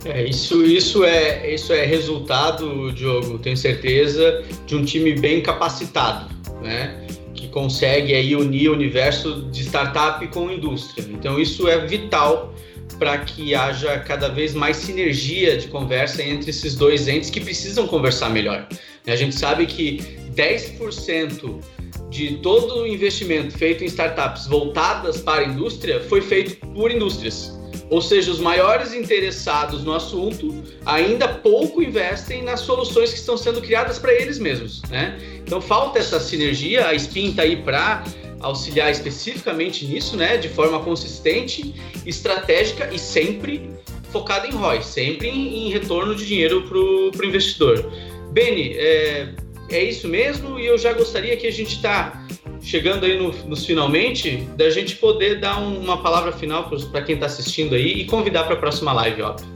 É, 0.06 0.24
isso, 0.24 0.64
isso, 0.64 1.04
é, 1.04 1.54
isso 1.54 1.74
é 1.74 1.86
resultado, 1.86 2.92
Diogo, 2.92 3.40
tenho 3.40 3.56
certeza, 3.58 4.44
de 4.68 4.76
um 4.76 4.84
time 4.84 5.14
bem 5.14 5.42
capacitado, 5.42 6.30
né? 6.62 7.08
Que 7.34 7.48
consegue 7.48 8.14
aí 8.14 8.36
unir 8.36 8.70
o 8.70 8.74
universo 8.74 9.44
de 9.44 9.62
startup 9.62 10.26
com 10.28 10.52
indústria. 10.52 11.06
Então, 11.10 11.40
isso 11.40 11.68
é 11.70 11.86
vital 11.86 12.54
para 13.00 13.18
que 13.20 13.56
haja 13.56 13.98
cada 14.00 14.28
vez 14.28 14.54
mais 14.54 14.78
sinergia 14.78 15.58
de 15.58 15.68
conversa 15.68 16.22
entre 16.22 16.50
esses 16.50 16.76
dois 16.76 17.08
entes 17.08 17.30
que 17.30 17.40
precisam 17.40 17.88
conversar 17.88 18.30
melhor. 18.30 18.68
A 19.08 19.16
gente 19.16 19.36
sabe 19.36 19.66
que 19.66 19.98
10% 20.36 21.62
de 22.10 22.38
todo 22.38 22.82
o 22.82 22.88
investimento 22.88 23.58
feito 23.58 23.84
em 23.84 23.88
startups 23.88 24.48
voltadas 24.48 25.20
para 25.20 25.42
a 25.42 25.46
indústria 25.46 26.00
foi 26.02 26.22
feito 26.22 26.56
por 26.68 26.92
indústrias. 26.92 27.52
Ou 27.90 28.02
seja, 28.02 28.32
os 28.32 28.40
maiores 28.40 28.94
interessados 28.94 29.84
no 29.84 29.94
assunto 29.94 30.64
ainda 30.86 31.28
pouco 31.28 31.82
investem 31.82 32.44
nas 32.44 32.62
soluções 32.62 33.12
que 33.12 33.20
estão 33.20 33.38
sendo 33.38 33.62
criadas 33.62 34.00
para 34.00 34.14
eles 34.14 34.40
mesmos, 34.40 34.82
né? 34.90 35.20
Então 35.44 35.60
falta 35.60 36.00
essa 36.00 36.20
sinergia, 36.20 36.88
a 36.88 36.94
Spin 36.94 37.30
está 37.30 37.44
aí 37.44 37.58
para 37.58 38.04
auxiliar 38.40 38.92
especificamente 38.92 39.86
nisso, 39.86 40.18
né, 40.18 40.38
de 40.38 40.50
forma 40.50 40.80
consistente, 40.80 41.74
estratégica 42.06 42.90
e 42.94 43.00
sempre 43.00 43.70
focada 44.12 44.48
em 44.48 44.52
ROI, 44.52 44.84
sempre 44.84 45.28
em, 45.28 45.68
em 45.68 45.72
retorno 45.72 46.14
de 46.14 46.26
dinheiro 46.26 46.64
para 46.68 46.78
o 46.78 47.26
investidor. 47.26 47.92
Beni, 48.34 48.74
é, 48.76 49.30
é 49.70 49.84
isso 49.84 50.08
mesmo 50.08 50.60
e 50.60 50.66
eu 50.66 50.78
já 50.78 50.92
gostaria 50.92 51.38
que 51.38 51.46
a 51.46 51.52
gente 51.52 51.76
está 51.76 52.26
chegando 52.60 53.06
aí 53.06 53.18
no, 53.18 53.32
nos 53.48 53.66
finalmente, 53.66 54.38
da 54.58 54.70
gente 54.70 54.96
poder 54.96 55.40
dar 55.40 55.60
um, 55.60 55.80
uma 55.80 56.02
palavra 56.02 56.32
final 56.32 56.70
para 56.92 57.02
quem 57.04 57.16
está 57.16 57.28
assistindo 57.28 57.76
aí 57.76 58.02
e 58.02 58.06
convidar 58.06 58.46
para 58.46 58.56
a 58.56 58.58
próxima 58.58 58.92
live, 58.94 59.22
óbvio. 59.22 59.48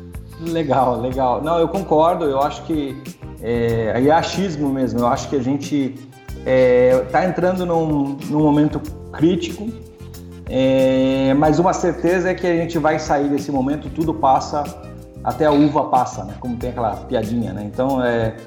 Legal, 0.42 1.02
legal. 1.02 1.42
Não, 1.42 1.58
eu 1.58 1.68
concordo, 1.68 2.26
eu 2.26 2.40
acho 2.40 2.64
que 2.66 2.96
é, 3.42 3.92
aí 3.96 4.10
é 4.10 4.12
achismo 4.12 4.70
mesmo, 4.70 5.00
eu 5.00 5.08
acho 5.08 5.28
que 5.30 5.36
a 5.36 5.42
gente 5.42 5.96
está 6.38 6.42
é, 6.46 7.00
tá 7.12 7.26
entrando 7.26 7.66
num, 7.66 8.18
num, 8.30 8.40
momento 8.40 8.80
crítico, 9.12 9.70
é, 10.48 11.34
mas 11.34 11.58
uma 11.58 11.74
certeza 11.74 12.30
é 12.30 12.36
que 12.36 12.46
a 12.46 12.56
gente 12.56 12.78
vai 12.78 13.00
sair 13.00 13.30
desse 13.30 13.52
momento, 13.52 13.90
tudo 13.90 14.14
passa, 14.14 14.64
até 15.28 15.46
a 15.46 15.52
uva 15.52 15.84
passa, 15.84 16.24
né? 16.24 16.36
Como 16.40 16.56
tem 16.56 16.70
aquela 16.70 16.96
piadinha, 16.96 17.52
né? 17.52 17.62
Então, 17.66 18.02
é, 18.02 18.38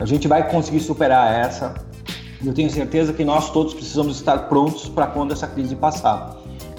a 0.00 0.06
gente 0.06 0.26
vai 0.26 0.48
conseguir 0.50 0.80
superar 0.80 1.30
essa, 1.30 1.74
eu 2.42 2.54
tenho 2.54 2.70
certeza 2.70 3.12
que 3.12 3.22
nós 3.26 3.50
todos 3.50 3.74
precisamos 3.74 4.16
estar 4.16 4.48
prontos 4.48 4.88
para 4.88 5.06
quando 5.06 5.32
essa 5.32 5.46
crise 5.46 5.76
passar. 5.76 6.34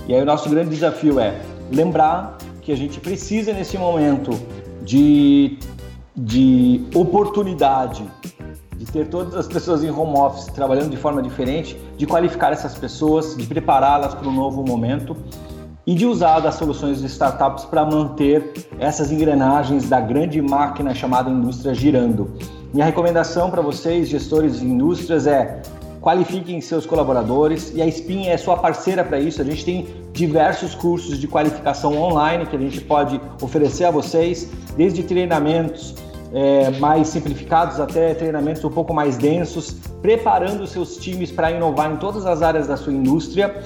E 0.07 0.15
aí 0.15 0.21
o 0.21 0.25
nosso 0.25 0.49
grande 0.49 0.71
desafio 0.71 1.19
é 1.19 1.39
lembrar 1.71 2.39
que 2.59 2.71
a 2.71 2.75
gente 2.75 2.99
precisa 2.99 3.53
nesse 3.53 3.77
momento 3.77 4.31
de, 4.81 5.59
de 6.15 6.83
oportunidade 6.95 8.03
de 8.75 8.85
ter 8.87 9.07
todas 9.09 9.35
as 9.35 9.47
pessoas 9.47 9.83
em 9.83 9.91
home 9.91 10.17
office 10.17 10.47
trabalhando 10.47 10.89
de 10.89 10.97
forma 10.97 11.21
diferente, 11.21 11.79
de 11.95 12.07
qualificar 12.07 12.51
essas 12.51 12.73
pessoas, 12.73 13.37
de 13.37 13.45
prepará-las 13.45 14.15
para 14.15 14.27
um 14.27 14.33
novo 14.33 14.65
momento 14.65 15.15
e 15.85 15.93
de 15.93 16.05
usar 16.05 16.39
das 16.39 16.55
soluções 16.55 16.99
de 16.99 17.05
startups 17.07 17.65
para 17.65 17.85
manter 17.85 18.53
essas 18.79 19.11
engrenagens 19.11 19.87
da 19.87 19.99
grande 20.01 20.41
máquina 20.41 20.93
chamada 20.93 21.29
indústria 21.29 21.73
girando. 21.73 22.31
Minha 22.73 22.85
recomendação 22.85 23.51
para 23.51 23.61
vocês, 23.61 24.09
gestores 24.09 24.59
de 24.59 24.65
indústrias, 24.65 25.27
é 25.27 25.61
qualifiquem 26.01 26.59
seus 26.59 26.85
colaboradores 26.85 27.71
e 27.73 27.81
a 27.81 27.87
Spin 27.87 28.27
é 28.27 28.37
sua 28.37 28.57
parceira 28.57 29.03
para 29.03 29.19
isso. 29.19 29.41
A 29.41 29.45
gente 29.45 29.63
tem 29.63 29.87
diversos 30.11 30.75
cursos 30.75 31.19
de 31.19 31.27
qualificação 31.27 31.97
online 31.97 32.45
que 32.45 32.55
a 32.55 32.59
gente 32.59 32.81
pode 32.81 33.19
oferecer 33.41 33.85
a 33.85 33.91
vocês, 33.91 34.49
desde 34.75 35.03
treinamentos 35.03 35.95
é, 36.33 36.69
mais 36.79 37.07
simplificados 37.07 37.79
até 37.79 38.13
treinamentos 38.13 38.63
um 38.63 38.69
pouco 38.69 38.93
mais 38.93 39.17
densos, 39.17 39.77
preparando 40.01 40.67
seus 40.67 40.97
times 40.97 41.31
para 41.31 41.51
inovar 41.51 41.91
em 41.91 41.97
todas 41.97 42.25
as 42.25 42.41
áreas 42.41 42.67
da 42.67 42.75
sua 42.75 42.91
indústria 42.91 43.63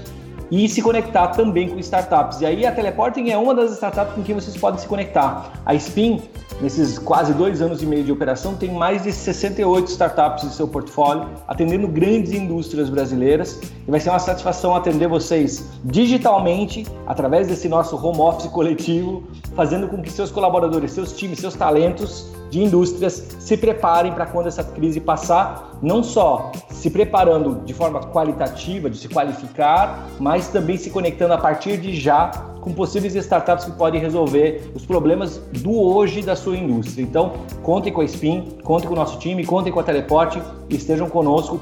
e 0.51 0.67
se 0.67 0.81
conectar 0.81 1.29
também 1.29 1.69
com 1.69 1.77
startups. 1.79 2.41
E 2.41 2.45
aí 2.45 2.65
a 2.65 2.71
Teleporting 2.71 3.29
é 3.29 3.37
uma 3.37 3.53
das 3.53 3.71
startups 3.73 4.15
com 4.15 4.23
que 4.23 4.33
vocês 4.33 4.55
podem 4.57 4.79
se 4.79 4.87
conectar. 4.87 5.51
A 5.65 5.73
Spin 5.75 6.21
Nesses 6.61 6.99
quase 6.99 7.33
dois 7.33 7.61
anos 7.61 7.81
e 7.81 7.85
meio 7.85 8.03
de 8.03 8.11
operação, 8.11 8.53
tem 8.53 8.69
mais 8.69 9.03
de 9.03 9.13
68 9.13 9.87
startups 9.87 10.43
em 10.43 10.49
seu 10.49 10.67
portfólio, 10.67 11.29
atendendo 11.47 11.87
grandes 11.87 12.33
indústrias 12.33 12.89
brasileiras. 12.89 13.61
E 13.87 13.89
vai 13.89 13.99
ser 13.99 14.09
uma 14.09 14.19
satisfação 14.19 14.75
atender 14.75 15.07
vocês 15.07 15.69
digitalmente, 15.85 16.85
através 17.07 17.47
desse 17.47 17.69
nosso 17.69 17.95
home 17.95 18.19
office 18.19 18.47
coletivo, 18.47 19.23
fazendo 19.55 19.87
com 19.87 20.01
que 20.01 20.11
seus 20.11 20.31
colaboradores, 20.31 20.91
seus 20.91 21.13
times, 21.13 21.39
seus 21.39 21.55
talentos 21.55 22.29
de 22.49 22.61
indústrias 22.63 23.23
se 23.39 23.57
preparem 23.57 24.11
para 24.11 24.25
quando 24.25 24.47
essa 24.47 24.63
crise 24.63 24.99
passar, 24.99 25.77
não 25.81 26.03
só 26.03 26.51
se 26.69 26.89
preparando 26.89 27.63
de 27.65 27.73
forma 27.73 27.99
qualitativa, 27.99 28.89
de 28.89 28.97
se 28.97 29.07
qualificar, 29.07 30.07
mas 30.19 30.47
também 30.47 30.77
se 30.77 30.89
conectando 30.89 31.33
a 31.33 31.37
partir 31.37 31.77
de 31.77 31.95
já 31.95 32.31
com 32.59 32.73
possíveis 32.73 33.15
startups 33.15 33.65
que 33.65 33.71
podem 33.71 34.01
resolver 34.01 34.71
os 34.75 34.85
problemas 34.85 35.37
do 35.37 35.71
hoje 35.71 36.21
da 36.21 36.35
sua 36.35 36.57
indústria. 36.57 37.03
Então, 37.03 37.33
contem 37.63 37.91
com 37.91 38.01
a 38.01 38.05
Spin, 38.05 38.57
contem 38.63 38.87
com 38.87 38.93
o 38.93 38.97
nosso 38.97 39.17
time, 39.19 39.45
contem 39.45 39.71
com 39.71 39.79
a 39.79 39.83
Teleporte 39.83 40.41
estejam 40.69 41.09
conosco 41.09 41.59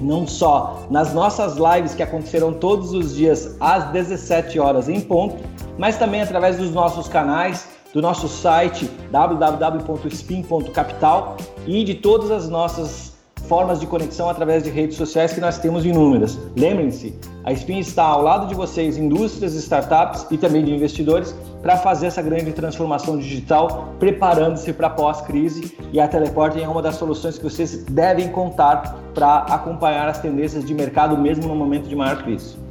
não 0.00 0.26
só 0.26 0.86
nas 0.90 1.12
nossas 1.12 1.56
lives 1.56 1.94
que 1.94 2.02
acontecerão 2.02 2.52
todos 2.52 2.92
os 2.92 3.14
dias 3.14 3.56
às 3.60 3.90
17 3.90 4.58
horas 4.58 4.88
em 4.88 5.00
ponto, 5.00 5.36
mas 5.78 5.96
também 5.96 6.22
através 6.22 6.56
dos 6.56 6.70
nossos 6.72 7.08
canais, 7.08 7.68
do 7.96 8.02
nosso 8.02 8.28
site 8.28 8.88
www.spin.capital 9.10 11.38
e 11.66 11.82
de 11.82 11.94
todas 11.94 12.30
as 12.30 12.46
nossas 12.46 13.16
formas 13.48 13.80
de 13.80 13.86
conexão 13.86 14.28
através 14.28 14.62
de 14.62 14.68
redes 14.68 14.98
sociais 14.98 15.32
que 15.32 15.40
nós 15.40 15.56
temos 15.56 15.86
inúmeras. 15.86 16.38
Lembrem-se, 16.54 17.18
a 17.42 17.52
Spin 17.52 17.78
está 17.78 18.02
ao 18.02 18.20
lado 18.20 18.48
de 18.48 18.54
vocês, 18.54 18.98
indústrias, 18.98 19.54
startups 19.54 20.26
e 20.30 20.36
também 20.36 20.62
de 20.62 20.74
investidores, 20.74 21.34
para 21.62 21.78
fazer 21.78 22.08
essa 22.08 22.20
grande 22.20 22.52
transformação 22.52 23.16
digital, 23.16 23.94
preparando-se 23.98 24.74
para 24.74 24.90
pós-crise. 24.90 25.74
E 25.90 25.98
a 25.98 26.06
Teleporting 26.06 26.60
é 26.60 26.68
uma 26.68 26.82
das 26.82 26.96
soluções 26.96 27.38
que 27.38 27.44
vocês 27.44 27.82
devem 27.84 28.28
contar 28.28 28.94
para 29.14 29.38
acompanhar 29.38 30.06
as 30.06 30.18
tendências 30.18 30.66
de 30.66 30.74
mercado, 30.74 31.16
mesmo 31.16 31.48
no 31.48 31.56
momento 31.56 31.88
de 31.88 31.96
maior 31.96 32.22
crise. 32.22 32.65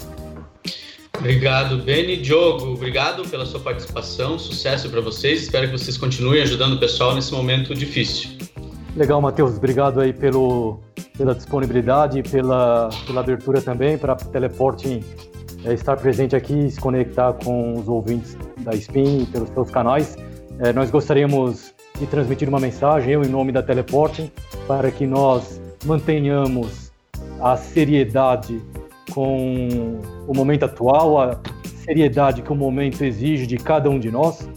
Obrigado, 1.19 1.77
Beni. 1.77 2.17
Diogo, 2.17 2.73
obrigado 2.73 3.27
pela 3.29 3.45
sua 3.45 3.59
participação. 3.59 4.37
Sucesso 4.37 4.89
para 4.89 5.01
vocês. 5.01 5.43
Espero 5.43 5.67
que 5.67 5.77
vocês 5.77 5.97
continuem 5.97 6.41
ajudando 6.41 6.73
o 6.73 6.79
pessoal 6.79 7.15
nesse 7.15 7.31
momento 7.31 7.73
difícil. 7.73 8.31
Legal, 8.95 9.21
Matheus. 9.21 9.57
Obrigado 9.57 9.99
aí 9.99 10.13
pelo, 10.13 10.79
pela 11.17 11.35
disponibilidade, 11.35 12.23
pela, 12.23 12.89
pela 13.05 13.21
abertura 13.21 13.61
também 13.61 13.97
para 13.97 14.15
Teleporting 14.15 15.03
é, 15.65 15.73
estar 15.73 15.97
presente 15.97 16.35
aqui, 16.35 16.69
se 16.69 16.79
conectar 16.79 17.33
com 17.33 17.73
os 17.73 17.87
ouvintes 17.87 18.37
da 18.59 18.73
Spin 18.75 19.25
pelos 19.25 19.49
seus 19.49 19.71
canais. 19.71 20.15
É, 20.59 20.71
nós 20.71 20.89
gostaríamos 20.89 21.73
de 21.99 22.05
transmitir 22.05 22.47
uma 22.47 22.59
mensagem, 22.59 23.13
eu 23.13 23.23
em 23.23 23.27
nome 23.27 23.51
da 23.51 23.63
Teleporting, 23.63 24.31
para 24.67 24.91
que 24.91 25.05
nós 25.05 25.59
mantenhamos 25.85 26.91
a 27.41 27.57
seriedade 27.57 28.61
com 29.13 29.99
o 30.27 30.35
momento 30.35 30.65
atual, 30.65 31.19
a 31.19 31.39
seriedade 31.83 32.41
que 32.41 32.51
o 32.51 32.55
momento 32.55 33.03
exige 33.03 33.45
de 33.45 33.57
cada 33.57 33.89
um 33.89 33.99
de 33.99 34.11
nós, 34.11 34.47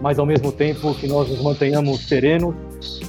mas 0.00 0.18
ao 0.18 0.26
mesmo 0.26 0.52
tempo 0.52 0.94
que 0.94 1.06
nós 1.06 1.28
nos 1.28 1.42
mantenhamos 1.42 2.06
serenos 2.06 2.54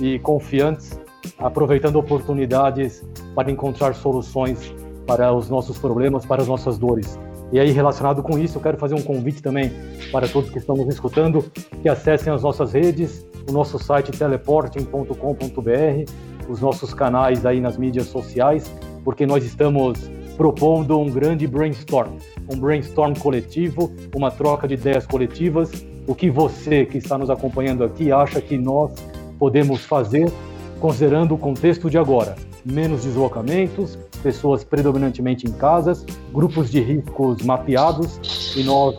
e 0.02 0.18
confiantes, 0.20 1.00
aproveitando 1.38 1.98
oportunidades 1.98 3.04
para 3.36 3.52
encontrar 3.52 3.94
soluções 3.94 4.74
para 5.06 5.34
os 5.34 5.50
nossos 5.50 5.78
problemas, 5.78 6.26
para 6.26 6.42
as 6.42 6.48
nossas 6.48 6.78
dores. 6.78 7.20
E 7.52 7.60
aí, 7.60 7.72
relacionado 7.72 8.22
com 8.22 8.38
isso, 8.38 8.58
eu 8.58 8.62
quero 8.62 8.78
fazer 8.78 8.94
um 8.94 9.02
convite 9.02 9.42
também 9.42 9.72
para 10.12 10.28
todos 10.28 10.52
que 10.52 10.60
estão 10.60 10.76
nos 10.76 10.88
escutando, 10.88 11.44
que 11.82 11.90
acessem 11.90 12.32
as 12.32 12.44
nossas 12.44 12.74
redes, 12.74 13.26
o 13.50 13.52
nosso 13.52 13.80
site 13.80 14.12
teleporting.com.br, 14.12 16.12
os 16.48 16.62
nossos 16.62 16.94
canais 16.94 17.46
aí 17.46 17.60
nas 17.60 17.76
mídias 17.76 18.08
sociais, 18.08 18.72
porque 19.04 19.26
nós 19.26 19.44
estamos 19.44 20.10
propondo 20.40 20.98
um 20.98 21.12
grande 21.12 21.46
brainstorm, 21.46 22.14
um 22.50 22.58
brainstorm 22.58 23.14
coletivo, 23.14 23.92
uma 24.16 24.32
troca 24.32 24.70
de 24.70 24.76
ideias 24.76 25.06
coletivas. 25.06 25.70
O 26.08 26.16
que 26.16 26.30
você 26.30 26.86
que 26.86 26.98
está 26.98 27.18
nos 27.18 27.30
acompanhando 27.30 27.84
aqui 27.84 28.10
acha 28.10 28.40
que 28.40 28.58
nós 28.58 28.94
podemos 29.38 29.84
fazer, 29.84 30.32
considerando 30.80 31.36
o 31.36 31.38
contexto 31.38 31.90
de 31.90 31.98
agora? 31.98 32.38
Menos 32.64 33.04
deslocamentos, 33.04 34.00
pessoas 34.24 34.64
predominantemente 34.64 35.46
em 35.46 35.52
casas, 35.52 36.06
grupos 36.32 36.72
de 36.72 36.80
riscos 36.80 37.42
mapeados 37.42 38.56
e 38.56 38.64
nós, 38.64 38.96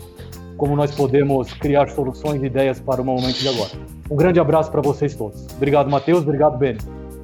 como 0.59 0.77
nós 0.77 0.95
podemos 0.95 1.55
criar 1.55 1.89
soluções 1.89 2.43
e 2.43 2.47
ideias 2.47 2.81
para 2.81 3.01
o 3.01 3.05
momento 3.05 3.39
de 3.39 3.49
agora. 3.49 3.71
Um 4.11 4.17
grande 4.17 4.39
abraço 4.39 4.71
para 4.71 4.83
vocês 4.83 5.15
todos. 5.15 5.47
Obrigado, 5.57 5.89
Matheus. 5.89 6.21
Obrigado, 6.21 6.59
Beni. 6.59 6.81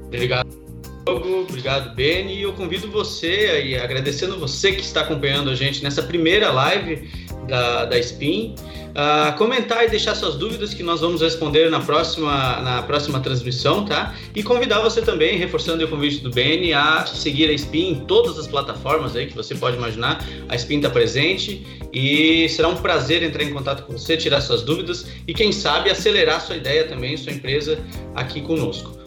Obrigado. 0.07 0.46
Obrigado, 1.07 1.95
Beni. 1.95 2.35
E 2.35 2.43
eu 2.43 2.53
convido 2.53 2.91
você, 2.91 3.79
agradecendo 3.83 4.39
você 4.39 4.73
que 4.73 4.81
está 4.81 5.03
acompanhando 5.03 5.51
a 5.51 5.55
gente 5.55 5.83
nessa 5.83 6.03
primeira 6.03 6.51
live 6.51 7.09
da, 7.47 7.85
da 7.85 7.97
SPIN, 7.97 8.57
uh, 8.91 9.37
comentar 9.39 9.85
e 9.85 9.89
deixar 9.89 10.17
suas 10.17 10.35
dúvidas 10.35 10.75
que 10.75 10.83
nós 10.83 11.01
vamos 11.01 11.23
responder 11.23 11.71
na 11.71 11.79
próxima, 11.79 12.61
na 12.61 12.83
próxima 12.83 13.21
transmissão, 13.21 13.85
tá? 13.85 14.17
E 14.35 14.43
convidar 14.43 14.81
você 14.81 15.01
também, 15.01 15.39
reforçando 15.39 15.85
o 15.85 15.89
convite 15.89 16.19
do 16.25 16.31
Beni, 16.31 16.73
a 16.73 17.07
seguir 17.07 17.51
a 17.51 17.53
SPIN 17.57 17.91
em 17.91 17.95
todas 18.07 18.37
as 18.37 18.49
plataformas 18.49 19.15
aí 19.15 19.27
que 19.27 19.37
você 19.37 19.55
pode 19.55 19.77
imaginar. 19.77 20.25
A 20.49 20.59
SPIN 20.59 20.79
está 20.79 20.91
presente 20.91 21.65
e 21.93 22.49
será 22.49 22.67
um 22.67 22.77
prazer 22.77 23.23
entrar 23.23 23.45
em 23.45 23.53
contato 23.53 23.85
com 23.85 23.93
você, 23.93 24.17
tirar 24.17 24.41
suas 24.41 24.63
dúvidas 24.63 25.07
e, 25.27 25.33
quem 25.33 25.53
sabe, 25.53 25.89
acelerar 25.89 26.41
sua 26.41 26.57
ideia 26.57 26.85
também, 26.85 27.17
sua 27.17 27.33
empresa 27.33 27.79
aqui 28.17 28.41
conosco. 28.41 28.96